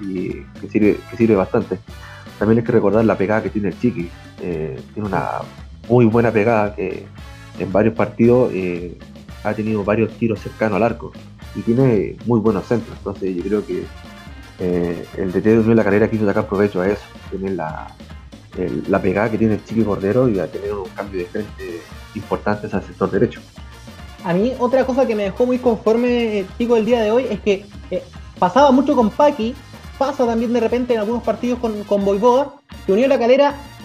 y 0.02 0.44
que 0.60 0.70
sirve, 0.70 1.00
que 1.10 1.18
sirve 1.18 1.36
bastante. 1.36 1.80
También 2.38 2.60
hay 2.60 2.64
que 2.64 2.72
recordar 2.72 3.04
la 3.06 3.18
pegada 3.18 3.44
que 3.44 3.50
tiene 3.50 3.70
el 3.70 3.80
Chiqui, 3.80 4.10
eh, 4.42 4.80
tiene 4.94 5.10
una 5.10 5.40
muy 5.90 6.06
buena 6.06 6.32
pegada 6.32 6.76
que 6.76 7.06
en 7.58 7.72
varios 7.72 7.96
partidos 7.96 8.52
eh, 8.54 8.98
ha 9.44 9.54
tenido 9.54 9.84
varios 9.84 10.12
tiros 10.14 10.40
cercanos 10.40 10.78
al 10.78 10.84
arco 10.84 11.12
y 11.56 11.62
tiene 11.62 12.16
muy 12.26 12.40
buenos 12.40 12.66
centros, 12.66 12.96
entonces 12.98 13.36
yo 13.36 13.44
creo 13.44 13.66
que 13.66 13.84
eh, 14.60 15.06
el 15.18 15.32
DT 15.32 15.44
de 15.44 15.76
la 15.76 15.84
carrera 15.84 16.10
quiso 16.10 16.26
sacar 16.26 16.48
provecho 16.48 16.82
a 16.82 16.90
eso, 16.90 17.02
tener 17.32 17.54
la, 17.54 17.88
la 18.88 19.02
pegada 19.02 19.32
que 19.32 19.38
tiene 19.38 19.56
el 19.56 19.64
Chiqui 19.64 19.84
Cordero 19.84 20.30
y 20.30 20.40
a 20.40 20.48
tener 20.48 20.74
un 20.74 20.90
cambio 20.90 21.20
de 21.20 21.26
frente 21.26 21.82
importante 22.16 22.68
el 22.68 22.84
sector 22.84 23.10
derecho. 23.10 23.42
A 24.24 24.34
mí 24.34 24.54
otra 24.60 24.86
cosa 24.86 25.08
que 25.08 25.16
me 25.16 25.24
dejó 25.24 25.46
muy 25.46 25.60
conforme 25.60 26.46
Chico 26.58 26.76
el 26.76 26.86
día 26.86 27.02
de 27.02 27.12
hoy 27.12 27.26
es 27.30 27.40
que 27.40 27.66
eh, 27.90 28.04
pasaba 28.38 28.72
mucho 28.72 28.96
con 28.96 29.10
Paqui, 29.10 29.56
pasa 29.98 30.26
también 30.26 30.52
de 30.52 30.60
repente 30.60 30.94
en 30.94 31.00
algunos 31.00 31.24
partidos 31.24 31.60
con, 31.60 31.84
con 31.86 32.04
que 32.86 32.92
Unión 32.92 33.10
La 33.10 33.18
Calera 33.20 33.52
eh, 33.52 33.79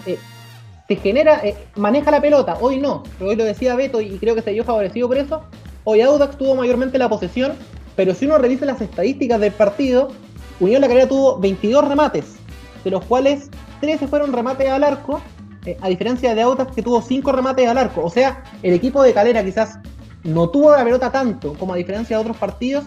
te 0.87 0.95
genera, 0.95 1.39
eh, 1.43 1.55
maneja 1.75 2.11
la 2.11 2.21
pelota, 2.21 2.57
hoy 2.61 2.79
no, 2.79 3.03
hoy 3.19 3.35
lo 3.35 3.43
decía 3.43 3.75
Beto 3.75 4.01
y 4.01 4.17
creo 4.17 4.35
que 4.35 4.41
se 4.41 4.51
vio 4.51 4.63
favorecido 4.63 5.07
por 5.07 5.17
eso, 5.17 5.43
hoy 5.83 6.01
Audax 6.01 6.37
tuvo 6.37 6.55
mayormente 6.55 6.97
la 6.97 7.09
posesión, 7.09 7.53
pero 7.95 8.13
si 8.13 8.25
uno 8.25 8.37
revisa 8.37 8.65
las 8.65 8.81
estadísticas 8.81 9.39
del 9.39 9.51
partido, 9.51 10.09
Unión 10.59 10.81
La 10.81 10.87
Calera 10.87 11.07
tuvo 11.07 11.37
22 11.39 11.87
remates, 11.87 12.35
de 12.83 12.91
los 12.91 13.03
cuales 13.05 13.49
13 13.81 14.07
fueron 14.07 14.31
remates 14.31 14.69
al 14.69 14.83
arco, 14.83 15.21
eh, 15.65 15.77
a 15.81 15.89
diferencia 15.89 16.33
de 16.35 16.41
Autas 16.41 16.67
que 16.73 16.81
tuvo 16.81 17.01
5 17.01 17.31
remates 17.31 17.67
al 17.67 17.77
arco. 17.77 18.03
O 18.03 18.09
sea, 18.09 18.43
el 18.63 18.73
equipo 18.73 19.03
de 19.03 19.13
Calera 19.13 19.43
quizás 19.43 19.79
no 20.23 20.49
tuvo 20.49 20.71
la 20.71 20.83
pelota 20.83 21.11
tanto 21.11 21.53
como 21.53 21.73
a 21.73 21.77
diferencia 21.77 22.15
de 22.15 22.21
otros 22.21 22.37
partidos, 22.37 22.85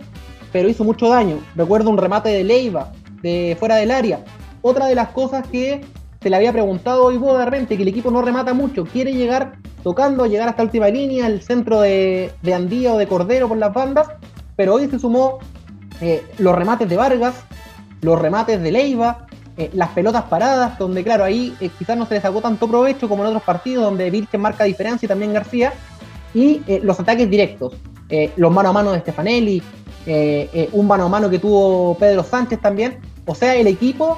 pero 0.52 0.68
hizo 0.68 0.84
mucho 0.84 1.08
daño. 1.08 1.40
Recuerdo 1.56 1.90
un 1.90 1.98
remate 1.98 2.30
de 2.30 2.44
Leiva, 2.44 2.92
de 3.22 3.56
fuera 3.58 3.76
del 3.76 3.90
área. 3.90 4.24
Otra 4.62 4.86
de 4.86 4.94
las 4.94 5.08
cosas 5.08 5.46
que 5.48 5.82
se 6.20 6.30
le 6.30 6.36
había 6.36 6.52
preguntado 6.52 7.04
hoy 7.04 7.16
vos 7.16 7.38
de 7.38 7.44
repente, 7.44 7.76
que 7.76 7.82
el 7.82 7.88
equipo 7.88 8.10
no 8.10 8.22
remata 8.22 8.54
mucho, 8.54 8.84
quiere 8.84 9.12
llegar 9.12 9.58
tocando, 9.82 10.26
llegar 10.26 10.48
hasta 10.48 10.62
última 10.62 10.88
línea, 10.88 11.26
el 11.26 11.42
centro 11.42 11.80
de, 11.80 12.32
de 12.42 12.54
Andía 12.54 12.92
o 12.94 12.98
de 12.98 13.06
Cordero 13.06 13.48
por 13.48 13.58
las 13.58 13.72
bandas, 13.72 14.08
pero 14.56 14.74
hoy 14.74 14.88
se 14.88 14.98
sumó 14.98 15.38
eh, 16.00 16.24
los 16.38 16.54
remates 16.54 16.88
de 16.88 16.96
Vargas, 16.96 17.34
los 18.00 18.18
remates 18.20 18.60
de 18.60 18.72
Leiva, 18.72 19.28
eh, 19.58 19.70
las 19.74 19.88
pelotas 19.88 20.22
paradas, 20.26 20.78
donde 20.78 21.02
claro, 21.02 21.24
ahí 21.24 21.52
eh, 21.60 21.68
quizás 21.76 21.96
no 21.98 22.06
se 22.06 22.14
le 22.14 22.20
sacó 22.20 22.40
tanto 22.40 22.68
provecho 22.68 23.08
como 23.08 23.24
en 23.24 23.30
otros 23.30 23.42
partidos, 23.42 23.82
donde 23.82 24.08
Virgen 24.08 24.40
marca 24.40 24.62
diferencia 24.62 25.06
y 25.06 25.08
también 25.08 25.32
García, 25.32 25.72
y 26.32 26.62
eh, 26.68 26.78
los 26.80 27.00
ataques 27.00 27.28
directos, 27.28 27.74
los 28.36 28.52
mano 28.52 28.68
a 28.68 28.72
mano 28.72 28.92
de 28.92 29.00
Stefanelli, 29.00 29.62
un 30.72 30.86
mano 30.86 31.06
a 31.06 31.08
mano 31.08 31.28
que 31.28 31.40
tuvo 31.40 31.96
Pedro 31.98 32.22
Sánchez 32.22 32.60
también, 32.60 33.00
o 33.26 33.34
sea, 33.34 33.56
el 33.56 33.66
equipo, 33.66 34.16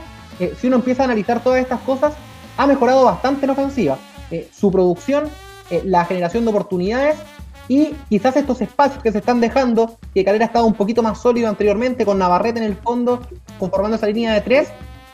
si 0.59 0.67
uno 0.67 0.77
empieza 0.77 1.03
a 1.03 1.05
analizar 1.07 1.43
todas 1.43 1.61
estas 1.61 1.81
cosas, 1.81 2.15
ha 2.57 2.67
mejorado 2.67 3.05
bastante 3.05 3.45
en 3.45 3.51
ofensiva, 3.51 3.99
su 4.53 4.71
producción, 4.71 5.29
la 5.85 6.05
generación 6.05 6.45
de 6.45 6.51
oportunidades 6.51 7.17
y 7.71 7.95
quizás 8.09 8.37
estos 8.37 8.61
espacios 8.61 9.01
que 9.01 9.13
se 9.13 9.19
están 9.19 9.41
dejando, 9.41 9.97
que 10.13 10.25
Calera 10.25 10.45
ha 10.45 10.49
estado 10.49 10.67
un 10.67 10.75
poquito 10.75 11.05
más 11.05 11.21
sólido 11.21 11.49
anteriormente, 11.49 12.05
con 12.05 12.19
Navarrete 12.19 12.59
en 12.59 12.65
el 12.65 12.75
fondo, 12.75 13.21
conformando 13.61 13.97
esa 13.97 14.09
línea 14.09 14.35
de 14.35 14.41
tres, 14.41 14.69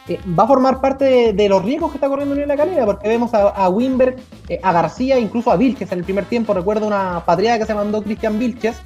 eh, 0.08 0.18
va 0.26 0.44
a 0.44 0.46
formar 0.46 0.80
parte 0.80 1.34
de, 1.34 1.48
los 1.50 1.62
riesgos 1.62 1.90
que 1.90 1.98
está 1.98 2.08
corriendo 2.08 2.32
Unión 2.32 2.48
La 2.48 2.56
Calera, 2.56 2.86
porque 2.86 3.08
vemos 3.08 3.34
a, 3.34 3.48
a 3.48 3.68
Wimberg, 3.68 4.16
eh, 4.48 4.58
a 4.62 4.72
García, 4.72 5.18
incluso 5.18 5.50
a 5.50 5.56
Vilches 5.56 5.92
en 5.92 5.98
el 5.98 6.04
primer 6.04 6.24
tiempo. 6.24 6.54
Recuerdo 6.54 6.86
una 6.86 7.22
patriada 7.26 7.58
que 7.58 7.66
se 7.66 7.74
mandó 7.74 8.02
Cristian 8.02 8.38
Vilches. 8.38 8.76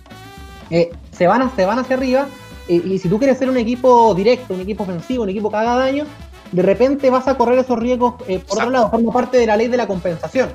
Eh, 0.70 0.90
se, 1.12 1.28
van 1.28 1.48
se 1.54 1.64
van 1.64 1.78
hacia 1.78 1.94
arriba, 1.94 2.26
y 2.66 2.98
si 2.98 3.08
tú 3.08 3.18
quieres 3.18 3.38
ser 3.38 3.50
un 3.50 3.56
equipo 3.56 4.14
directo, 4.16 4.54
un 4.54 4.60
equipo 4.60 4.82
ofensivo, 4.82 5.22
un 5.22 5.28
equipo 5.28 5.48
que 5.48 5.56
haga 5.56 5.76
daño, 5.76 6.06
de 6.52 6.62
repente 6.62 7.10
vas 7.10 7.28
a 7.28 7.36
correr 7.36 7.58
esos 7.58 7.78
riesgos. 7.78 8.14
por 8.14 8.58
otro 8.58 8.70
lado, 8.70 8.90
forma 8.90 9.12
parte 9.12 9.36
de 9.38 9.46
la 9.46 9.56
ley 9.56 9.68
de 9.68 9.76
la 9.76 9.86
compensación. 9.86 10.52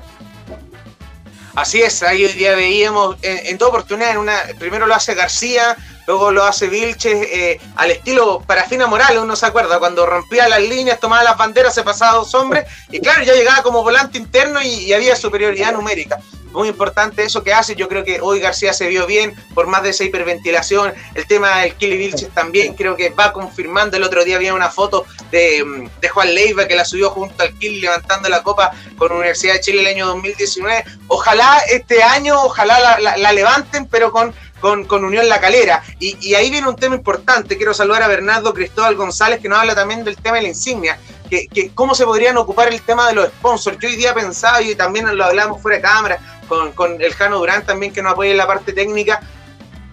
Así 1.54 1.80
es, 1.80 2.02
ahí 2.02 2.22
hoy 2.24 2.32
día 2.32 2.54
veíamos 2.54 3.16
en, 3.22 3.46
en 3.46 3.56
dos 3.56 3.70
oportunidades, 3.70 4.16
en 4.16 4.20
una, 4.20 4.36
primero 4.58 4.86
lo 4.86 4.94
hace 4.94 5.14
García, 5.14 5.74
luego 6.06 6.30
lo 6.30 6.44
hace 6.44 6.68
Vilches 6.68 7.14
eh, 7.14 7.60
al 7.76 7.90
estilo 7.90 8.42
Parafina 8.46 8.86
Morales, 8.86 9.18
uno 9.18 9.36
se 9.36 9.46
acuerda, 9.46 9.78
cuando 9.78 10.06
rompía 10.06 10.48
las 10.48 10.60
líneas, 10.60 11.00
tomaba 11.00 11.22
las 11.22 11.36
banderas, 11.36 11.74
se 11.74 11.82
pasaba 11.82 12.12
a 12.12 12.16
dos 12.16 12.34
hombres, 12.34 12.66
y 12.90 13.00
claro, 13.00 13.22
ya 13.24 13.34
llegaba 13.34 13.62
como 13.62 13.82
volante 13.82 14.18
interno 14.18 14.62
y, 14.62 14.92
había 14.92 15.16
superioridad 15.16 15.72
numérica. 15.72 16.18
Muy 16.56 16.68
importante 16.68 17.22
eso 17.22 17.44
que 17.44 17.52
hace, 17.52 17.76
yo 17.76 17.86
creo 17.86 18.02
que 18.02 18.18
hoy 18.22 18.40
García 18.40 18.72
se 18.72 18.88
vio 18.88 19.06
bien 19.06 19.34
por 19.52 19.66
más 19.66 19.82
de 19.82 19.90
esa 19.90 20.04
hiperventilación, 20.04 20.94
el 21.14 21.26
tema 21.26 21.58
del 21.58 21.74
Kili 21.74 21.98
Vilches 21.98 22.30
también 22.30 22.72
creo 22.72 22.96
que 22.96 23.10
va 23.10 23.34
confirmando, 23.34 23.98
el 23.98 24.02
otro 24.02 24.24
día 24.24 24.36
había 24.36 24.54
una 24.54 24.70
foto 24.70 25.04
de, 25.30 25.90
Juan 26.10 26.34
Leiva 26.34 26.66
que 26.66 26.74
la 26.74 26.86
subió 26.86 27.10
junto 27.10 27.42
al 27.42 27.52
Kili 27.58 27.82
levantando 27.82 28.30
la 28.30 28.42
copa 28.42 28.70
con 28.96 29.12
Universidad 29.12 29.52
de 29.52 29.60
Chile 29.60 29.82
el 29.82 29.88
año 29.88 30.06
2019, 30.06 30.84
ojalá 31.08 31.58
este 31.70 32.02
año, 32.02 32.42
ojalá 32.42 32.98
la 32.98 33.32
levanten, 33.34 33.86
pero 33.86 34.10
con 34.10 34.32
con, 34.60 35.04
Unión 35.04 35.28
La 35.28 35.40
Calera. 35.40 35.82
Y, 35.98 36.34
ahí 36.34 36.50
viene 36.50 36.68
un 36.68 36.76
tema 36.76 36.94
importante. 36.94 37.56
Quiero 37.56 37.74
saludar 37.74 38.02
a 38.02 38.08
Bernardo 38.08 38.54
Cristóbal 38.54 38.96
González, 38.96 39.40
que 39.40 39.48
nos 39.48 39.58
habla 39.58 39.74
también 39.74 40.04
del 40.04 40.16
tema 40.16 40.36
de 40.36 40.42
la 40.42 40.48
insignia. 40.48 40.98
Que, 41.28 41.70
cómo 41.74 41.94
se 41.94 42.04
podrían 42.04 42.36
ocupar 42.36 42.68
el 42.68 42.80
tema 42.82 43.08
de 43.08 43.14
los 43.14 43.28
sponsors. 43.28 43.78
Yo 43.80 43.88
hoy 43.88 43.96
día 43.96 44.14
pensaba, 44.14 44.62
y 44.62 44.74
también 44.74 45.16
lo 45.16 45.24
hablamos 45.24 45.60
fuera 45.60 45.76
de 45.76 45.82
cámara, 45.82 46.18
con, 46.48 47.00
el 47.02 47.14
Jano 47.14 47.38
Durán 47.38 47.64
también, 47.66 47.92
que 47.92 48.02
nos 48.02 48.12
apoya 48.12 48.30
en 48.30 48.36
la 48.36 48.46
parte 48.46 48.72
técnica. 48.72 49.20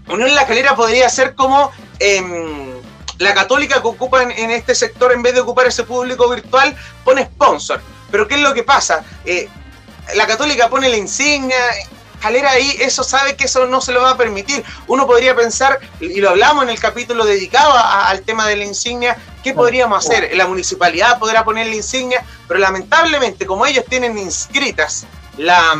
Unión 0.08 0.34
La 0.36 0.46
Calera 0.46 0.76
podría 0.76 1.10
ser 1.10 1.34
como 1.34 1.72
em, 2.00 2.74
la 3.20 3.34
católica 3.34 3.82
que 3.82 3.88
ocupa 3.88 4.22
en, 4.24 4.52
este 4.52 4.76
sector, 4.76 5.12
en 5.12 5.24
vez 5.24 5.34
de 5.34 5.42
ocupar 5.42 5.68
ese 5.68 5.84
público 5.84 6.30
virtual, 6.30 6.76
pone 7.04 7.26
sponsor. 7.26 7.82
Pero 8.12 8.28
¿qué 8.28 8.36
es 8.36 8.42
lo 8.42 8.54
que 8.54 8.64
pasa? 8.64 9.04
Eh, 9.26 9.48
la 10.16 10.28
católica 10.28 10.70
pone 10.70 10.90
la 10.90 10.98
insignia, 10.98 11.58
Calera 12.24 12.52
ahí, 12.52 12.78
eso 12.80 13.04
sabe 13.04 13.36
que 13.36 13.44
eso 13.44 13.66
no 13.68 13.82
se 13.82 13.92
lo 13.92 14.02
va 14.02 14.12
a 14.12 14.18
permitir. 14.18 14.64
Uno 14.88 15.06
podría 15.06 15.36
pensar, 15.36 15.78
y 16.00 16.22
lo 16.22 16.30
hablamos 16.30 16.64
en 16.64 16.70
el 16.70 16.80
capítulo 16.80 17.26
dedicado 17.26 17.74
al 17.76 18.22
tema 18.22 18.48
de 18.48 18.56
la 18.56 18.64
insignia, 18.64 19.18
¿qué 19.44 19.54
podríamos 19.54 20.06
hacer? 20.06 20.34
La 20.38 20.48
municipalidad 20.48 21.20
podrá 21.20 21.44
poner 21.44 21.68
la 21.68 21.76
insignia, 21.76 22.24
pero 22.48 22.62
lamentablemente, 22.62 23.46
como 23.46 23.66
ellos 23.66 23.84
tienen 23.90 24.18
inscritas 24.18 25.06
la, 25.36 25.78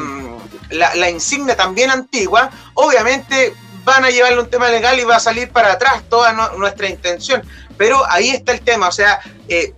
la, 0.70 1.10
insignia 1.10 1.56
también 1.56 1.90
antigua, 1.90 2.50
obviamente 2.74 3.56
van 3.86 4.04
a 4.04 4.10
llevarle 4.10 4.42
un 4.42 4.50
tema 4.50 4.68
legal 4.68 5.00
y 5.00 5.06
va 5.06 5.16
a 5.16 5.22
salir 5.22 5.50
para 5.50 5.72
atrás 5.72 6.04
toda 6.10 6.34
nuestra 6.58 6.90
intención. 6.90 7.42
Pero 7.78 8.06
ahí 8.10 8.32
está 8.32 8.52
el 8.52 8.60
tema, 8.60 8.90
o 8.90 8.92
sea, 8.92 9.22
eh, 9.48 9.74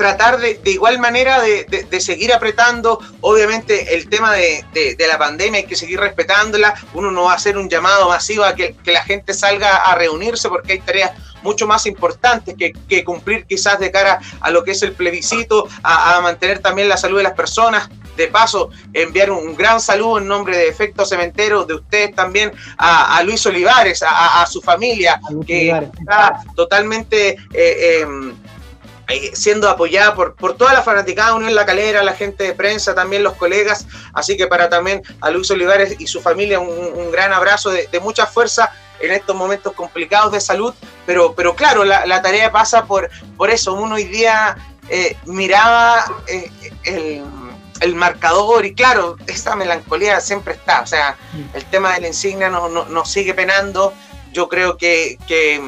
tratar 0.00 0.40
de, 0.40 0.54
de 0.54 0.70
igual 0.70 0.98
manera 0.98 1.42
de, 1.42 1.86
de, 1.90 2.00
seguir 2.00 2.32
apretando. 2.32 2.98
Obviamente 3.20 3.94
el 3.94 4.08
tema 4.08 4.32
de, 4.32 4.64
la 4.98 5.18
pandemia 5.18 5.60
hay 5.60 5.66
que 5.66 5.76
seguir 5.76 6.00
respetándola. 6.00 6.72
Uno 6.94 7.10
no 7.10 7.24
va 7.24 7.32
a 7.32 7.34
hacer 7.34 7.58
un 7.58 7.68
llamado 7.68 8.08
masivo 8.08 8.44
a 8.44 8.54
que, 8.54 8.74
que 8.82 8.92
la 8.92 9.02
gente 9.02 9.34
salga 9.34 9.76
a 9.76 9.94
reunirse 9.94 10.48
porque 10.48 10.72
hay 10.72 10.80
tareas 10.80 11.10
mucho 11.42 11.66
más 11.66 11.84
importantes 11.84 12.54
que, 12.58 12.72
que, 12.72 13.04
cumplir 13.04 13.44
quizás 13.44 13.78
de 13.78 13.90
cara 13.90 14.20
a 14.40 14.50
lo 14.50 14.64
que 14.64 14.70
es 14.70 14.82
el 14.82 14.92
plebiscito, 14.92 15.68
a, 15.82 16.18
mantener 16.22 16.60
también 16.60 16.88
la 16.88 16.96
salud 16.96 17.18
de 17.18 17.24
las 17.24 17.34
personas. 17.34 17.90
De 18.16 18.26
paso, 18.26 18.70
enviar 18.92 19.30
un, 19.30 19.54
gran 19.54 19.80
saludo 19.80 20.18
en 20.18 20.28
nombre 20.28 20.56
de 20.56 20.68
Efecto 20.68 21.04
Cementero, 21.04 21.64
de 21.64 21.74
ustedes 21.74 22.14
también, 22.14 22.52
a, 22.78 23.22
Luis 23.22 23.44
Olivares, 23.44 24.02
a, 24.06 24.46
su 24.46 24.62
familia, 24.62 25.20
que 25.46 25.68
está 25.68 26.40
totalmente... 26.56 27.36
Eh, 27.52 28.00
em, 28.00 28.30
eh, 28.30 28.34
siendo 29.32 29.68
apoyada 29.68 30.14
por, 30.14 30.34
por 30.34 30.56
toda 30.56 30.72
la 30.72 30.82
fanaticada 30.82 31.34
Unión 31.34 31.54
La 31.54 31.66
Calera, 31.66 32.02
la 32.02 32.14
gente 32.14 32.44
de 32.44 32.54
prensa, 32.54 32.94
también 32.94 33.22
los 33.22 33.34
colegas. 33.34 33.86
Así 34.12 34.36
que 34.36 34.46
para 34.46 34.68
también 34.68 35.02
a 35.20 35.30
Luis 35.30 35.50
Olivares 35.50 35.96
y 35.98 36.06
su 36.06 36.20
familia 36.20 36.60
un, 36.60 37.10
gran 37.10 37.32
abrazo 37.32 37.70
de, 37.70 37.88
mucha 38.00 38.26
fuerza 38.26 38.72
en 39.00 39.12
estos 39.12 39.34
momentos 39.34 39.72
complicados 39.72 40.32
de 40.32 40.40
salud. 40.40 40.74
Pero, 41.06 41.34
pero 41.34 41.54
claro, 41.54 41.84
la, 41.84 42.22
tarea 42.22 42.52
pasa 42.52 42.84
por, 42.86 43.10
por 43.36 43.50
eso. 43.50 43.74
Uno 43.74 43.96
hoy 43.96 44.04
día 44.04 44.56
eh, 44.88 45.16
miraba 45.26 46.04
eh, 46.26 46.50
el, 46.84 47.22
el, 47.80 47.94
marcador 47.94 48.64
y 48.64 48.74
claro, 48.74 49.16
esta 49.26 49.56
melancolía 49.56 50.20
siempre 50.20 50.54
está. 50.54 50.82
O 50.82 50.86
sea, 50.86 51.16
el 51.54 51.64
tema 51.66 51.94
de 51.94 52.02
la 52.02 52.08
insignia 52.08 52.48
nos 52.48 52.88
no, 52.88 53.04
sigue 53.04 53.34
penando. 53.34 53.92
Yo 54.32 54.48
creo 54.48 54.76
que, 54.76 55.18
que 55.26 55.60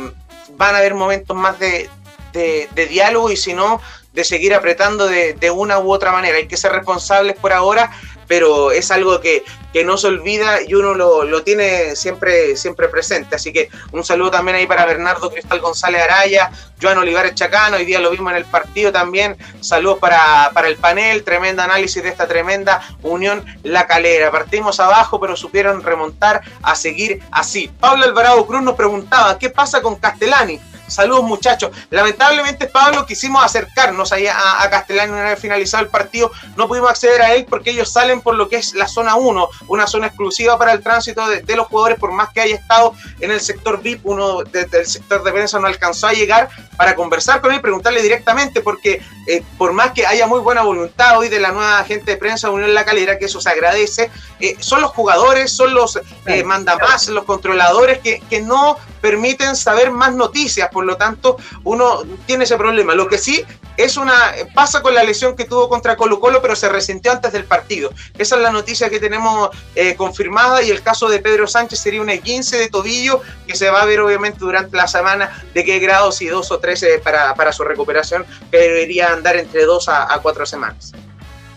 van 0.57 0.75
a 0.75 0.79
haber 0.79 0.95
momentos 0.95 1.37
más 1.37 1.59
de, 1.59 1.91
de, 2.33 2.87
diálogo 2.89 3.31
y 3.31 3.37
si 3.37 3.55
no, 3.55 3.81
de 4.13 4.25
seguir 4.25 4.55
apretando 4.55 5.07
de, 5.07 5.51
una 5.51 5.79
u 5.79 5.93
otra 5.93 6.13
manera. 6.13 6.37
Hay 6.37 6.49
que 6.49 6.57
ser 6.57 6.73
responsables 6.73 7.37
por 7.37 7.53
ahora, 7.53 7.91
pero 8.29 8.73
es 8.73 8.91
algo 8.91 9.21
que, 9.21 9.45
que 9.73 9.85
no 9.85 9.97
se 9.97 10.07
olvida 10.07 10.63
y 10.63 10.75
uno 10.75 10.95
lo, 10.95 11.25
lo, 11.25 11.43
tiene 11.43 11.97
siempre, 11.97 12.57
siempre 12.57 12.89
presente. 12.89 13.37
Así 13.37 13.53
que 13.53 13.69
un 13.93 14.05
saludo 14.05 14.33
también 14.33 14.57
ahí 14.57 14.67
para 14.67 14.87
Bernardo 14.87 15.31
Cristal 15.31 15.61
González 15.61 16.03
Araya, 16.03 16.51
Joan 16.81 16.99
Olivares 16.99 17.35
Chacano, 17.35 17.77
hoy 17.77 17.85
día 17.85 18.01
lo 18.01 18.11
vimos 18.11 18.33
en 18.33 18.39
el 18.39 18.45
partido 18.45 18.93
también. 18.93 19.37
Saludos 19.61 19.99
para, 19.99 20.51
para 20.53 20.69
el 20.69 20.77
panel, 20.77 21.25
tremenda 21.25 21.65
análisis 21.65 22.03
de 22.03 22.09
esta 22.11 22.29
tremenda 22.29 22.83
Unión 23.03 23.45
La 23.63 23.87
Calera. 23.87 24.31
Partimos 24.31 24.79
abajo, 24.81 25.21
pero 25.21 25.37
supieron 25.37 25.83
remontar 25.83 26.43
a 26.63 26.75
seguir 26.75 27.23
así. 27.31 27.71
Pablo 27.81 28.05
Alvarado 28.05 28.47
Cruz 28.47 28.63
nos 28.63 28.77
preguntaba, 28.77 29.39
¿qué 29.39 29.51
pasa 29.51 29.81
con 29.81 29.97
Castellani? 29.97 30.61
Saludos 30.87 31.25
muchachos. 31.25 31.71
Lamentablemente, 31.91 32.67
Pablo, 32.67 33.07
quisimos 33.07 33.45
acercarnos 33.45 34.13
ahí 34.13 34.27
a, 34.27 34.63
a 34.63 34.71
Castellani 34.71 35.13
una 35.13 35.25
vez 35.25 35.39
finalizado 35.39 35.85
el 35.85 35.91
partido. 35.91 36.31
No 36.57 36.69
pudimos 36.69 36.91
acceder 36.91 37.23
a 37.23 37.35
él 37.35 37.47
porque 37.49 37.71
ellos 37.71 37.93
salen 37.93 38.21
por 38.21 38.35
lo 38.35 38.49
que 38.49 38.57
es 38.57 38.75
la 38.75 38.89
zona 38.89 39.17
1, 39.17 39.49
una 39.69 39.87
zona 39.87 40.09
exclusiva 40.09 40.59
para 40.59 40.73
el 40.73 40.83
tránsito 40.83 41.27
de, 41.29 41.57
los 41.57 41.67
jugadores, 41.67 41.99
por 41.99 42.13
más 42.13 42.31
que 42.33 42.41
haya 42.41 42.57
estado 42.57 42.95
en 43.21 43.31
el 43.31 43.41
sector 43.41 43.83
VIP, 43.83 44.01
uno 44.05 44.43
del 44.43 44.87
sector 44.87 45.23
de 45.23 45.33
prensa 45.33 45.59
no 45.59 45.67
alcanzó 45.67 46.07
a 46.07 46.13
llegar 46.13 46.49
para 46.77 46.95
conversar 46.95 47.41
con 47.41 47.53
él, 47.53 47.61
preguntarle 47.61 48.03
directamente, 48.03 48.61
porque 48.61 49.03
eh, 49.27 49.43
por 49.59 49.73
más 49.73 49.93
que 49.93 50.07
haya 50.07 50.27
muy 50.27 50.41
buena 50.41 50.63
voluntad 50.63 51.19
hoy 51.19 51.29
de 51.29 51.41
la 51.41 51.53
nueva 51.53 51.85
gente 51.85 52.13
de 52.13 52.17
prensa 52.17 52.49
de 52.49 52.55
Unión 52.55 52.75
La 52.75 52.85
Calera, 52.85 53.19
que 53.19 53.27
eso 53.27 53.41
se 53.41 53.51
agradece, 53.51 54.11
eh, 54.41 54.57
son 54.59 54.81
los 54.81 54.91
jugadores, 54.91 55.53
son 55.53 55.75
los 55.75 56.01
eh, 56.27 56.45
mandamás, 56.45 57.09
los 57.09 57.25
controladores 57.25 57.99
que, 57.99 58.21
que 58.29 58.41
no 58.41 58.77
permiten 59.03 59.55
saber 59.57 59.91
más 59.91 60.15
noticias, 60.15 60.71
por 60.73 60.87
lo 60.87 60.97
tanto 60.97 61.37
uno 61.65 62.03
tiene 62.25 62.45
ese 62.45 62.57
problema. 62.57 62.95
Lo 62.95 63.09
que 63.09 63.19
sí 63.19 63.45
es 63.77 63.97
una 63.97 64.15
pasa 64.55 64.81
con 64.81 64.95
la 64.95 65.03
lesión 65.03 65.37
que 65.37 65.45
tuvo 65.45 65.69
contra 65.69 65.97
Colo 65.97 66.21
Colo, 66.21 66.41
pero 66.41 66.57
se 66.57 66.69
resintió 66.69 67.13
antes 67.13 67.33
del 67.33 67.45
partido. 67.45 67.91
Esa 68.17 68.37
es 68.37 68.43
la 68.43 68.51
noticia 68.51 68.89
que 68.89 69.01
tenemos 69.01 69.51
eh, 69.75 69.97
confirmada 69.97 70.63
y 70.63 70.71
el 70.71 70.83
caso 70.83 71.09
de 71.09 71.19
Pedro 71.19 71.47
Sánchez 71.47 71.81
sería 71.81 72.01
una 72.01 72.17
15 72.17 72.59
de 72.59 72.69
tobillo 72.69 73.21
que 73.47 73.57
se 73.57 73.69
va 73.71 73.83
a 73.83 73.85
ver 73.85 74.01
obviamente 74.01 74.39
durante 74.39 74.77
la 74.77 74.87
semana 74.87 75.45
de 75.53 75.65
qué 75.65 75.79
grado, 75.81 76.13
si 76.13 76.27
dos 76.27 76.51
o 76.51 76.59
tres 76.59 76.85
para, 77.03 77.35
para 77.35 77.53
su 77.53 77.65
recuperación, 77.65 78.25
que 78.51 78.59
debería 78.59 79.13
andar 79.13 79.37
entre 79.37 79.65
dos 79.65 79.89
a 79.89 80.19
cuatro 80.23 80.47
semanas. 80.47 80.93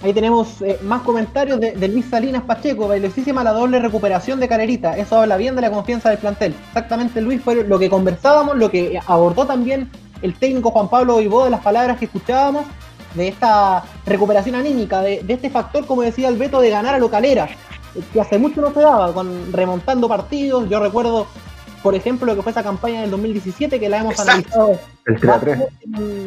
Ahí 0.06 0.14
tenemos 0.14 0.62
eh, 0.62 0.78
más 0.84 1.02
comentarios 1.02 1.60
de, 1.60 1.88
Luis 1.88 2.06
Salinas 2.06 2.44
Pacheco, 2.44 2.88
bailosísima 2.88 3.44
la 3.44 3.54
doble 3.54 3.80
recuperación 3.80 4.40
de 4.40 4.48
Calerita. 4.48 4.96
Eso 4.96 5.20
habla 5.20 5.36
bien 5.36 5.56
de 5.56 5.64
la 5.64 5.72
confianza 5.72 6.12
del 6.12 6.20
plantel. 6.20 6.54
Exactamente, 6.68 7.22
Luis, 7.22 7.42
fue 7.42 7.64
lo 7.64 7.80
que 7.80 7.90
conversábamos, 7.90 8.56
lo 8.56 8.70
que 8.70 9.00
abordó 9.08 9.48
también 9.48 9.90
el 10.22 10.36
técnico 10.36 10.70
Juan 10.70 10.90
Pablo 10.90 11.18
Vivó 11.18 11.46
de 11.46 11.50
las 11.50 11.62
palabras 11.62 11.98
que 11.98 12.06
escuchábamos, 12.06 12.66
de 13.16 13.30
esta 13.30 13.84
recuperación 14.06 14.54
anímica, 14.54 15.02
de, 15.02 15.26
este 15.28 15.50
factor, 15.50 15.88
como 15.88 16.04
decía 16.04 16.28
el 16.28 16.38
Beto, 16.38 16.62
de 16.62 16.70
ganar 16.70 16.94
a 16.94 17.00
lo 17.00 17.10
Calera, 17.10 17.50
que 18.14 18.22
hace 18.22 18.38
mucho 18.38 18.62
no 18.62 18.72
se 18.76 18.82
daba, 18.82 19.12
con 19.12 19.52
remontando 19.52 20.08
partidos. 20.08 20.70
Yo 20.70 20.80
recuerdo 20.80 21.26
por 21.86 21.94
ejemplo, 21.94 22.26
lo 22.26 22.36
que 22.36 22.42
fue 22.42 22.52
esa 22.52 22.64
campaña 22.64 23.02
del 23.02 23.12
2017, 23.12 23.80
que 23.80 23.90
la 23.90 24.00
hemos 24.00 24.20
analizado 24.20 24.80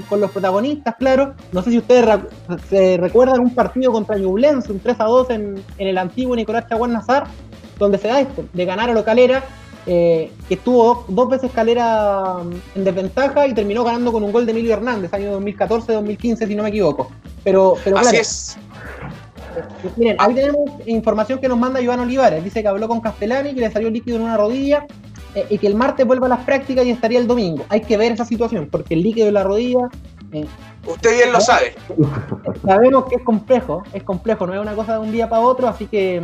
con, 0.09 0.21
los 0.21 0.31
protagonistas, 0.31 0.95
claro. 0.95 1.35
No 1.51 1.63
sé 1.63 1.73
si 1.73 1.79
ustedes 1.79 2.21
se 2.71 2.97
recuerdan 2.97 3.41
un 3.41 3.53
partido 3.53 3.91
contra 3.91 4.17
Ñublense, 4.17 4.71
un 4.71 4.79
3 4.79 5.01
a 5.01 5.05
2 5.07 5.31
en, 5.31 5.65
el 5.79 5.99
antiguo 5.99 6.37
Nicolás 6.37 6.69
Chaguán 6.69 6.93
Nazar, 6.93 7.27
donde 7.77 7.99
se 7.99 8.07
da 8.07 8.21
esto, 8.21 8.45
de 8.53 8.65
ganar 8.67 8.91
a 8.91 8.93
lo 8.93 9.05
Calera, 9.05 9.43
eh, 9.85 10.31
que 10.47 10.55
estuvo 10.55 11.05
dos 11.09 11.29
veces 11.29 11.51
Calera 11.51 12.35
mm, 12.35 12.79
en 12.79 12.85
desventaja 12.85 13.49
y 13.49 13.53
terminó 13.53 13.83
ganando 13.83 14.13
con 14.13 14.23
un 14.23 14.31
gol 14.31 14.47
de 14.47 14.53
Emilio 14.53 14.75
Hernández, 14.75 15.13
año 15.13 15.41
2014-2015, 15.41 16.47
si 16.47 16.55
no 16.55 16.63
me 16.63 16.69
equivoco. 16.69 17.11
Pero, 17.43 17.75
pero 17.83 17.99
Así 17.99 18.17
es. 18.17 18.57
Miren, 19.97 20.15
ahí 20.21 20.37
tenemos 20.37 20.71
información 20.87 21.41
que 21.41 21.49
nos 21.49 21.59
manda 21.59 21.81
Iván 21.81 21.99
Olivares. 21.99 22.45
Dice 22.45 22.63
que 22.63 22.69
habló 22.69 22.87
con 22.87 23.01
Castellani, 23.01 23.55
que 23.55 23.61
le 23.63 23.73
salió 23.73 23.91
líquido 23.91 24.19
en 24.19 24.23
una 24.23 24.37
rodilla 24.37 24.87
y 25.49 25.59
que 25.59 25.67
el 25.67 25.75
martes 25.75 26.07
vuelva 26.07 26.27
a 26.27 26.31
las 26.31 26.41
prácticas 26.41 26.87
y 26.87 26.91
estaría 26.91 27.19
el 27.19 27.27
domingo. 27.27 27.65
Hay 27.69 27.81
que 27.81 27.97
ver 27.97 28.13
esa 28.13 28.25
situación, 28.25 28.69
porque 28.71 28.95
el 28.95 29.03
líquido 29.03 29.27
de 29.27 29.33
la 29.33 29.45
rodilla. 29.45 29.89
Eh, 30.33 30.47
Usted 30.87 31.17
bien 31.17 31.33
lo 31.33 31.41
sabe. 31.41 31.75
Sabemos 32.65 33.05
que 33.07 33.17
es 33.17 33.23
complejo, 33.23 33.83
es 33.93 34.03
complejo, 34.03 34.47
no 34.47 34.55
es 34.55 34.61
una 34.61 34.75
cosa 34.75 34.95
de 34.95 34.99
un 35.01 35.13
día 35.13 35.29
para 35.29 35.43
otro, 35.43 35.69
así 35.69 35.87
que 35.87 36.23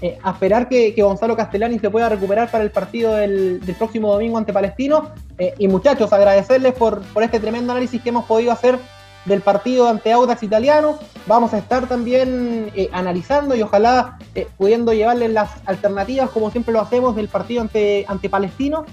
eh, 0.00 0.18
a 0.22 0.30
esperar 0.30 0.68
que, 0.68 0.94
Gonzalo 0.96 1.36
Castellani 1.36 1.78
se 1.78 1.90
pueda 1.90 2.08
recuperar 2.08 2.50
para 2.50 2.64
el 2.64 2.70
partido 2.70 3.14
del, 3.14 3.60
próximo 3.78 4.12
domingo 4.12 4.38
ante 4.38 4.52
Palestino. 4.52 5.10
y 5.58 5.68
muchachos, 5.68 6.12
agradecerles 6.12 6.74
por, 6.74 7.00
por 7.12 7.22
este 7.22 7.40
tremendo 7.40 7.72
análisis 7.72 8.00
que 8.00 8.08
hemos 8.08 8.24
podido 8.24 8.52
hacer 8.52 8.78
del 9.28 9.42
partido 9.42 9.88
ante 9.88 10.10
Audax 10.12 10.42
Italiano. 10.42 10.98
Vamos 11.26 11.52
a 11.52 11.58
estar 11.58 11.86
también 11.86 12.72
eh, 12.74 12.88
analizando 12.92 13.54
y 13.54 13.62
ojalá 13.62 14.18
eh, 14.34 14.48
pudiendo 14.56 14.92
llevarles 14.92 15.30
las 15.30 15.50
alternativas, 15.66 16.30
como 16.30 16.50
siempre 16.50 16.72
lo 16.72 16.80
hacemos, 16.80 17.14
del 17.14 17.28
partido 17.28 17.60
ante, 17.60 18.04
ante 18.08 18.28
Palestino. 18.28 18.86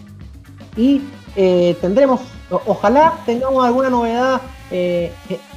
Y 0.76 1.02
eh, 1.36 1.78
tendremos, 1.80 2.22
ojalá 2.66 3.14
tengamos 3.26 3.66
alguna 3.66 3.90
novedad 3.90 4.42
de 4.70 5.12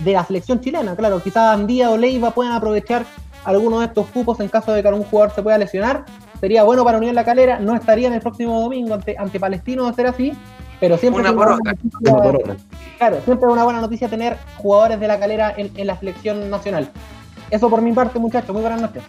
la 0.04 0.24
selección 0.24 0.60
chilena. 0.60 0.94
Claro, 0.94 1.20
quizás 1.20 1.54
Andía 1.54 1.90
o 1.90 1.96
Leiva 1.96 2.30
puedan 2.30 2.52
aprovechar 2.52 3.04
algunos 3.44 3.80
de 3.80 3.86
estos 3.86 4.06
cupos 4.06 4.38
en 4.38 4.48
caso 4.48 4.72
de 4.72 4.82
que 4.82 4.88
algún 4.88 5.04
jugador 5.04 5.34
se 5.34 5.42
pueda 5.42 5.58
lesionar. 5.58 6.04
Sería 6.38 6.62
bueno 6.62 6.84
para 6.84 6.98
Unión 6.98 7.16
La 7.16 7.24
Calera, 7.24 7.58
no 7.58 7.74
estaría 7.74 8.06
en 8.06 8.14
el 8.14 8.20
próximo 8.20 8.60
domingo 8.60 8.94
ante, 8.94 9.16
ante 9.18 9.40
Palestino 9.40 9.88
de 9.88 9.94
ser 9.94 10.06
así, 10.06 10.32
pero 10.80 10.98
siempre 10.98 11.22
una 11.22 11.34
por 11.34 11.58
Claro, 12.98 13.20
siempre 13.24 13.46
es 13.46 13.52
una 13.52 13.64
buena 13.64 13.80
noticia 13.80 14.08
tener 14.08 14.38
jugadores 14.56 15.00
de 15.00 15.08
la 15.08 15.18
calera 15.18 15.54
en, 15.56 15.86
la 15.86 15.98
selección 15.98 16.50
nacional. 16.50 16.90
Eso 17.50 17.70
por 17.70 17.80
mi 17.80 17.92
parte, 17.92 18.18
muchachos. 18.18 18.50
Muy 18.50 18.62
buenas 18.62 18.80
noches. 18.80 19.02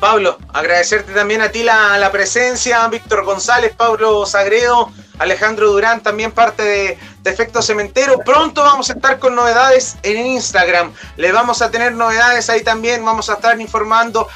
Pablo, 0.00 0.38
agradecerte 0.52 1.12
también 1.12 1.40
a 1.42 1.48
ti 1.48 1.64
la, 1.64 1.98
la, 1.98 2.12
presencia, 2.12 2.86
Víctor 2.86 3.24
González, 3.24 3.74
Pablo 3.76 4.24
Sagredo, 4.26 4.92
Alejandro 5.18 5.72
Durán, 5.72 6.00
también 6.02 6.30
parte 6.30 6.62
de, 6.62 6.98
de, 7.22 7.30
Efecto 7.30 7.62
Cementero. 7.62 8.18
Pronto 8.18 8.62
vamos 8.62 8.90
a 8.90 8.92
estar 8.92 9.18
con 9.18 9.34
novedades 9.34 9.96
en 10.04 10.24
Instagram. 10.24 10.92
Le 11.16 11.32
vamos 11.32 11.62
a 11.62 11.70
tener 11.72 11.94
novedades 11.94 12.48
ahí 12.48 12.62
también. 12.62 13.04
Vamos 13.04 13.28
a 13.28 13.34
estar 13.34 13.60
informando 13.60 14.28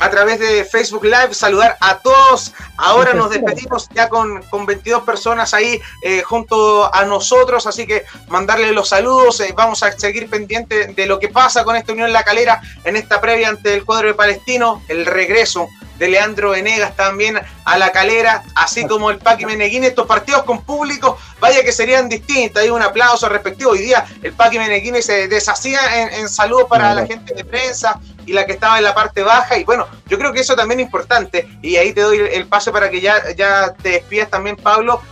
a 0.00 0.10
través 0.10 0.40
de 0.40 0.64
Facebook 0.64 1.04
Live, 1.04 1.34
saludar 1.34 1.76
a 1.80 1.98
todos. 1.98 2.52
Ahora 2.78 3.12
nos 3.12 3.30
despedimos 3.30 3.88
ya 3.94 4.08
con, 4.08 4.42
con 4.44 4.66
22 4.66 5.02
personas 5.02 5.52
ahí 5.54 5.80
eh, 6.02 6.22
junto 6.22 6.92
a 6.92 7.04
nosotros, 7.04 7.66
así 7.66 7.86
que 7.86 8.04
mandarle 8.28 8.72
los 8.72 8.88
saludos. 8.88 9.40
Eh, 9.40 9.52
vamos 9.54 9.82
a 9.82 9.92
seguir 9.92 10.28
pendiente 10.28 10.86
de 10.88 11.06
lo 11.06 11.18
que 11.20 11.28
pasa 11.28 11.64
con 11.64 11.76
esta 11.76 11.92
Unión 11.92 12.12
La 12.12 12.22
Calera 12.22 12.60
en 12.84 12.96
esta 12.96 13.20
previa 13.20 13.50
ante 13.50 13.74
el 13.74 13.84
cuadro 13.84 14.08
de 14.08 14.14
Palestino, 14.14 14.82
el 14.88 15.04
regreso 15.04 15.68
de 16.00 16.08
Leandro 16.08 16.52
Venegas 16.52 16.96
también 16.96 17.38
a 17.66 17.78
la 17.78 17.92
calera, 17.92 18.42
así 18.54 18.86
como 18.86 19.10
el 19.10 19.18
Paqui 19.18 19.44
Meneguín, 19.44 19.84
estos 19.84 20.06
partidos 20.06 20.44
con 20.44 20.64
público, 20.64 21.18
vaya 21.38 21.62
que 21.62 21.72
serían 21.72 22.08
distintos, 22.08 22.62
hay 22.62 22.70
un 22.70 22.80
aplauso 22.80 23.28
respectivo. 23.28 23.72
Hoy 23.72 23.80
día 23.80 24.06
el 24.22 24.32
Paqui 24.32 24.58
Meneguín 24.58 25.00
se 25.02 25.28
deshacía 25.28 26.10
en, 26.18 26.28
saludos 26.30 26.68
para 26.70 26.94
la 26.94 27.06
gente 27.06 27.34
de 27.34 27.44
prensa 27.44 28.00
y 28.30 28.32
la 28.32 28.46
que 28.46 28.52
estaba 28.52 28.78
en 28.78 28.84
la 28.84 28.94
parte 28.94 29.24
baja, 29.24 29.58
y 29.58 29.64
bueno, 29.64 29.88
yo 30.06 30.16
creo 30.16 30.32
que 30.32 30.40
eso 30.40 30.54
también 30.54 30.78
es 30.78 30.86
importante, 30.86 31.48
y 31.62 31.74
ahí 31.74 31.92
te 31.92 32.02
doy 32.02 32.18
el 32.32 32.46
paso 32.46 32.72
para 32.72 32.88
que 32.88 33.00
ya, 33.00 33.32
ya 33.36 33.74
te 33.74 33.90
despidas 33.90 34.30
también, 34.30 34.54
Pablo. 34.54 35.02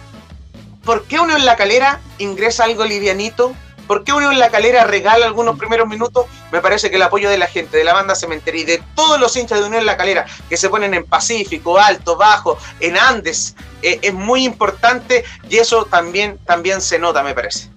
¿Por 0.85 1.05
qué 1.05 1.19
uno 1.19 1.37
en 1.37 1.45
la 1.45 1.57
calera 1.57 1.99
ingresa 2.19 2.63
algo 2.63 2.85
livianito? 2.85 3.55
¿Por 3.89 4.05
qué 4.05 4.13
Unión 4.13 4.39
La 4.39 4.51
Calera 4.51 4.85
regala 4.85 5.25
algunos 5.25 5.59
primeros 5.59 5.89
minutos? 5.89 6.27
Me 6.53 6.61
parece 6.61 6.91
que 6.91 6.97
el 6.97 7.03
apoyo 7.03 7.31
de 7.31 7.39
la 7.39 7.47
gente, 7.47 7.79
de 7.79 7.85
la 7.85 7.95
banda 7.95 8.15
Cementería 8.15 8.61
y 8.61 8.65
de 8.67 8.83
todos 8.95 9.19
los 9.19 9.35
hinchas 9.35 9.61
de 9.61 9.67
Unión 9.67 9.87
La 9.87 9.97
Calera 9.97 10.27
que 10.51 10.59
se 10.59 10.69
ponen 10.69 10.93
en 10.93 11.07
Pacífico, 11.07 11.79
Alto, 11.79 12.15
Bajo, 12.19 12.59
en 12.81 12.99
Andes, 12.99 13.57
eh, 13.81 13.99
es 14.03 14.13
muy 14.13 14.45
importante 14.45 15.25
y 15.49 15.57
eso 15.57 15.87
también, 15.87 16.39
también 16.45 16.83
se 16.83 16.99
nota, 16.99 17.23
me 17.23 17.33
parece. 17.33 17.71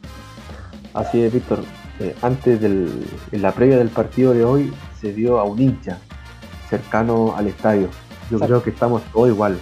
Así 0.93 1.23
es, 1.23 1.31
Víctor. 1.31 1.63
Eh, 2.01 2.13
antes 2.21 2.61
en 2.61 3.41
la 3.41 3.53
previa 3.53 3.77
del 3.77 3.89
partido 3.89 4.33
de 4.33 4.43
hoy 4.43 4.73
se 5.01 5.13
dio 5.13 5.39
a 5.39 5.43
un 5.43 5.59
hincha 5.59 5.97
cercano 6.69 7.33
al 7.35 7.47
estadio. 7.47 7.89
Yo 8.29 8.39
creo 8.39 8.63
que 8.63 8.69
estamos 8.69 9.01
todos 9.11 9.29
igual. 9.29 9.59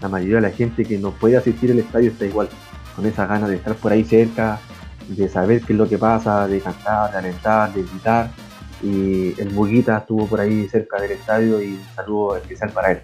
La 0.00 0.08
mayoría 0.08 0.36
de 0.36 0.42
la 0.42 0.50
gente 0.50 0.84
que 0.84 0.98
no 0.98 1.10
puede 1.10 1.36
asistir 1.36 1.72
al 1.72 1.78
estadio 1.78 2.10
está 2.10 2.26
igual, 2.26 2.48
con 2.94 3.06
esa 3.06 3.26
ganas 3.26 3.48
de 3.48 3.56
estar 3.56 3.74
por 3.74 3.92
ahí 3.92 4.04
cerca, 4.04 4.60
de 5.08 5.28
saber 5.28 5.62
qué 5.62 5.72
es 5.72 5.78
lo 5.78 5.88
que 5.88 5.98
pasa, 5.98 6.46
de 6.46 6.60
cantar, 6.60 7.10
de 7.10 7.18
alentar, 7.18 7.72
de 7.72 7.82
gritar. 7.82 8.30
Y 8.82 9.40
el 9.40 9.48
Buguita 9.50 9.98
estuvo 9.98 10.26
por 10.26 10.40
ahí 10.40 10.68
cerca 10.68 11.00
del 11.00 11.12
estadio 11.12 11.62
y 11.62 11.74
un 11.74 11.84
saludo 11.94 12.36
especial 12.36 12.70
para 12.70 12.92
él. 12.92 13.02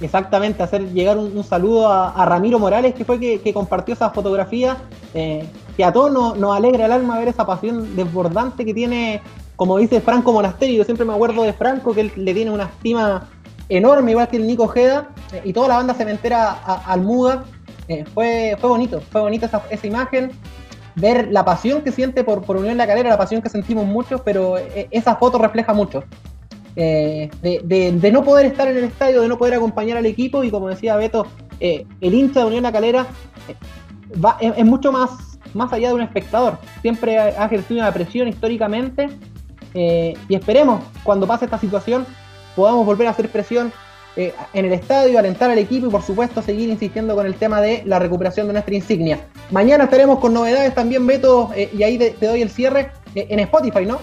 Exactamente, 0.00 0.62
hacer 0.62 0.92
llegar 0.92 1.16
un, 1.16 1.44
saludo 1.44 1.88
a, 1.88 2.24
Ramiro 2.26 2.58
Morales, 2.58 2.94
que 2.94 3.04
fue 3.04 3.20
que, 3.20 3.40
que 3.40 3.54
compartió 3.54 3.94
esa 3.94 4.10
fotografía, 4.10 4.76
eh, 5.14 5.48
que 5.76 5.84
a 5.84 5.92
todos 5.92 6.12
nos, 6.12 6.36
nos, 6.36 6.56
alegra 6.56 6.86
el 6.86 6.92
alma 6.92 7.18
ver 7.18 7.28
esa 7.28 7.46
pasión 7.46 7.94
desbordante 7.94 8.64
que 8.64 8.74
tiene, 8.74 9.22
como 9.62 9.78
dice 9.78 10.00
Franco 10.00 10.32
Monasterio, 10.32 10.78
yo 10.78 10.84
siempre 10.84 11.06
me 11.06 11.12
acuerdo 11.12 11.44
de 11.44 11.52
Franco, 11.52 11.94
que 11.94 12.00
él 12.00 12.12
le 12.16 12.34
tiene 12.34 12.50
una 12.50 12.64
estima 12.64 13.28
enorme, 13.68 14.10
igual 14.10 14.26
que 14.28 14.36
el 14.36 14.46
Nico 14.46 14.64
Ojeda, 14.64 15.10
eh, 15.32 15.42
y 15.44 15.52
toda 15.52 15.68
la 15.68 15.76
banda 15.76 15.94
cementera 15.94 16.50
al 16.50 17.02
Muda. 17.02 17.44
Eh, 17.88 18.04
fue, 18.12 18.56
fue 18.60 18.70
bonito, 18.70 19.00
fue 19.10 19.20
bonita 19.20 19.46
esa, 19.46 19.62
esa, 19.70 19.86
imagen, 19.86 20.32
ver 20.96 21.28
la 21.30 21.44
pasión 21.44 21.82
que 21.82 21.92
siente 21.92 22.24
por, 22.24 22.42
por 22.42 22.56
Unión 22.56 22.76
La 22.76 22.86
Calera, 22.86 23.10
la 23.10 23.18
pasión 23.18 23.40
que 23.40 23.48
sentimos 23.48 23.86
muchos, 23.86 24.20
pero 24.22 24.56
esa 24.90 25.16
foto 25.16 25.38
refleja 25.38 25.72
mucho. 25.72 26.02
Eh, 26.74 27.28
de, 27.42 28.10
no 28.12 28.24
poder 28.24 28.46
estar 28.46 28.66
en 28.66 28.78
el 28.78 28.84
estadio, 28.84 29.20
de 29.20 29.28
no 29.28 29.36
poder 29.36 29.54
acompañar 29.54 29.98
al 29.98 30.06
equipo 30.06 30.42
y 30.42 30.50
como 30.50 30.68
decía 30.68 30.96
Beto, 30.96 31.26
eh, 31.60 31.86
el 32.00 32.14
hincha 32.14 32.40
de 32.40 32.46
Unión 32.46 32.62
La 32.62 32.72
Calera 32.72 33.06
eh, 34.40 34.54
es, 34.56 34.64
mucho 34.64 34.90
más, 34.90 35.38
más 35.52 35.72
allá 35.72 35.88
de 35.88 35.94
un 35.94 36.00
espectador, 36.00 36.58
siempre 36.80 37.18
ha, 37.18 37.44
ejercido 37.44 37.80
una 37.80 37.92
presión 37.92 38.26
históricamente 38.28 39.08
y 39.74 40.34
esperemos 40.34 40.82
cuando 41.02 41.26
pase 41.26 41.46
esta 41.46 41.58
situación 41.58 42.06
podamos 42.54 42.84
volver 42.84 43.06
a 43.06 43.10
hacer 43.10 43.30
presión 43.30 43.72
en 44.16 44.64
el 44.66 44.72
estadio, 44.74 45.18
alentar 45.18 45.50
al 45.50 45.58
equipo 45.58 45.86
y 45.86 45.90
por 45.90 46.02
supuesto 46.02 46.42
seguir 46.42 46.68
insistiendo 46.68 47.14
con 47.14 47.24
el 47.24 47.34
tema 47.36 47.62
de 47.62 47.82
la 47.86 47.98
recuperación 47.98 48.46
de 48.46 48.52
nuestra 48.52 48.74
insignia. 48.74 49.20
Mañana 49.50 49.84
estaremos 49.84 50.18
con 50.18 50.34
novedades 50.34 50.74
también, 50.74 51.06
Beto, 51.06 51.50
y 51.56 51.82
ahí 51.82 51.96
te 51.96 52.26
doy 52.26 52.42
el 52.42 52.50
cierre 52.50 52.90
en 53.14 53.38
Spotify, 53.40 53.86
¿no? 53.86 53.98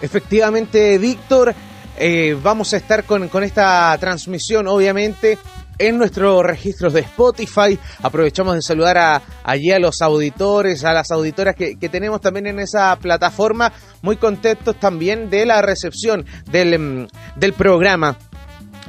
Efectivamente, 0.00 0.96
Víctor. 0.98 1.54
Eh, 1.96 2.36
vamos 2.42 2.74
a 2.74 2.76
estar 2.76 3.04
con, 3.04 3.28
esta 3.44 3.96
transmisión, 3.98 4.66
obviamente, 4.66 5.38
en 5.78 5.98
nuestros 5.98 6.42
registros 6.42 6.92
de 6.92 7.00
Spotify. 7.00 7.78
Aprovechamos 8.02 8.54
de 8.54 8.62
saludar 8.62 8.98
a, 8.98 9.22
allí 9.42 9.72
a 9.72 9.78
los 9.78 10.02
auditores, 10.02 10.84
a 10.84 10.92
las 10.92 11.10
auditoras 11.10 11.54
que, 11.54 11.76
tenemos 11.88 12.20
también 12.20 12.46
en 12.46 12.60
esa 12.60 12.96
plataforma. 12.96 13.72
Muy 14.02 14.16
contentos 14.16 14.76
también 14.76 15.30
de 15.30 15.46
la 15.46 15.62
recepción 15.62 16.24
del, 16.50 16.78
mm, 16.78 17.08
del 17.36 17.52
programa 17.52 18.16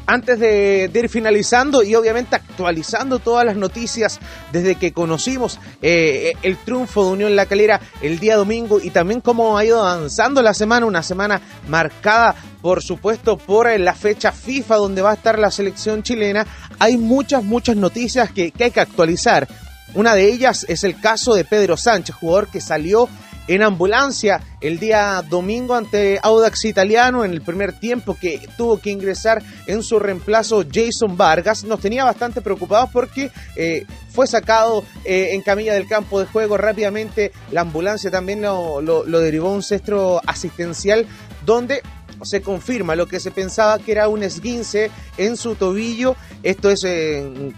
antes 0.06 0.40
de, 0.40 0.90
ir 0.94 1.10
finalizando 1.10 1.84
y 1.84 1.96
obviamente 1.96 2.36
actualizando 2.36 3.20
todas 3.20 3.46
las 3.46 3.56
noticias 3.56 4.20
desde 4.52 4.76
que 4.76 4.94
conocimos 4.94 5.60
eh, 5.82 6.34
el 6.42 6.58
triunfo 6.58 7.06
de 7.06 7.12
Unión 7.12 7.36
La 7.36 7.46
Calera 7.46 7.82
el 8.02 8.20
día 8.20 8.36
domingo 8.36 8.80
y 8.82 8.90
también 8.92 9.22
cómo 9.22 9.58
ha 9.58 9.66
ido 9.66 9.82
avanzando 9.82 10.42
la 10.42 10.54
semana, 10.54 10.86
una 10.86 11.04
semana 11.04 11.42
marcada 11.68 12.36
por 12.62 12.82
supuesto 12.82 13.38
por 13.38 13.80
la 13.80 13.94
fecha 13.94 14.32
FIFA 14.32 14.76
donde 14.78 15.02
va 15.02 15.12
a 15.12 15.16
estar 15.16 15.38
la 15.38 15.52
selección 15.52 16.04
chilena, 16.04 16.46
hay 16.80 16.98
muchas, 16.98 17.44
muchas 17.44 17.76
noticias 17.76 18.32
que, 18.32 18.52
que 18.52 18.66
hay 18.66 18.72
que 18.72 18.80
actualizar. 18.80 19.48
Una 19.94 20.14
de 20.14 20.28
ellas 20.28 20.66
es 20.68 20.84
el 20.84 21.00
caso 21.00 21.36
de 21.36 21.46
Pedro 21.46 21.78
Sánchez, 21.78 22.16
jugador 22.16 22.48
que 22.50 22.60
salió 22.60 23.08
en 23.48 23.62
ambulancia 23.62 24.42
el 24.62 24.80
día 24.80 25.24
domingo 25.30 25.76
ante 25.76 26.20
Audax 26.22 26.66
Italiano 26.66 27.24
en 27.24 27.32
el 27.32 27.42
primer 27.42 27.80
tiempo 27.80 28.18
que 28.20 28.48
tuvo 28.58 28.80
que 28.80 28.90
ingresar 28.90 29.44
en 29.68 29.84
su 29.84 30.00
reemplazo 30.00 30.64
Jason 30.72 31.16
Vargas. 31.18 31.64
Nos 31.64 31.80
tenía 31.80 32.04
bastante 32.04 32.42
preocupados 32.42 32.90
porque 32.92 33.32
eh, 33.56 33.86
fue 34.10 34.28
sacado 34.28 34.84
eh, 35.04 35.30
en 35.34 35.42
camilla 35.42 35.74
del 35.74 35.88
campo 35.88 36.20
de 36.20 36.26
juego 36.26 36.58
rápidamente. 36.58 37.32
La 37.52 37.62
ambulancia 37.62 38.10
también 38.10 38.42
lo, 38.42 38.82
lo 38.82 39.20
derivó 39.20 39.50
a 39.50 39.54
un 39.54 39.64
centro 39.64 40.22
asistencial 40.26 41.06
donde 41.46 41.82
se 42.24 42.42
confirma 42.42 42.96
lo 42.96 43.08
que 43.08 43.20
se 43.20 43.32
pensaba 43.32 43.80
que 43.80 43.92
era 43.92 44.08
un 44.08 44.24
esguince 44.24 44.92
en 45.18 45.38
su 45.38 45.56
tobillo. 45.56 46.16
Esto 46.44 46.70
es 46.70 46.84
en 46.84 47.54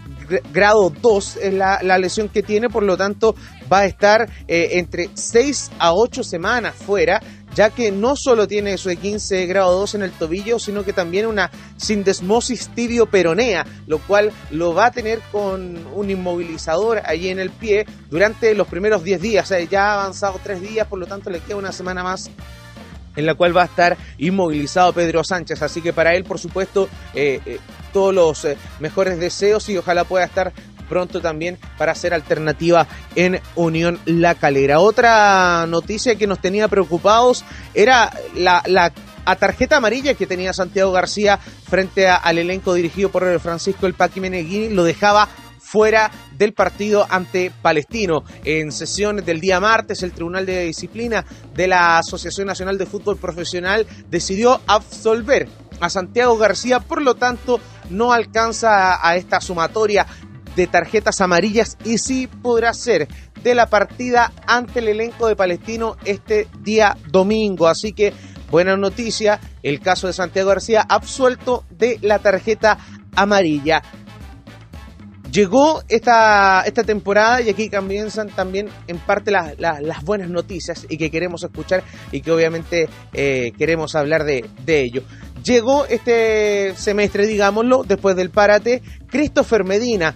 grado 0.52 0.90
2, 0.90 1.36
es 1.36 1.54
la, 1.54 1.98
lesión 1.98 2.28
que 2.28 2.42
tiene, 2.42 2.68
por 2.68 2.82
lo 2.82 2.96
tanto 2.96 3.34
va 3.72 3.80
a 3.80 3.86
estar 3.86 4.28
eh, 4.46 4.70
entre 4.72 5.10
6 5.14 5.70
a 5.78 5.94
8 5.94 6.22
semanas 6.22 6.74
fuera 6.74 7.20
ya 7.54 7.70
que 7.70 7.90
no 7.90 8.16
solo 8.16 8.46
tiene 8.46 8.78
su 8.78 8.88
15 8.88 9.46
grado 9.46 9.80
2 9.80 9.96
en 9.96 10.02
el 10.02 10.12
tobillo, 10.12 10.58
sino 10.58 10.84
que 10.84 10.92
también 10.92 11.26
una 11.26 11.50
sindesmosis 11.76 12.68
tibio-peronea, 12.68 13.66
lo 13.86 13.98
cual 13.98 14.32
lo 14.50 14.74
va 14.74 14.86
a 14.86 14.90
tener 14.90 15.20
con 15.32 15.76
un 15.92 16.10
inmovilizador 16.10 17.02
allí 17.04 17.28
en 17.30 17.38
el 17.38 17.50
pie 17.50 17.86
durante 18.10 18.54
los 18.54 18.68
primeros 18.68 19.02
10 19.02 19.20
días. 19.20 19.52
ya 19.70 19.86
ha 19.86 20.00
avanzado 20.02 20.38
3 20.42 20.60
días, 20.60 20.86
por 20.86 20.98
lo 20.98 21.06
tanto 21.06 21.30
le 21.30 21.40
queda 21.40 21.56
una 21.56 21.72
semana 21.72 22.02
más 22.02 22.30
en 23.16 23.26
la 23.26 23.34
cual 23.34 23.56
va 23.56 23.62
a 23.62 23.66
estar 23.66 23.96
inmovilizado 24.18 24.92
Pedro 24.92 25.24
Sánchez. 25.24 25.62
Así 25.62 25.80
que 25.80 25.92
para 25.92 26.14
él, 26.14 26.24
por 26.24 26.38
supuesto, 26.38 26.88
eh, 27.14 27.40
eh, 27.46 27.58
todos 27.92 28.14
los 28.14 28.44
eh, 28.44 28.56
mejores 28.80 29.18
deseos 29.18 29.68
y 29.68 29.76
ojalá 29.76 30.04
pueda 30.04 30.24
estar 30.24 30.52
pronto 30.88 31.20
también 31.20 31.58
para 31.76 31.94
ser 31.94 32.14
alternativa 32.14 32.86
en 33.14 33.40
Unión 33.54 33.98
La 34.06 34.34
Calera. 34.34 34.80
Otra 34.80 35.66
noticia 35.68 36.16
que 36.16 36.26
nos 36.26 36.40
tenía 36.40 36.68
preocupados 36.68 37.44
era 37.74 38.10
la, 38.34 38.92
tarjeta 39.38 39.76
amarilla 39.76 40.14
que 40.14 40.26
tenía 40.26 40.54
Santiago 40.54 40.90
García 40.90 41.38
frente 41.38 42.08
al 42.08 42.38
elenco 42.38 42.72
dirigido 42.72 43.10
por 43.10 43.38
Francisco 43.40 43.86
El 43.86 43.92
Paqui 43.92 44.20
Meneghini, 44.20 44.70
lo 44.70 44.84
dejaba 44.84 45.28
fuera 45.68 46.10
del 46.38 46.54
partido 46.54 47.06
ante 47.10 47.52
Palestino. 47.62 48.24
En 48.44 48.72
sesión 48.72 49.16
del 49.16 49.38
día 49.38 49.60
martes, 49.60 50.02
el 50.02 50.12
Tribunal 50.12 50.46
de 50.46 50.64
Disciplina 50.64 51.26
de 51.54 51.68
la 51.68 51.98
Asociación 51.98 52.46
Nacional 52.46 52.78
de 52.78 52.86
Fútbol 52.86 53.18
Profesional 53.18 53.86
decidió 54.08 54.62
absolver 54.66 55.46
a 55.80 55.90
Santiago 55.90 56.38
García, 56.38 56.80
por 56.80 57.02
lo 57.02 57.16
tanto 57.16 57.60
no 57.90 58.12
alcanza 58.12 59.06
a 59.06 59.16
esta 59.16 59.42
sumatoria 59.42 60.06
de 60.56 60.66
tarjetas 60.66 61.20
amarillas 61.20 61.76
y 61.84 61.98
sí 61.98 62.26
podrá 62.26 62.72
ser 62.72 63.06
de 63.42 63.54
la 63.54 63.66
partida 63.66 64.32
ante 64.46 64.78
el 64.78 64.88
elenco 64.88 65.28
de 65.28 65.36
Palestino 65.36 65.96
este 66.04 66.48
día 66.60 66.96
domingo. 67.10 67.68
Así 67.68 67.92
que 67.92 68.14
buena 68.50 68.76
noticia, 68.78 69.38
el 69.62 69.80
caso 69.80 70.06
de 70.06 70.14
Santiago 70.14 70.48
García 70.48 70.86
absuelto 70.88 71.64
de 71.70 71.98
la 72.00 72.20
tarjeta 72.20 72.78
amarilla. 73.14 73.82
Llegó 75.32 75.82
esta, 75.88 76.62
esta 76.62 76.84
temporada 76.84 77.40
y 77.42 77.50
aquí 77.50 77.68
comienzan 77.68 78.28
también 78.28 78.68
en 78.86 78.98
parte 78.98 79.30
las 79.30 80.04
buenas 80.04 80.30
noticias 80.30 80.86
y 80.88 80.96
que 80.96 81.10
queremos 81.10 81.42
escuchar 81.42 81.82
y 82.12 82.22
que 82.22 82.30
obviamente 82.30 82.88
eh, 83.12 83.52
queremos 83.58 83.94
hablar 83.94 84.24
de, 84.24 84.44
ello. 84.66 85.02
Llegó 85.44 85.86
este 85.86 86.74
semestre, 86.76 87.26
digámoslo, 87.26 87.84
después 87.84 88.16
del 88.16 88.30
parate, 88.30 88.82
Christopher 89.08 89.64
Medina, 89.64 90.14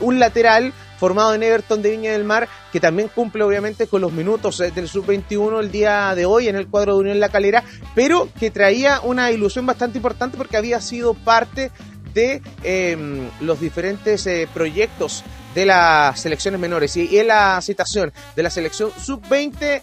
un 0.00 0.18
lateral 0.18 0.72
formado 1.00 1.34
en 1.34 1.42
Everton 1.42 1.80
de 1.80 1.92
Viña 1.92 2.12
del 2.12 2.24
Mar, 2.24 2.46
que 2.70 2.78
también 2.78 3.08
cumple 3.08 3.42
obviamente 3.42 3.86
con 3.86 4.02
los 4.02 4.12
minutos 4.12 4.60
eh, 4.60 4.70
del 4.70 4.86
sub-21 4.86 5.58
el 5.58 5.72
día 5.72 6.14
de 6.14 6.26
hoy 6.26 6.48
en 6.48 6.56
el 6.56 6.68
cuadro 6.68 6.92
de 6.92 7.00
Unión 7.00 7.20
La 7.20 7.30
Calera, 7.30 7.64
pero 7.94 8.28
que 8.38 8.50
traía 8.50 9.00
una 9.00 9.32
ilusión 9.32 9.64
bastante 9.64 9.96
importante 9.96 10.36
porque 10.36 10.58
había 10.58 10.78
sido 10.82 11.14
parte 11.14 11.70
de 12.14 12.42
em, 12.62 13.28
los 13.40 13.60
diferentes 13.60 14.26
eh, 14.26 14.48
proyectos 14.52 15.24
de 15.54 15.66
las 15.66 16.20
selecciones 16.20 16.60
menores. 16.60 16.96
Y, 16.96 17.18
en 17.18 17.28
la 17.28 17.60
citación 17.60 18.12
de 18.36 18.42
la 18.42 18.50
selección 18.50 18.90
sub-20 18.98 19.82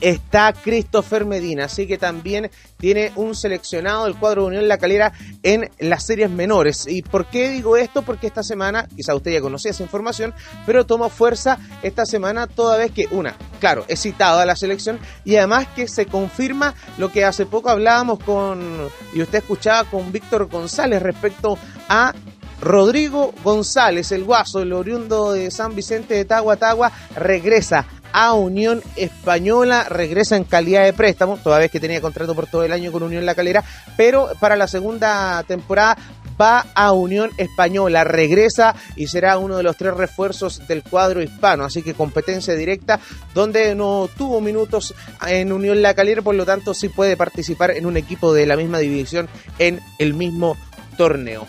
está 0.00 0.52
Christopher 0.52 1.24
Medina, 1.24 1.64
así 1.64 1.86
que 1.86 1.98
también 1.98 2.50
tiene 2.78 3.12
un 3.16 3.34
seleccionado 3.34 4.04
del 4.04 4.16
cuadro 4.16 4.42
de 4.42 4.48
Unión 4.48 4.68
La 4.68 4.78
Calera 4.78 5.12
en 5.42 5.70
las 5.78 6.04
series 6.04 6.30
menores. 6.30 6.86
¿Y 6.86 7.02
por 7.02 7.26
qué 7.26 7.50
digo 7.50 7.76
esto? 7.76 8.02
Porque 8.02 8.26
esta 8.26 8.42
semana, 8.42 8.88
quizá 8.94 9.14
usted 9.14 9.32
ya 9.32 9.40
conocía 9.40 9.70
esa 9.70 9.82
información, 9.82 10.34
pero 10.66 10.84
tomó 10.84 11.08
fuerza 11.08 11.58
esta 11.82 12.04
semana 12.04 12.46
toda 12.46 12.76
vez 12.76 12.92
que, 12.92 13.06
una, 13.10 13.36
claro, 13.60 13.84
es 13.88 14.02
citado 14.02 14.40
a 14.40 14.46
la 14.46 14.56
selección 14.56 14.98
y 15.24 15.36
además 15.36 15.66
que 15.74 15.88
se 15.88 16.06
confirma 16.06 16.74
lo 16.98 17.10
que 17.10 17.24
hace 17.24 17.46
poco 17.46 17.70
hablábamos 17.70 18.18
con, 18.20 18.88
y 19.14 19.22
usted 19.22 19.38
escuchaba 19.38 19.84
con 19.84 20.12
Víctor 20.12 20.48
González 20.48 21.02
respecto 21.02 21.58
a 21.88 22.12
Rodrigo 22.60 23.34
González, 23.44 24.12
el 24.12 24.24
guaso, 24.24 24.60
el 24.60 24.72
oriundo 24.72 25.32
de 25.32 25.50
San 25.50 25.74
Vicente 25.74 26.14
de 26.14 26.24
Tagua 26.24 26.56
Tagua, 26.56 26.90
regresa 27.14 27.86
a 28.12 28.34
Unión 28.34 28.82
Española, 28.96 29.86
regresa 29.88 30.36
en 30.36 30.44
calidad 30.44 30.84
de 30.84 30.92
préstamo, 30.92 31.36
toda 31.36 31.58
vez 31.58 31.70
que 31.70 31.80
tenía 31.80 32.00
contrato 32.00 32.34
por 32.34 32.46
todo 32.46 32.64
el 32.64 32.72
año 32.72 32.92
con 32.92 33.02
Unión 33.02 33.26
La 33.26 33.34
Calera, 33.34 33.64
pero 33.96 34.30
para 34.40 34.56
la 34.56 34.68
segunda 34.68 35.42
temporada 35.44 35.96
va 36.40 36.66
a 36.74 36.92
Unión 36.92 37.30
Española, 37.36 38.04
regresa 38.04 38.74
y 38.94 39.06
será 39.06 39.38
uno 39.38 39.56
de 39.56 39.62
los 39.62 39.76
tres 39.76 39.94
refuerzos 39.94 40.66
del 40.66 40.82
cuadro 40.82 41.22
hispano, 41.22 41.64
así 41.64 41.82
que 41.82 41.94
competencia 41.94 42.54
directa 42.54 43.00
donde 43.34 43.74
no 43.74 44.08
tuvo 44.16 44.40
minutos 44.40 44.94
en 45.26 45.52
Unión 45.52 45.82
La 45.82 45.94
Calera, 45.94 46.22
por 46.22 46.34
lo 46.34 46.44
tanto 46.44 46.74
sí 46.74 46.88
puede 46.88 47.16
participar 47.16 47.70
en 47.72 47.86
un 47.86 47.96
equipo 47.96 48.32
de 48.34 48.46
la 48.46 48.56
misma 48.56 48.78
división 48.78 49.28
en 49.58 49.80
el 49.98 50.14
mismo 50.14 50.56
torneo. 50.96 51.46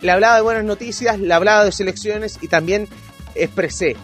Le 0.00 0.12
hablaba 0.12 0.36
de 0.36 0.42
buenas 0.42 0.64
noticias, 0.64 1.18
le 1.18 1.34
hablaba 1.34 1.64
de 1.64 1.72
selecciones 1.72 2.38
y 2.40 2.48
también 2.48 2.88
expresé, 3.34 3.96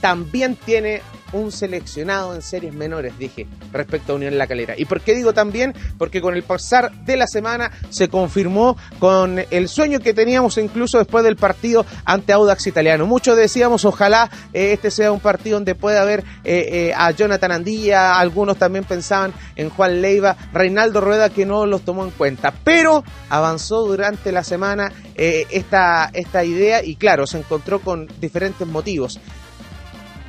también 0.00 0.56
tiene 0.56 1.02
un 1.32 1.52
seleccionado 1.52 2.34
en 2.34 2.42
series 2.42 2.74
menores, 2.74 3.18
dije, 3.18 3.46
respecto 3.72 4.12
a 4.12 4.16
Unión 4.16 4.36
La 4.38 4.46
Calera. 4.46 4.74
¿Y 4.76 4.84
por 4.84 5.00
qué 5.00 5.14
digo 5.14 5.32
también? 5.32 5.74
Porque 5.98 6.20
con 6.20 6.34
el 6.34 6.42
pasar 6.42 6.92
de 7.04 7.16
la 7.16 7.26
semana 7.26 7.70
se 7.90 8.08
confirmó 8.08 8.76
con 8.98 9.40
el 9.50 9.68
sueño 9.68 10.00
que 10.00 10.14
teníamos 10.14 10.58
incluso 10.58 10.98
después 10.98 11.24
del 11.24 11.36
partido 11.36 11.84
ante 12.04 12.32
Audax 12.32 12.66
Italiano. 12.66 13.06
Muchos 13.06 13.36
decíamos, 13.36 13.84
ojalá 13.84 14.30
eh, 14.52 14.72
este 14.72 14.90
sea 14.90 15.12
un 15.12 15.20
partido 15.20 15.56
donde 15.56 15.74
pueda 15.74 16.02
haber 16.02 16.20
eh, 16.44 16.68
eh, 16.72 16.94
a 16.96 17.10
Jonathan 17.10 17.52
Andía, 17.52 18.18
algunos 18.18 18.56
también 18.56 18.84
pensaban 18.84 19.32
en 19.56 19.70
Juan 19.70 20.00
Leiva, 20.00 20.36
Reinaldo 20.52 21.00
Rueda 21.00 21.30
que 21.30 21.46
no 21.46 21.66
los 21.66 21.82
tomó 21.82 22.04
en 22.04 22.10
cuenta, 22.10 22.52
pero 22.64 23.04
avanzó 23.28 23.82
durante 23.86 24.32
la 24.32 24.44
semana 24.44 24.92
esta, 25.14 26.10
esta 26.12 26.44
idea 26.44 26.82
y 26.82 26.96
claro, 26.96 27.26
se 27.26 27.38
encontró 27.38 27.80
con 27.80 28.08
diferentes 28.20 28.66
motivos. 28.66 29.20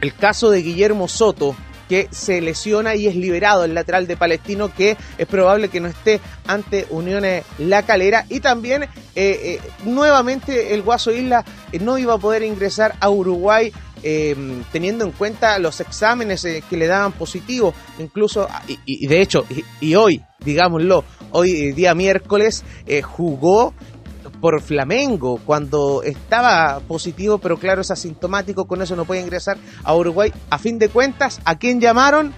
El 0.04 0.14
caso 0.14 0.50
de 0.50 0.62
Guillermo 0.62 1.08
Soto, 1.08 1.56
que 1.88 2.10
se 2.12 2.42
lesiona 2.42 2.94
y 2.94 3.08
es 3.08 3.16
liberado 3.16 3.64
el 3.64 3.74
lateral 3.74 4.06
de 4.06 4.18
Palestino 4.18 4.70
que 4.76 4.98
es 5.18 5.28
probable 5.28 5.70
que 5.70 5.80
no 5.80 5.88
esté 5.88 6.20
ante 6.46 6.88
Uniones 6.90 7.46
La 7.58 7.84
Calera. 7.84 8.26
Y 8.28 8.42
también 8.42 8.84
eh, 8.84 8.90
eh, 9.16 9.60
nuevamente 9.86 10.74
el 10.74 10.82
Guaso 10.82 11.14
Isla 11.14 11.46
eh, 11.72 11.80
no 11.80 11.98
iba 11.98 12.16
a 12.16 12.18
poder 12.18 12.44
ingresar 12.44 12.96
a 13.00 13.10
Uruguay 13.10 13.72
teniendo 14.74 15.06
en 15.06 15.12
cuenta 15.12 15.58
los 15.60 15.80
exámenes 15.80 16.46
que 16.70 16.76
le 16.76 16.88
daban 16.88 17.14
positivo, 17.14 17.74
incluso, 18.00 18.50
y, 18.86 19.08
de 19.08 19.22
hecho, 19.22 19.46
y, 19.80 19.96
hoy, 19.96 20.22
digámoslo, 20.44 21.06
hoy 21.32 21.72
día 21.72 21.96
miércoles, 21.96 22.66
jugó 23.02 23.74
por 24.44 24.60
Flamengo 24.60 25.40
cuando 25.46 26.04
estaba 26.04 26.82
positivo, 26.82 27.38
pero 27.38 27.56
claro, 27.58 27.80
es 27.80 27.92
asintomático, 27.92 28.66
con 28.66 28.82
eso 28.82 28.94
no 28.94 29.06
puede 29.06 29.22
ingresar 29.22 29.56
a 29.86 29.96
Uruguay. 29.96 30.34
A 30.50 30.58
fin 30.58 30.78
de 30.78 30.90
cuentas, 30.90 31.40
¿a 31.46 31.58
quién 31.58 31.80
llamaron? 31.80 32.34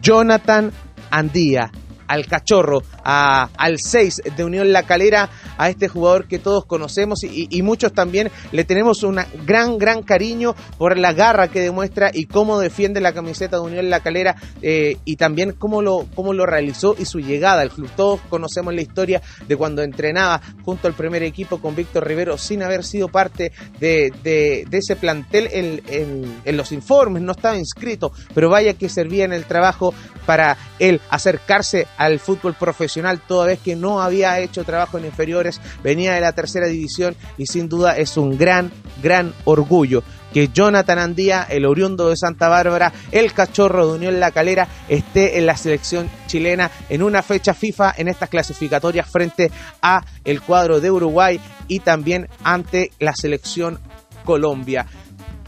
Jonathan 0.00 0.70
Andía 1.10 1.72
al 2.06 2.26
cachorro, 2.26 2.82
al 3.04 3.78
6 3.78 4.22
de 4.36 4.44
Unión 4.44 4.72
La 4.72 4.84
Calera, 4.84 5.30
a 5.56 5.68
este 5.68 5.88
jugador 5.88 6.26
que 6.26 6.38
todos 6.38 6.64
conocemos 6.64 7.22
y, 7.24 7.60
muchos 7.62 7.92
también 7.92 8.30
le 8.52 8.64
tenemos 8.64 9.02
un 9.02 9.20
gran, 9.44 9.78
gran 9.78 10.02
cariño 10.02 10.54
por 10.78 10.96
la 10.96 11.12
garra 11.12 11.48
que 11.48 11.60
demuestra 11.60 12.10
y 12.12 12.24
cómo 12.24 12.58
defiende 12.58 13.00
la 13.00 13.12
camiseta 13.12 13.56
de 13.56 13.62
Unión 13.62 13.90
La 13.90 14.00
Calera 14.00 14.36
eh, 14.62 14.96
y 15.04 15.16
también 15.16 15.52
cómo 15.52 15.82
lo, 15.82 16.06
cómo 16.14 16.32
lo 16.32 16.46
realizó 16.46 16.96
y 16.98 17.04
su 17.04 17.20
llegada 17.20 17.60
al 17.60 17.70
club. 17.70 17.90
Todos 17.96 18.20
conocemos 18.30 18.74
la 18.74 18.80
historia 18.80 19.20
de 19.46 19.56
cuando 19.56 19.82
entrenaba 19.82 20.40
junto 20.64 20.88
al 20.88 20.94
primer 20.94 21.22
equipo 21.22 21.60
con 21.60 21.76
Víctor 21.76 22.06
Rivero 22.06 22.38
sin 22.38 22.62
haber 22.62 22.82
sido 22.82 23.08
parte 23.08 23.52
de, 23.78 24.66
ese 24.70 24.96
plantel 24.96 25.48
en, 25.52 26.40
en 26.44 26.56
los 26.56 26.72
informes, 26.72 27.22
no 27.22 27.32
estaba 27.32 27.56
inscrito, 27.56 28.12
pero 28.34 28.48
vaya 28.48 28.74
que 28.74 28.88
servía 28.88 29.24
en 29.24 29.32
el 29.32 29.44
trabajo 29.44 29.92
para 30.24 30.56
él 30.78 31.00
acercarse 31.10 31.86
al 31.98 32.18
fútbol 32.18 32.54
profesional 32.54 32.89
toda 33.26 33.46
vez 33.46 33.60
que 33.60 33.76
no 33.76 34.00
había 34.00 34.38
hecho 34.40 34.64
trabajo 34.64 34.98
en 34.98 35.04
inferiores, 35.04 35.60
venía 35.82 36.14
de 36.14 36.20
la 36.20 36.32
tercera 36.32 36.66
división 36.66 37.16
y 37.36 37.46
sin 37.46 37.68
duda 37.68 37.96
es 37.96 38.16
un 38.16 38.36
gran, 38.36 38.70
gran 39.02 39.32
orgullo 39.44 40.02
que 40.32 40.48
Jonathan 40.48 40.98
Andía, 40.98 41.42
el 41.42 41.66
oriundo 41.66 42.08
de 42.08 42.16
Santa 42.16 42.48
Bárbara, 42.48 42.92
el 43.10 43.32
cachorro 43.32 43.86
de 43.86 43.94
Unión 43.94 44.20
La 44.20 44.30
Calera, 44.30 44.68
esté 44.88 45.38
en 45.38 45.46
la 45.46 45.56
selección 45.56 46.08
chilena 46.26 46.70
en 46.88 47.02
una 47.02 47.22
fecha 47.22 47.54
FIFA 47.54 47.94
en 47.96 48.08
estas 48.08 48.28
clasificatorias 48.28 49.10
frente 49.10 49.50
a 49.82 50.04
el 50.24 50.40
cuadro 50.40 50.80
de 50.80 50.90
Uruguay 50.90 51.40
y 51.68 51.80
también 51.80 52.28
ante 52.44 52.92
la 52.98 53.14
selección 53.14 53.80
Colombia 54.24 54.86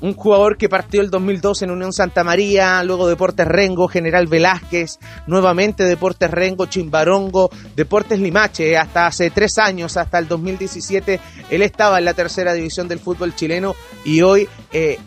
un 0.03 0.15
jugador 0.15 0.59
que 0.59 0.69
partió 0.69 1.01
el 1.01 1.11
2002 1.11 1.63
en 1.63 1.71
Unión 1.71 1.93
Santa 1.93 2.25
María, 2.25 2.83
luego 2.83 3.09
Deportes 3.09 3.47
Rengo, 3.47 3.89
General 3.89 4.27
Velázquez, 4.27 4.99
nuevamente 5.27 5.85
Deportes 5.85 6.31
Rengo, 6.31 6.67
Chimbarongo, 6.67 7.51
Deportes 7.77 8.19
Limache, 8.19 8.77
hasta 8.77 9.07
hace 9.07 9.31
tres 9.31 9.59
años, 9.59 9.97
hasta 9.97 10.19
el 10.19 10.27
2017, 10.27 11.21
él 11.51 11.63
estaba 11.63 11.99
en 11.99 12.05
la 12.05 12.15
tercera 12.15 12.53
división 12.53 12.89
del 12.89 12.99
fútbol 12.99 13.35
chileno 13.35 13.75
y 14.05 14.23
hoy 14.23 14.49
eh, 14.73 14.99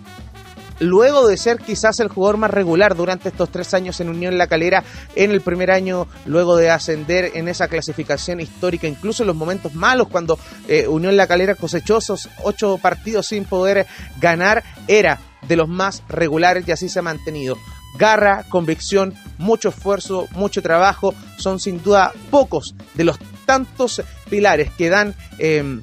luego 0.79 1.27
de 1.27 1.37
ser 1.37 1.57
quizás 1.57 1.99
el 1.99 2.09
jugador 2.09 2.37
más 2.37 2.51
regular 2.51 2.95
durante 2.95 3.29
estos 3.29 3.51
tres 3.51 3.73
años 3.73 3.99
en 3.99 4.09
Unión 4.09 4.37
La 4.37 4.47
Calera, 4.47 4.83
en 5.15 5.31
el 5.31 5.41
primer 5.41 5.71
año 5.71 6.07
luego 6.25 6.55
de 6.55 6.69
ascender 6.69 7.31
en 7.35 7.47
esa 7.47 7.67
clasificación 7.67 8.39
histórica, 8.39 8.87
incluso 8.87 9.23
en 9.23 9.27
los 9.27 9.35
momentos 9.35 9.73
malos 9.73 10.07
cuando 10.07 10.39
eh, 10.67 10.87
Unión 10.87 11.17
La 11.17 11.27
Calera 11.27 11.55
cosechó 11.55 11.97
esos 11.97 12.29
ocho 12.43 12.77
partidos 12.77 13.27
sin 13.27 13.45
poder 13.45 13.85
ganar, 14.19 14.63
era 14.87 15.19
de 15.47 15.55
los 15.55 15.69
más 15.69 16.03
regulares 16.09 16.67
y 16.67 16.71
así 16.71 16.89
se 16.89 16.99
ha 16.99 17.03
mantenido. 17.03 17.57
Garra, 17.97 18.43
convicción, 18.49 19.13
mucho 19.37 19.69
esfuerzo, 19.69 20.27
mucho 20.31 20.61
trabajo, 20.61 21.13
son 21.37 21.59
sin 21.59 21.81
duda 21.81 22.11
pocos 22.29 22.75
de 22.93 23.05
los 23.05 23.17
tantos 23.45 24.01
pilares 24.29 24.71
que 24.77 24.89
dan... 24.89 25.15
Eh, 25.37 25.81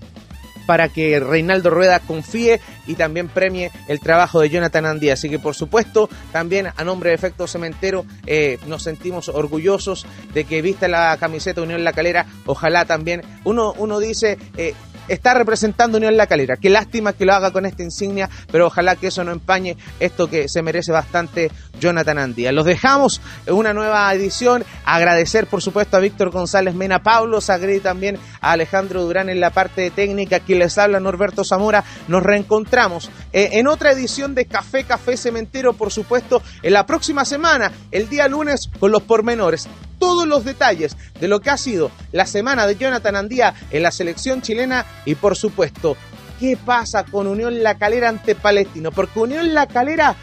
para 0.72 0.88
que 0.88 1.20
Reinaldo 1.20 1.68
Rueda 1.68 2.00
confíe 2.00 2.58
y 2.86 2.94
también 2.94 3.28
premie 3.28 3.70
el 3.88 4.00
trabajo 4.00 4.40
de 4.40 4.48
Jonathan 4.48 4.86
Andía. 4.86 5.12
Así 5.12 5.28
que 5.28 5.38
por 5.38 5.54
supuesto, 5.54 6.08
también 6.32 6.68
a 6.74 6.82
nombre 6.82 7.10
de 7.10 7.14
Efecto 7.14 7.46
Cementero, 7.46 8.06
eh, 8.24 8.58
nos 8.66 8.82
sentimos 8.82 9.28
orgullosos 9.28 10.06
de 10.32 10.44
que 10.44 10.62
vista 10.62 10.88
la 10.88 11.14
camiseta 11.20 11.60
Unión 11.60 11.84
La 11.84 11.92
Calera. 11.92 12.24
Ojalá 12.46 12.86
también, 12.86 13.20
uno, 13.44 13.74
uno 13.76 13.98
dice, 13.98 14.38
eh, 14.56 14.72
está 15.12 15.34
representando 15.34 15.98
Unión 15.98 16.16
La 16.16 16.26
Calera. 16.26 16.56
Qué 16.56 16.70
lástima 16.70 17.12
que 17.12 17.26
lo 17.26 17.34
haga 17.34 17.50
con 17.50 17.66
esta 17.66 17.82
insignia, 17.82 18.30
pero 18.50 18.66
ojalá 18.66 18.96
que 18.96 19.08
eso 19.08 19.22
no 19.24 19.32
empañe 19.32 19.76
esto 20.00 20.28
que 20.28 20.48
se 20.48 20.62
merece 20.62 20.92
bastante 20.92 21.50
Jonathan 21.78 22.18
Andía. 22.18 22.52
Los 22.52 22.64
dejamos 22.64 23.20
en 23.46 23.54
una 23.54 23.74
nueva 23.74 24.12
edición. 24.14 24.64
Agradecer, 24.84 25.46
por 25.46 25.62
supuesto, 25.62 25.96
a 25.96 26.00
Víctor 26.00 26.30
González 26.30 26.74
Mena 26.74 27.02
Pablo, 27.02 27.40
Sagri 27.40 27.80
también 27.80 28.18
a 28.40 28.52
Alejandro 28.52 29.02
Durán 29.02 29.28
en 29.28 29.40
la 29.40 29.50
parte 29.50 29.90
técnica. 29.90 30.40
Quien 30.40 30.60
les 30.60 30.78
habla, 30.78 31.00
Norberto 31.00 31.44
Zamora. 31.44 31.84
Nos 32.08 32.22
reencontramos 32.22 33.10
eh, 33.32 33.50
en 33.52 33.66
otra 33.66 33.92
edición 33.92 34.34
de 34.34 34.46
Café 34.46 34.84
Café 34.84 35.16
Cementero, 35.16 35.74
por 35.74 35.92
supuesto, 35.92 36.42
en 36.62 36.72
la 36.72 36.86
próxima 36.86 37.24
semana, 37.24 37.70
el 37.90 38.08
día 38.08 38.28
lunes, 38.28 38.70
con 38.78 38.92
los 38.92 39.02
pormenores 39.02 39.68
todos 40.02 40.26
los 40.26 40.44
detalles 40.44 40.96
de 41.20 41.28
lo 41.28 41.40
que 41.40 41.50
ha 41.50 41.56
sido 41.56 41.92
la 42.10 42.26
semana 42.26 42.66
de 42.66 42.74
Jonathan 42.74 43.14
Andía 43.14 43.54
en 43.70 43.84
la 43.84 43.92
selección 43.92 44.42
chilena 44.42 44.84
y 45.04 45.14
por 45.14 45.36
supuesto, 45.36 45.96
¿qué 46.38 46.56
pasa 46.56 47.04
con 47.04 47.26
Unión 47.26 47.62
La 47.62 47.76
Calera 47.76 48.08
ante 48.08 48.34
Palestino? 48.34 48.90
Porque 48.92 49.18
Unión 49.18 49.54
La 49.54 49.66
Calera 49.66 50.16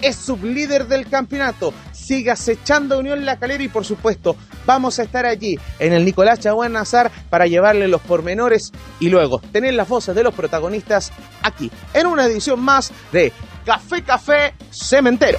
es 0.00 0.16
sublíder 0.16 0.86
del 0.86 1.08
campeonato. 1.08 1.72
Sigue 1.92 2.30
acechando 2.30 2.98
Unión 2.98 3.24
La 3.24 3.38
Calera 3.38 3.62
y 3.62 3.68
por 3.68 3.84
supuesto 3.84 4.36
vamos 4.66 4.98
a 4.98 5.04
estar 5.04 5.26
allí 5.26 5.58
en 5.78 5.92
el 5.92 6.04
Nicolás 6.04 6.40
Chaguán 6.40 6.72
Nazar 6.72 7.10
para 7.30 7.46
llevarle 7.46 7.88
los 7.88 8.00
pormenores 8.02 8.72
y 9.00 9.08
luego 9.08 9.40
tener 9.52 9.74
las 9.74 9.88
voces 9.88 10.14
de 10.14 10.22
los 10.22 10.34
protagonistas 10.34 11.12
aquí 11.42 11.70
en 11.94 12.06
una 12.06 12.26
edición 12.26 12.60
más 12.60 12.92
de 13.12 13.32
Café 13.64 14.02
Café 14.02 14.54
Cementero. 14.70 15.38